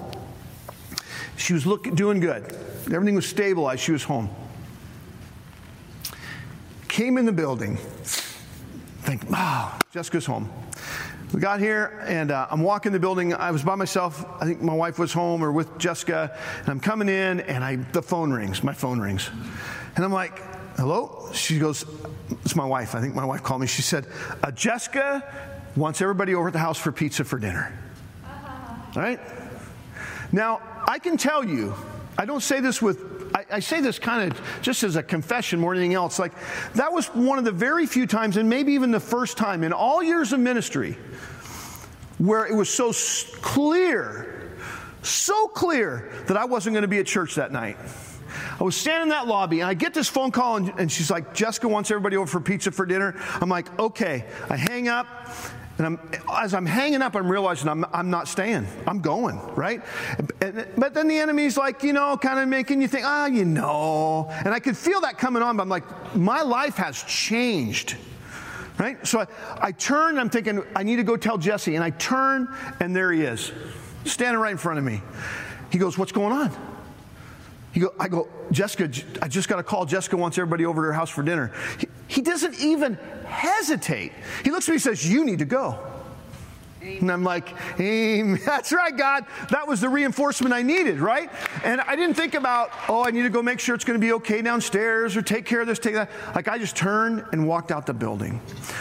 She 1.38 1.54
was 1.54 1.66
looking, 1.66 1.96
doing 1.96 2.20
good. 2.20 2.44
Everything 2.92 3.16
was 3.16 3.28
stabilized. 3.28 3.82
She 3.82 3.92
was 3.92 4.04
home 4.04 4.30
came 6.92 7.18
in 7.18 7.26
the 7.26 7.32
building, 7.32 7.78
think, 9.04 9.24
oh, 9.32 9.80
Jessica's 9.92 10.26
home. 10.26 10.50
We 11.34 11.42
got 11.42 11.60
here, 11.60 12.02
and 12.08 12.32
uh, 12.32 12.48
I'm 12.50 12.62
walking 12.62 12.94
the 12.94 13.00
building. 13.00 13.34
I 13.34 13.52
was 13.52 13.62
by 13.62 13.76
myself. 13.76 14.26
I 14.42 14.46
think 14.46 14.62
my 14.62 14.74
wife 14.74 14.98
was 14.98 15.12
home 15.12 15.44
or 15.44 15.52
with 15.52 15.78
Jessica. 15.78 16.34
And 16.60 16.70
I'm 16.70 16.80
coming 16.80 17.10
in, 17.10 17.42
and 17.42 17.62
I, 17.62 17.76
the 17.76 18.02
phone 18.02 18.32
rings. 18.32 18.64
My 18.64 18.72
phone 18.72 19.02
rings. 19.02 19.30
And 19.98 20.06
I'm 20.06 20.14
like, 20.14 20.40
hello? 20.78 21.30
She 21.34 21.60
goes, 21.60 21.84
it's 22.46 22.56
my 22.56 22.64
wife. 22.64 22.96
I 22.96 23.02
think 23.02 23.16
my 23.16 23.26
wife 23.26 23.44
called 23.44 23.60
me. 23.60 23.68
She 23.68 23.82
said, 23.82 24.08
uh, 24.42 24.52
Jessica 24.52 25.30
wants 25.76 26.02
everybody 26.02 26.36
over 26.36 26.48
at 26.48 26.54
the 26.54 26.60
house 26.60 26.78
for 26.78 26.94
pizza 26.94 27.26
for 27.26 27.38
dinner. 27.38 27.78
All 28.96 29.02
right? 29.02 29.20
Now, 30.32 30.62
I 30.88 31.00
can 31.00 31.18
tell 31.18 31.44
you, 31.44 31.74
I 32.18 32.24
don't 32.24 32.40
say 32.40 32.62
this 32.62 32.82
with 32.82 33.21
I, 33.34 33.46
I, 33.52 33.60
say 33.60 33.82
this 33.82 34.00
kind 34.00 34.32
of 34.32 34.42
just 34.62 34.84
as 34.84 34.96
a 34.96 35.04
confession 35.04 35.60
more 35.60 35.74
than 35.74 35.84
anything 35.84 35.96
else. 35.96 36.20
Like, 36.20 36.34
that 36.74 36.92
was 36.92 37.08
one 37.08 37.38
of 37.38 37.46
the 37.46 37.52
very 37.52 37.86
few 37.86 38.06
times, 38.08 38.38
and 38.38 38.50
maybe 38.50 38.74
even 38.74 38.92
the 38.92 39.00
first 39.00 39.38
time 39.38 39.64
in 39.64 39.74
all 39.74 40.04
years 40.04 40.34
of 40.34 40.40
ministry, 40.40 40.98
where 42.18 42.46
it 42.46 42.54
was 42.54 42.70
so 42.70 42.92
clear, 43.42 44.52
so 45.02 45.48
clear 45.48 46.12
that 46.28 46.38
I 46.38 46.46
wasn't 46.46 46.74
going 46.74 46.84
to 46.84 46.88
be 46.88 47.00
at 47.00 47.08
church 47.08 47.36
that 47.36 47.52
night. 47.52 47.78
I 48.60 48.64
was 48.64 48.76
standing 48.76 49.04
in 49.04 49.10
that 49.10 49.28
lobby 49.28 49.60
and 49.60 49.70
I 49.70 49.74
get 49.74 49.94
this 49.94 50.08
phone 50.08 50.32
call 50.32 50.58
and, 50.58 50.70
and 50.80 50.92
she's 50.92 51.12
like, 51.12 51.34
Jessica 51.34 51.68
wants 51.68 51.92
everybody 51.92 52.16
over 52.16 52.28
for 52.28 52.40
pizza 52.40 52.72
for 52.72 52.86
dinner. 52.86 53.16
I'm 53.42 53.50
like, 53.50 53.78
okay. 53.80 54.26
I 54.50 54.56
hang 54.56 54.88
up 54.88 55.08
and 55.78 55.88
I'm, 55.88 56.00
as 56.38 56.54
I'm 56.54 56.66
hanging 56.66 57.02
up, 57.02 57.16
I'm 57.16 57.32
realizing 57.32 57.68
I'm, 57.68 57.86
I'm 57.94 58.10
not 58.10 58.28
staying. 58.28 58.68
I'm 58.86 59.00
going, 59.00 59.40
right? 59.56 59.82
And, 60.42 60.68
but 60.78 60.94
then 60.94 61.08
the 61.08 61.18
enemy's 61.18 61.58
like, 61.58 61.82
you 61.84 61.94
know, 61.94 62.18
kind 62.18 62.40
of 62.40 62.48
making 62.48 62.82
you 62.82 62.88
think, 62.88 63.06
ah, 63.06 63.24
oh, 63.24 63.26
you 63.28 63.46
know. 63.46 64.28
And 64.30 64.54
I 64.54 64.60
could 64.60 64.78
feel 64.78 65.02
that 65.02 65.18
coming 65.18 65.42
on, 65.42 65.58
but 65.58 65.64
I'm 65.64 65.70
like, 65.70 66.16
my 66.16 66.42
life 66.42 66.76
has 66.76 67.02
changed. 67.04 67.96
Right? 68.78 69.06
So 69.06 69.20
I, 69.20 69.28
I 69.60 69.72
turn, 69.72 70.18
I'm 70.18 70.30
thinking, 70.30 70.64
I 70.76 70.84
need 70.84 70.98
to 70.98 71.04
go 71.04 71.18
tell 71.18 71.38
Jesse. 71.38 71.76
And 71.76 71.84
I 71.84 71.92
turn, 71.92 72.48
and 72.80 72.96
there 72.96 73.12
he 73.12 73.22
is, 73.22 73.52
standing 74.06 74.40
right 74.40 74.52
in 74.52 74.58
front 74.58 74.80
of 74.80 74.86
me. 74.86 75.02
He 75.72 75.78
goes, 75.78 75.98
What's 75.98 76.12
going 76.12 76.34
on? 76.34 76.52
He 77.74 77.80
go, 77.80 77.94
I 78.00 78.08
go, 78.08 78.28
Jessica, 78.52 78.90
I 79.22 79.28
just 79.28 79.48
got 79.48 79.60
a 79.60 79.64
call. 79.64 79.86
Jessica 79.86 80.18
wants 80.18 80.38
everybody 80.38 80.66
over 80.66 80.82
to 80.82 80.88
her 80.88 80.94
house 80.94 81.10
for 81.10 81.24
dinner. 81.24 81.54
He, 81.80 81.88
he 82.12 82.22
doesn't 82.22 82.60
even 82.60 82.96
hesitate. 83.26 84.12
He 84.44 84.52
looks 84.52 84.68
at 84.68 84.74
me 84.74 84.76
and 84.76 84.82
says, 84.82 85.10
You 85.10 85.24
need 85.24 85.40
to 85.40 85.46
go. 85.46 85.80
And 86.82 87.12
I'm 87.12 87.24
like, 87.24 87.56
that's 87.78 88.74
right, 88.74 88.98
God. 88.98 89.26
That 89.52 89.68
was 89.68 89.82
the 89.82 89.88
reinforcement 89.88 90.54
I 90.54 90.64
needed, 90.64 91.00
right? 91.00 91.30
And 91.64 91.80
I 91.80 91.96
didn't 91.96 92.16
think 92.16 92.34
about, 92.34 92.72
oh, 92.90 93.06
I 93.06 93.12
need 93.12 93.22
to 93.22 93.30
go 93.30 93.44
make 93.44 93.60
sure 93.60 93.76
it's 93.76 93.86
going 93.86 94.00
to 94.00 94.06
be 94.06 94.14
okay 94.14 94.42
downstairs 94.42 95.16
or 95.16 95.22
take 95.22 95.46
care 95.46 95.62
of 95.62 95.68
this, 95.68 95.78
take 95.78 95.94
that. 95.94 96.10
Like 96.34 96.48
I 96.48 96.58
just 96.58 96.76
turned 96.76 97.24
and 97.32 97.48
walked 97.48 97.72
out 97.72 97.86
the 97.86 97.94
building. 97.94 98.40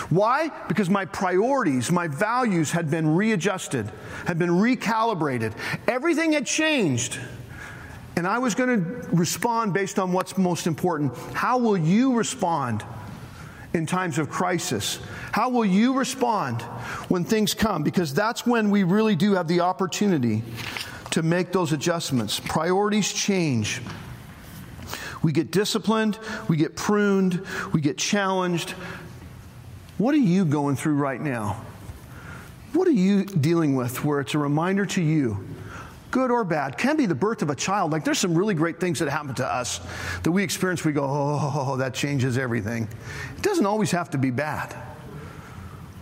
Why? 0.08 0.50
Because 0.66 0.88
my 0.88 1.04
priorities, 1.04 1.92
my 1.92 2.08
values 2.08 2.70
had 2.70 2.90
been 2.90 3.14
readjusted, 3.14 3.92
had 4.26 4.38
been 4.38 4.50
recalibrated. 4.50 5.52
Everything 5.86 6.32
had 6.32 6.46
changed. 6.46 7.20
And 8.16 8.26
I 8.26 8.38
was 8.38 8.54
going 8.54 8.82
to 8.82 9.08
respond 9.10 9.72
based 9.74 9.98
on 9.98 10.10
what's 10.12 10.38
most 10.38 10.66
important. 10.66 11.16
How 11.34 11.58
will 11.58 11.76
you 11.76 12.14
respond 12.16 12.82
in 13.72 13.86
times 13.86 14.18
of 14.18 14.30
crisis? 14.30 14.98
How 15.32 15.48
will 15.48 15.64
you 15.64 15.94
respond 15.94 16.62
when 17.08 17.24
things 17.24 17.54
come? 17.54 17.82
Because 17.82 18.12
that's 18.12 18.46
when 18.46 18.70
we 18.70 18.82
really 18.82 19.16
do 19.16 19.34
have 19.34 19.48
the 19.48 19.60
opportunity 19.60 20.42
to 21.10 21.22
make 21.22 21.52
those 21.52 21.72
adjustments. 21.72 22.40
Priorities 22.40 23.12
change. 23.12 23.80
We 25.22 25.32
get 25.32 25.50
disciplined, 25.50 26.18
we 26.48 26.56
get 26.56 26.76
pruned, 26.76 27.44
we 27.72 27.80
get 27.80 27.98
challenged. 27.98 28.70
What 29.98 30.14
are 30.14 30.18
you 30.18 30.44
going 30.44 30.76
through 30.76 30.94
right 30.94 31.20
now? 31.20 31.62
What 32.72 32.88
are 32.88 32.92
you 32.92 33.24
dealing 33.24 33.74
with 33.74 34.04
where 34.04 34.20
it's 34.20 34.34
a 34.34 34.38
reminder 34.38 34.86
to 34.86 35.02
you 35.02 35.46
good 36.10 36.30
or 36.30 36.44
bad, 36.44 36.76
can 36.76 36.96
be 36.96 37.06
the 37.06 37.14
birth 37.14 37.42
of 37.42 37.50
a 37.50 37.54
child. 37.54 37.92
Like 37.92 38.04
there's 38.04 38.18
some 38.18 38.34
really 38.34 38.54
great 38.54 38.80
things 38.80 38.98
that 38.98 39.08
happen 39.08 39.34
to 39.36 39.46
us 39.46 39.80
that 40.22 40.30
we 40.32 40.42
experience, 40.42 40.84
we 40.84 40.92
go, 40.92 41.06
oh, 41.06 41.76
that 41.76 41.94
changes 41.94 42.38
everything. 42.38 42.88
It 43.36 43.42
doesn't 43.42 43.66
always 43.66 43.90
have 43.92 44.10
to 44.10 44.18
be 44.18 44.30
bad. 44.30 44.74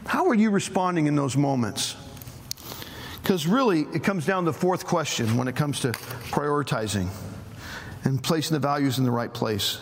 How 0.06 0.26
are 0.28 0.34
you 0.34 0.50
responding 0.50 1.06
in 1.06 1.16
those 1.16 1.36
moments? 1.36 1.96
Because 3.22 3.46
really, 3.46 3.82
it 3.92 4.02
comes 4.02 4.24
down 4.24 4.44
to 4.44 4.52
the 4.52 4.58
fourth 4.58 4.86
question 4.86 5.36
when 5.36 5.48
it 5.48 5.56
comes 5.56 5.80
to 5.80 5.92
prioritizing 5.92 7.08
and 8.04 8.22
placing 8.22 8.54
the 8.54 8.58
values 8.58 8.98
in 8.98 9.04
the 9.04 9.10
right 9.10 9.32
place. 9.32 9.78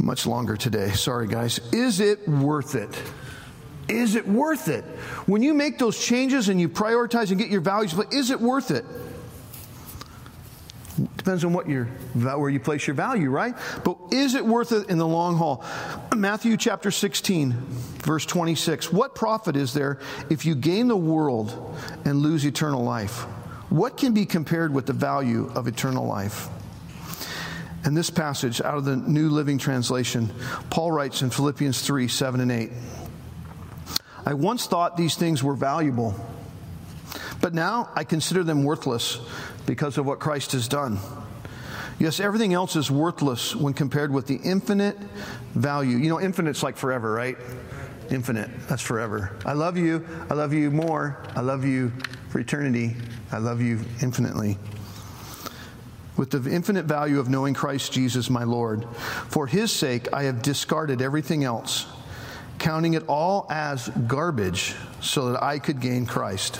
Much 0.00 0.26
longer 0.26 0.56
today. 0.56 0.90
Sorry, 0.90 1.28
guys. 1.28 1.60
Is 1.72 2.00
it 2.00 2.28
worth 2.28 2.74
it? 2.74 2.90
Is 3.88 4.14
it 4.14 4.26
worth 4.26 4.68
it? 4.68 4.84
When 5.26 5.42
you 5.42 5.54
make 5.54 5.78
those 5.78 6.02
changes 6.02 6.48
and 6.48 6.60
you 6.60 6.68
prioritize 6.68 7.30
and 7.30 7.38
get 7.38 7.48
your 7.48 7.60
values, 7.60 7.94
is 8.12 8.30
it 8.30 8.40
worth 8.40 8.70
it? 8.70 8.84
Depends 11.16 11.44
on 11.44 11.52
what 11.52 11.68
your 11.68 11.86
where 12.14 12.48
you 12.48 12.60
place 12.60 12.86
your 12.86 12.94
value, 12.94 13.28
right? 13.28 13.56
But 13.82 13.96
is 14.12 14.34
it 14.34 14.46
worth 14.46 14.70
it 14.70 14.88
in 14.88 14.98
the 14.98 15.06
long 15.06 15.36
haul? 15.36 15.64
Matthew 16.14 16.56
chapter 16.56 16.92
16, 16.92 17.52
verse 17.52 18.24
26. 18.24 18.92
What 18.92 19.16
profit 19.16 19.56
is 19.56 19.74
there 19.74 19.98
if 20.30 20.46
you 20.46 20.54
gain 20.54 20.86
the 20.86 20.96
world 20.96 21.76
and 22.04 22.18
lose 22.18 22.46
eternal 22.46 22.84
life? 22.84 23.22
What 23.70 23.96
can 23.96 24.14
be 24.14 24.24
compared 24.24 24.72
with 24.72 24.86
the 24.86 24.92
value 24.92 25.50
of 25.56 25.66
eternal 25.66 26.06
life? 26.06 26.48
And 27.84 27.96
this 27.96 28.08
passage 28.08 28.60
out 28.60 28.76
of 28.76 28.84
the 28.84 28.96
New 28.96 29.30
Living 29.30 29.58
Translation, 29.58 30.32
Paul 30.70 30.92
writes 30.92 31.22
in 31.22 31.30
Philippians 31.30 31.82
3 31.82 32.06
7 32.06 32.40
and 32.40 32.52
8. 32.52 32.70
I 34.26 34.34
once 34.34 34.66
thought 34.66 34.96
these 34.96 35.16
things 35.16 35.42
were 35.42 35.54
valuable, 35.54 36.14
but 37.40 37.54
now 37.54 37.90
I 37.94 38.04
consider 38.04 38.42
them 38.42 38.64
worthless 38.64 39.18
because 39.66 39.98
of 39.98 40.06
what 40.06 40.18
Christ 40.18 40.52
has 40.52 40.68
done. 40.68 40.98
Yes, 41.98 42.18
everything 42.20 42.54
else 42.54 42.74
is 42.74 42.90
worthless 42.90 43.54
when 43.54 43.72
compared 43.72 44.12
with 44.12 44.26
the 44.26 44.36
infinite 44.36 44.96
value. 45.54 45.96
You 45.98 46.08
know, 46.08 46.20
infinite's 46.20 46.62
like 46.62 46.76
forever, 46.76 47.12
right? 47.12 47.36
Infinite, 48.10 48.50
that's 48.68 48.82
forever. 48.82 49.36
I 49.44 49.52
love 49.52 49.78
you. 49.78 50.06
I 50.28 50.34
love 50.34 50.52
you 50.52 50.70
more. 50.70 51.22
I 51.36 51.40
love 51.40 51.64
you 51.64 51.92
for 52.30 52.40
eternity. 52.40 52.96
I 53.30 53.38
love 53.38 53.60
you 53.60 53.80
infinitely. 54.02 54.58
With 56.16 56.30
the 56.30 56.50
infinite 56.50 56.84
value 56.84 57.18
of 57.18 57.28
knowing 57.28 57.54
Christ 57.54 57.92
Jesus, 57.92 58.28
my 58.28 58.44
Lord. 58.44 58.86
For 59.28 59.46
his 59.46 59.72
sake, 59.72 60.12
I 60.12 60.24
have 60.24 60.42
discarded 60.42 61.00
everything 61.00 61.44
else, 61.44 61.86
counting 62.64 62.94
it 62.94 63.04
all 63.08 63.46
as 63.50 63.90
garbage 64.06 64.74
so 65.02 65.30
that 65.32 65.42
I 65.42 65.58
could 65.58 65.82
gain 65.82 66.06
Christ. 66.06 66.58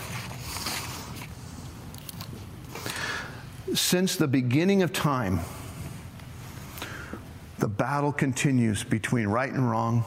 since 3.73 4.17
the 4.17 4.29
beginning 4.29 4.83
of 4.83 4.93
time, 4.93 5.41
the 7.59 7.69
battle 7.69 8.13
continues 8.13 8.85
between 8.85 9.29
right 9.29 9.51
and 9.51 9.71
wrong, 9.71 10.05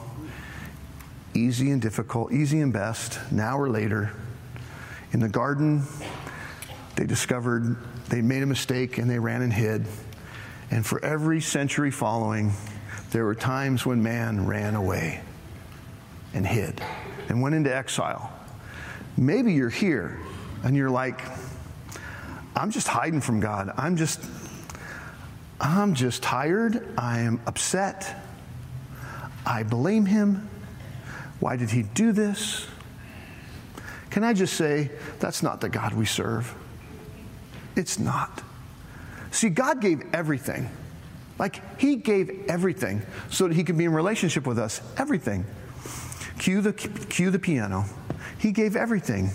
easy 1.34 1.72
and 1.72 1.82
difficult, 1.82 2.32
easy 2.32 2.60
and 2.60 2.72
best, 2.72 3.18
now 3.32 3.58
or 3.58 3.68
later. 3.68 4.12
In 5.10 5.18
the 5.18 5.28
garden, 5.28 5.82
they 6.94 7.06
discovered 7.06 7.76
they 8.08 8.22
made 8.22 8.44
a 8.44 8.46
mistake 8.46 8.98
and 8.98 9.10
they 9.10 9.18
ran 9.18 9.42
and 9.42 9.52
hid. 9.52 9.84
And 10.70 10.86
for 10.86 11.04
every 11.04 11.40
century 11.40 11.90
following, 11.90 12.52
there 13.10 13.24
were 13.24 13.34
times 13.34 13.84
when 13.84 14.00
man 14.00 14.46
ran 14.46 14.76
away 14.76 15.22
and 16.34 16.46
hid 16.46 16.80
and 17.28 17.40
went 17.42 17.54
into 17.54 17.74
exile. 17.74 18.32
Maybe 19.16 19.52
you're 19.52 19.68
here 19.68 20.18
and 20.62 20.76
you're 20.76 20.90
like, 20.90 21.20
I'm 22.56 22.70
just 22.70 22.88
hiding 22.88 23.20
from 23.20 23.40
God. 23.40 23.72
I'm 23.76 23.96
just, 23.96 24.20
I'm 25.60 25.94
just 25.94 26.22
tired. 26.22 26.86
I 26.98 27.20
am 27.20 27.40
upset. 27.46 28.22
I 29.46 29.62
blame 29.62 30.06
him. 30.06 30.48
Why 31.40 31.56
did 31.56 31.70
he 31.70 31.82
do 31.82 32.12
this? 32.12 32.66
Can 34.10 34.24
I 34.24 34.32
just 34.32 34.54
say, 34.54 34.90
that's 35.20 35.42
not 35.42 35.60
the 35.60 35.68
God 35.68 35.94
we 35.94 36.06
serve? 36.06 36.54
It's 37.76 37.98
not. 37.98 38.42
See, 39.30 39.50
God 39.50 39.80
gave 39.80 40.02
everything. 40.12 40.68
Like, 41.38 41.80
He 41.80 41.96
gave 41.96 42.46
everything 42.48 43.02
so 43.30 43.46
that 43.46 43.54
He 43.54 43.62
could 43.64 43.78
be 43.78 43.84
in 43.84 43.92
relationship 43.92 44.46
with 44.46 44.58
us. 44.58 44.80
Everything. 44.96 45.44
Cue 46.38 46.60
the, 46.60 46.72
cue 46.72 47.30
the 47.30 47.38
piano. 47.38 47.84
He 48.38 48.52
gave 48.52 48.76
everything. 48.76 49.30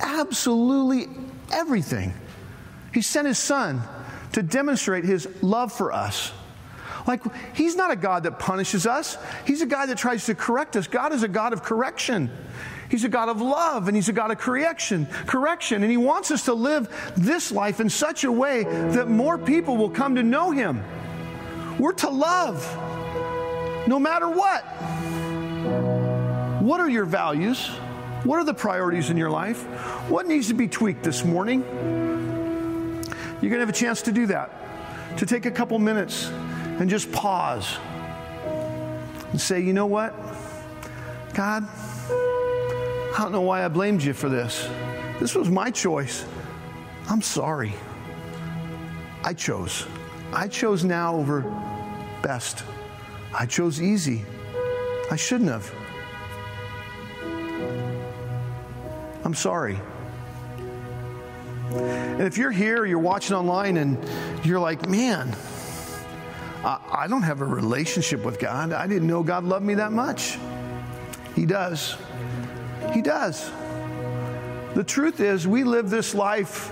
Absolutely 0.00 1.06
everything. 1.52 2.14
He 2.92 3.02
sent 3.02 3.26
his 3.26 3.38
son 3.38 3.82
to 4.32 4.42
demonstrate 4.42 5.04
his 5.04 5.28
love 5.42 5.72
for 5.72 5.92
us. 5.92 6.32
Like, 7.06 7.22
he's 7.54 7.76
not 7.76 7.90
a 7.90 7.96
God 7.96 8.24
that 8.24 8.38
punishes 8.38 8.86
us, 8.86 9.16
he's 9.46 9.62
a 9.62 9.66
God 9.66 9.86
that 9.86 9.98
tries 9.98 10.26
to 10.26 10.34
correct 10.34 10.76
us. 10.76 10.86
God 10.86 11.12
is 11.12 11.22
a 11.22 11.28
God 11.28 11.52
of 11.52 11.62
correction. 11.62 12.30
He's 12.88 13.04
a 13.04 13.08
God 13.08 13.28
of 13.28 13.40
love 13.40 13.88
and 13.88 13.96
he's 13.96 14.08
a 14.08 14.12
God 14.12 14.30
of 14.30 14.38
correction, 14.38 15.06
correction, 15.26 15.82
and 15.82 15.90
he 15.90 15.96
wants 15.96 16.30
us 16.30 16.44
to 16.44 16.54
live 16.54 16.88
this 17.16 17.50
life 17.50 17.80
in 17.80 17.90
such 17.90 18.22
a 18.22 18.30
way 18.30 18.62
that 18.62 19.08
more 19.08 19.38
people 19.38 19.76
will 19.76 19.90
come 19.90 20.14
to 20.14 20.22
know 20.22 20.52
him. 20.52 20.84
We're 21.80 21.94
to 21.94 22.08
love 22.08 22.64
no 23.88 23.98
matter 23.98 24.28
what. 24.28 24.64
What 26.66 26.80
are 26.80 26.90
your 26.90 27.04
values? 27.04 27.68
What 28.24 28.40
are 28.40 28.44
the 28.44 28.52
priorities 28.52 29.10
in 29.10 29.16
your 29.16 29.30
life? 29.30 29.62
What 30.10 30.26
needs 30.26 30.48
to 30.48 30.54
be 30.54 30.66
tweaked 30.66 31.04
this 31.04 31.24
morning? 31.24 31.62
You're 33.40 33.50
going 33.50 33.52
to 33.52 33.60
have 33.60 33.68
a 33.68 33.72
chance 33.72 34.02
to 34.02 34.10
do 34.10 34.26
that, 34.26 34.50
to 35.18 35.26
take 35.26 35.46
a 35.46 35.50
couple 35.52 35.78
minutes 35.78 36.26
and 36.26 36.90
just 36.90 37.12
pause 37.12 37.76
and 39.30 39.40
say, 39.40 39.60
you 39.60 39.72
know 39.72 39.86
what? 39.86 40.12
God, 41.34 41.68
I 42.10 43.14
don't 43.16 43.30
know 43.30 43.42
why 43.42 43.64
I 43.64 43.68
blamed 43.68 44.02
you 44.02 44.12
for 44.12 44.28
this. 44.28 44.68
This 45.20 45.36
was 45.36 45.48
my 45.48 45.70
choice. 45.70 46.24
I'm 47.08 47.22
sorry. 47.22 47.74
I 49.22 49.34
chose. 49.34 49.86
I 50.32 50.48
chose 50.48 50.82
now 50.82 51.14
over 51.14 51.42
best. 52.22 52.64
I 53.32 53.46
chose 53.46 53.80
easy. 53.80 54.24
I 55.12 55.14
shouldn't 55.14 55.50
have. 55.50 55.72
I'm 59.26 59.34
sorry. 59.34 59.76
And 61.72 62.22
if 62.22 62.38
you're 62.38 62.52
here, 62.52 62.86
you're 62.86 63.00
watching 63.00 63.34
online, 63.34 63.76
and 63.76 63.98
you're 64.44 64.60
like, 64.60 64.88
man, 64.88 65.34
I, 66.62 66.78
I 66.92 67.06
don't 67.08 67.24
have 67.24 67.40
a 67.40 67.44
relationship 67.44 68.24
with 68.24 68.38
God. 68.38 68.70
I 68.70 68.86
didn't 68.86 69.08
know 69.08 69.24
God 69.24 69.42
loved 69.42 69.66
me 69.66 69.74
that 69.74 69.90
much. 69.90 70.38
He 71.34 71.44
does. 71.44 71.96
He 72.92 73.02
does. 73.02 73.50
The 74.76 74.84
truth 74.84 75.18
is, 75.18 75.48
we 75.48 75.64
live 75.64 75.90
this 75.90 76.14
life 76.14 76.70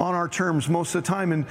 on 0.00 0.14
our 0.14 0.26
terms 0.26 0.70
most 0.70 0.94
of 0.94 1.02
the 1.02 1.06
time, 1.06 1.32
and 1.32 1.44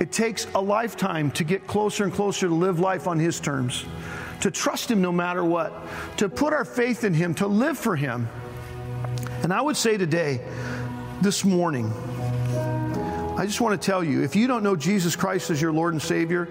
it 0.00 0.10
takes 0.10 0.46
a 0.54 0.62
lifetime 0.62 1.30
to 1.32 1.44
get 1.44 1.66
closer 1.66 2.04
and 2.04 2.12
closer 2.12 2.48
to 2.48 2.54
live 2.54 2.80
life 2.80 3.06
on 3.06 3.18
His 3.18 3.38
terms, 3.38 3.84
to 4.40 4.50
trust 4.50 4.90
Him 4.90 5.02
no 5.02 5.12
matter 5.12 5.44
what, 5.44 5.74
to 6.16 6.30
put 6.30 6.54
our 6.54 6.64
faith 6.64 7.04
in 7.04 7.12
Him, 7.12 7.34
to 7.34 7.46
live 7.46 7.76
for 7.76 7.96
Him. 7.96 8.30
And 9.44 9.52
I 9.52 9.60
would 9.60 9.76
say 9.76 9.98
today, 9.98 10.40
this 11.20 11.44
morning, 11.44 11.92
I 13.36 13.44
just 13.44 13.60
want 13.60 13.78
to 13.78 13.86
tell 13.86 14.02
you 14.02 14.22
if 14.22 14.34
you 14.34 14.46
don't 14.46 14.62
know 14.62 14.74
Jesus 14.74 15.14
Christ 15.14 15.50
as 15.50 15.60
your 15.60 15.70
Lord 15.70 15.92
and 15.92 16.00
Savior, 16.00 16.48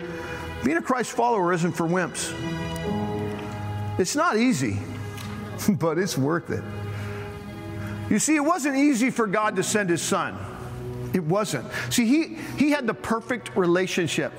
being 0.64 0.78
a 0.78 0.82
Christ 0.82 1.12
follower 1.12 1.52
isn't 1.54 1.72
for 1.72 1.88
wimps. 1.88 2.32
It's 3.98 4.16
not 4.16 4.38
easy, 4.38 4.78
but 5.72 5.98
it's 5.98 6.16
worth 6.16 6.52
it. 6.52 6.64
You 8.12 8.20
see, 8.20 8.36
it 8.36 8.44
wasn't 8.46 8.78
easy 8.78 9.10
for 9.10 9.26
God 9.26 9.56
to 9.56 9.64
send 9.64 9.90
his 9.90 10.04
son. 10.04 10.38
It 11.16 11.24
wasn't. 11.24 11.66
See, 11.90 12.06
he, 12.06 12.36
he 12.60 12.70
had 12.70 12.86
the 12.86 12.94
perfect 12.94 13.56
relationship 13.56 14.32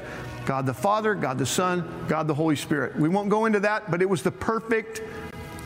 God 0.46 0.64
the 0.64 0.74
Father, 0.74 1.16
God 1.16 1.38
the 1.38 1.46
Son, 1.46 2.06
God 2.06 2.28
the 2.28 2.34
Holy 2.34 2.54
Spirit. 2.54 2.94
We 2.94 3.08
won't 3.08 3.30
go 3.30 3.46
into 3.46 3.60
that, 3.60 3.90
but 3.90 4.00
it 4.00 4.08
was 4.08 4.22
the 4.22 4.30
perfect 4.30 5.02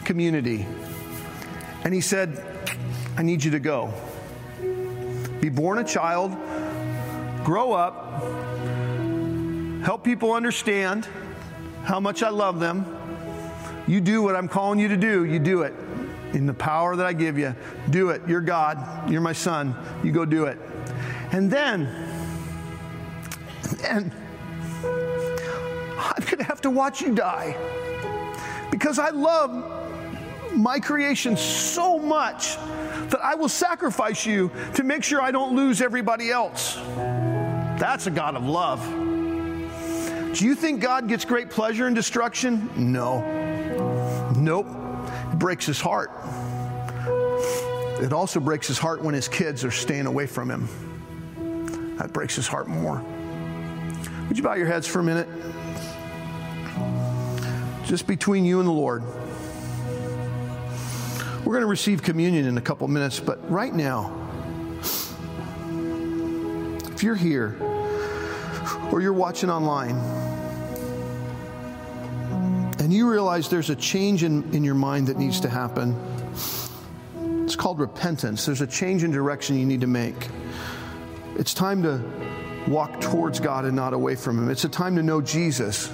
community. 0.05 0.65
And 1.85 1.93
he 1.93 2.01
said, 2.01 2.58
I 3.19 3.23
need 3.23 3.43
you 3.43 3.51
to 3.51 3.59
go. 3.59 3.93
Be 5.41 5.49
born 5.49 5.79
a 5.79 5.85
child, 5.85 6.37
grow 7.45 7.73
up, 7.73 8.23
help 9.83 10.05
people 10.05 10.33
understand 10.33 11.09
how 11.83 11.99
much 11.99 12.23
I 12.23 12.29
love 12.29 12.61
them. 12.61 12.87
You 13.89 14.01
do 14.01 14.23
what 14.23 14.37
I'm 14.37 14.47
calling 14.47 14.79
you 14.79 14.87
to 14.87 14.97
do, 14.97 15.25
you 15.25 15.41
do 15.41 15.63
it. 15.63 15.75
In 16.33 16.47
the 16.47 16.55
power 16.55 16.95
that 16.95 17.07
I 17.07 17.13
give 17.13 17.37
you, 17.37 17.57
do 17.91 18.11
it. 18.11 18.23
You're 18.29 18.41
God, 18.41 19.11
you're 19.11 19.21
my 19.21 19.33
son, 19.33 19.75
you 20.05 20.13
go 20.13 20.25
do 20.25 20.45
it. 20.45 20.57
And 21.33 21.51
then, 21.51 21.87
and 23.83 24.13
I'm 25.99 26.25
going 26.25 26.39
to 26.39 26.45
have 26.45 26.61
to 26.61 26.71
watch 26.71 27.01
you 27.01 27.17
die 27.17 27.57
because 28.71 29.01
I 29.01 29.11
love 29.11 29.78
my 30.59 30.81
creation 30.81 31.37
so 31.37 31.99
much 31.99 32.57
that 32.57 33.21
I 33.23 33.35
will 33.35 33.49
sacrifice 33.49 34.27
you 34.27 34.51
to 34.75 34.83
make 34.83 35.05
sure 35.05 35.23
I 35.23 35.31
don't 35.31 35.55
lose 35.55 35.81
everybody 35.81 36.31
else. 36.31 36.75
That's 37.79 38.07
a 38.07 38.11
God 38.11 38.35
of 38.35 38.45
love. 38.45 38.85
Do 40.35 40.45
you 40.45 40.55
think 40.55 40.81
God 40.81 41.09
gets 41.09 41.25
great 41.25 41.51
pleasure 41.51 41.87
in 41.87 41.95
destruction? 41.95 42.71
No. 42.77 43.21
Nope. 44.37 44.67
It 45.33 45.39
breaks 45.39 45.65
his 45.65 45.81
heart. 45.81 46.11
It 48.01 48.13
also 48.13 48.39
breaks 48.39 48.69
his 48.69 48.79
heart 48.79 49.03
when 49.03 49.15
his 49.15 49.29
kids 49.29 49.65
are 49.65 49.71
staying 49.71 50.07
away 50.07 50.27
from 50.27 50.51
him. 50.51 51.97
That 51.99 52.13
breaks 52.13 52.37
his 52.37 52.47
heart 52.47 52.69
more. 52.69 53.03
Would 54.29 54.37
you 54.37 54.43
bow 54.43 54.55
your 54.55 54.67
heads 54.67 54.87
for 54.87 55.01
a 55.01 55.03
minute? 55.03 55.29
Just 57.87 58.07
between 58.07 58.45
you 58.45 58.61
and 58.61 58.69
the 58.69 58.73
Lord. 58.73 59.03
We're 61.49 61.55
going 61.55 61.63
to 61.63 61.69
receive 61.69 62.03
communion 62.03 62.45
in 62.45 62.59
a 62.59 62.61
couple 62.61 62.87
minutes, 62.89 63.21
but 63.21 63.51
right 63.51 63.73
now, 63.73 64.13
If 66.99 67.03
you're 67.03 67.15
here 67.15 67.57
or 68.93 69.01
you're 69.01 69.15
watching 69.15 69.49
online 69.49 69.95
and 72.81 72.93
you 72.93 73.09
realize 73.09 73.49
there's 73.49 73.71
a 73.71 73.77
change 73.77 74.25
in, 74.25 74.53
in 74.53 74.63
your 74.63 74.75
mind 74.75 75.07
that 75.07 75.17
needs 75.17 75.41
to 75.41 75.49
happen, 75.49 75.97
it's 77.45 77.57
called 77.57 77.79
repentance. 77.79 78.45
There's 78.45 78.61
a 78.61 78.67
change 78.67 79.03
in 79.03 79.11
direction 79.11 79.59
you 79.59 79.65
need 79.65 79.81
to 79.81 79.87
make. 79.87 80.29
It's 81.37 81.55
time 81.55 81.83
to 81.85 82.03
walk 82.67 83.01
towards 83.01 83.41
God 83.41 83.65
and 83.65 83.75
not 83.75 83.95
away 83.95 84.17
from 84.17 84.37
Him. 84.37 84.51
It's 84.51 84.65
a 84.65 84.69
time 84.69 84.97
to 84.97 85.03
know 85.03 85.23
Jesus, 85.23 85.89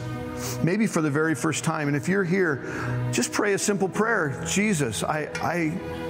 maybe 0.63 0.87
for 0.87 1.01
the 1.01 1.11
very 1.11 1.35
first 1.35 1.65
time. 1.65 1.89
And 1.89 1.97
if 1.97 2.09
you're 2.09 2.25
here, 2.25 2.65
just 3.13 3.33
pray 3.33 3.55
a 3.55 3.59
simple 3.59 3.89
prayer 3.89 4.45
Jesus, 4.47 5.03
I. 5.03 5.29
I 5.43 6.05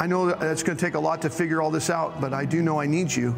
I 0.00 0.06
know 0.08 0.26
that's 0.34 0.64
going 0.64 0.76
to 0.76 0.84
take 0.84 0.94
a 0.94 0.98
lot 0.98 1.22
to 1.22 1.30
figure 1.30 1.62
all 1.62 1.70
this 1.70 1.88
out, 1.88 2.20
but 2.20 2.34
I 2.34 2.44
do 2.44 2.60
know 2.60 2.80
I 2.80 2.86
need 2.86 3.14
you. 3.14 3.36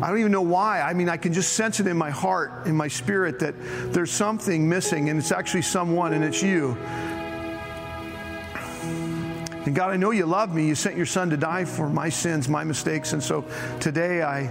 I 0.00 0.08
don't 0.08 0.18
even 0.18 0.32
know 0.32 0.40
why. 0.40 0.80
I 0.80 0.94
mean, 0.94 1.10
I 1.10 1.18
can 1.18 1.34
just 1.34 1.52
sense 1.52 1.80
it 1.80 1.86
in 1.86 1.98
my 1.98 2.08
heart, 2.08 2.66
in 2.66 2.74
my 2.74 2.88
spirit, 2.88 3.38
that 3.40 3.54
there's 3.92 4.10
something 4.10 4.66
missing, 4.66 5.10
and 5.10 5.18
it's 5.18 5.32
actually 5.32 5.62
someone, 5.62 6.14
and 6.14 6.24
it's 6.24 6.42
you. 6.42 6.78
And 9.66 9.74
God, 9.74 9.90
I 9.90 9.96
know 9.96 10.12
you 10.12 10.24
love 10.24 10.54
me. 10.54 10.66
You 10.66 10.74
sent 10.74 10.96
your 10.96 11.06
son 11.06 11.28
to 11.30 11.36
die 11.36 11.66
for 11.66 11.90
my 11.90 12.08
sins, 12.08 12.48
my 12.48 12.64
mistakes, 12.64 13.12
and 13.12 13.22
so 13.22 13.44
today 13.80 14.22
I 14.22 14.50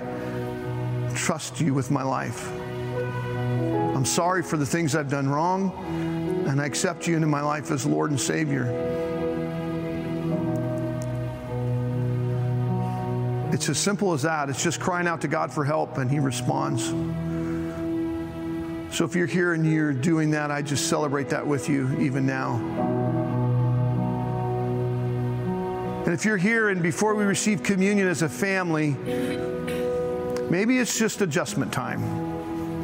trust 1.16 1.59
you 1.59 1.74
with 1.74 1.89
my 1.89 2.03
life. 2.03 2.51
I'm 3.96 4.04
sorry 4.04 4.43
for 4.43 4.58
the 4.58 4.66
things 4.66 4.93
I've 4.93 5.10
done 5.10 5.30
wrong, 5.30 5.72
and 6.48 6.60
I 6.60 6.66
accept 6.66 7.08
you 7.08 7.16
into 7.16 7.28
my 7.28 7.41
life 7.41 7.72
as 7.72 7.86
Lord 7.86 8.12
and 8.12 8.20
Savior. 8.20 8.66
It's 13.54 13.70
as 13.70 13.78
simple 13.78 14.12
as 14.12 14.24
that. 14.24 14.50
It's 14.50 14.62
just 14.62 14.82
crying 14.82 15.08
out 15.08 15.22
to 15.22 15.30
God 15.30 15.50
for 15.54 15.64
help, 15.64 15.98
and 15.98 16.12
He 16.12 16.20
responds. 16.20 16.88
So 18.93 19.06
if 19.06 19.16
you're 19.16 19.28
here 19.28 19.54
and 19.54 19.66
you're 19.66 19.93
doing 19.93 20.32
that, 20.32 20.52
I 20.52 20.62
just 20.62 20.89
celebrate 20.89 21.30
that 21.30 21.48
with 21.48 21.70
you 21.70 21.98
even 21.98 22.26
now. 22.26 22.56
And 26.04 26.14
if 26.14 26.26
you're 26.26 26.36
here 26.36 26.68
and 26.68 26.84
before 26.84 27.16
we 27.16 27.24
receive 27.24 27.64
communion 27.64 28.10
as 28.10 28.24
a 28.24 28.30
family, 28.30 28.91
maybe 30.50 30.80
it's 30.80 31.00
just 31.00 31.22
adjustment 31.22 31.72
time. 31.72 32.24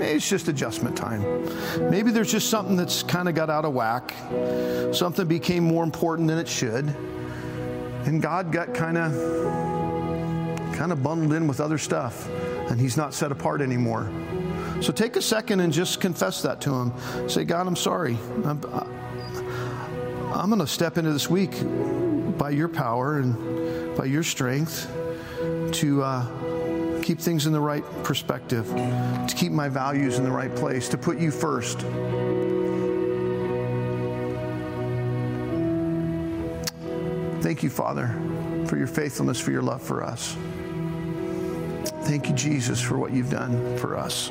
It's 0.02 0.28
just 0.28 0.48
adjustment 0.48 0.98
time. 0.98 1.22
Maybe 1.90 2.12
there's 2.12 2.32
just 2.32 2.50
something 2.50 2.76
that's 2.76 3.04
kind 3.04 3.30
of 3.30 3.36
got 3.36 3.50
out 3.50 3.66
of 3.66 3.74
whack. 3.74 4.14
Something 4.94 5.28
became 5.28 5.64
more 5.64 5.84
important 5.84 6.28
than 6.28 6.38
it 6.38 6.48
should. 6.48 6.86
And 8.06 8.22
God 8.22 8.52
got 8.52 8.74
kind 8.74 8.98
of 8.98 9.14
kind 10.74 10.92
of 10.92 11.04
bundled 11.04 11.34
in 11.34 11.48
with 11.48 11.62
other 11.62 11.78
stuff, 11.78 12.28
and 12.70 12.80
he's 12.80 12.98
not 12.98 13.14
set 13.14 13.32
apart 13.32 13.62
anymore. 13.62 14.12
So 14.82 14.92
take 14.92 15.16
a 15.16 15.22
second 15.22 15.60
and 15.60 15.72
just 15.72 16.02
confess 16.02 16.42
that 16.42 16.60
to 16.62 16.74
him. 16.74 17.30
Say, 17.30 17.44
God, 17.46 17.68
I'm 17.68 17.76
sorry. 17.76 18.18
I'm, 18.44 18.60
I'm 20.34 20.50
going 20.50 20.60
to 20.60 20.66
step 20.66 20.98
into 20.98 21.14
this 21.14 21.30
week 21.30 21.52
by 22.38 22.50
your 22.50 22.68
power 22.68 23.20
and 23.20 23.96
by 23.96 24.06
your 24.06 24.24
strength 24.24 24.92
to 25.74 26.02
uh, 26.02 26.26
keep 27.02 27.20
things 27.20 27.46
in 27.46 27.54
the 27.54 27.60
right 27.60 27.84
perspective, 28.04 28.68
to 28.68 29.36
keep 29.36 29.52
my 29.52 29.70
values 29.70 30.18
in 30.18 30.24
the 30.24 30.32
right 30.32 30.54
place, 30.56 30.90
to 30.90 30.98
put 30.98 31.18
you 31.20 31.32
first. 31.32 31.80
Thank 37.42 37.64
you, 37.64 37.70
Father, 37.70 38.08
for 38.68 38.78
your 38.78 38.88
faithfulness, 38.88 39.40
for 39.40 39.52
your 39.52 39.64
love 39.64 39.82
for 39.82 40.04
us. 40.04 40.38
Thank 42.04 42.30
you, 42.30 42.36
Jesus, 42.36 42.80
for 42.82 42.98
what 42.98 43.12
you've 43.12 43.32
done 43.32 43.78
for 43.78 43.98
us. 43.98 44.30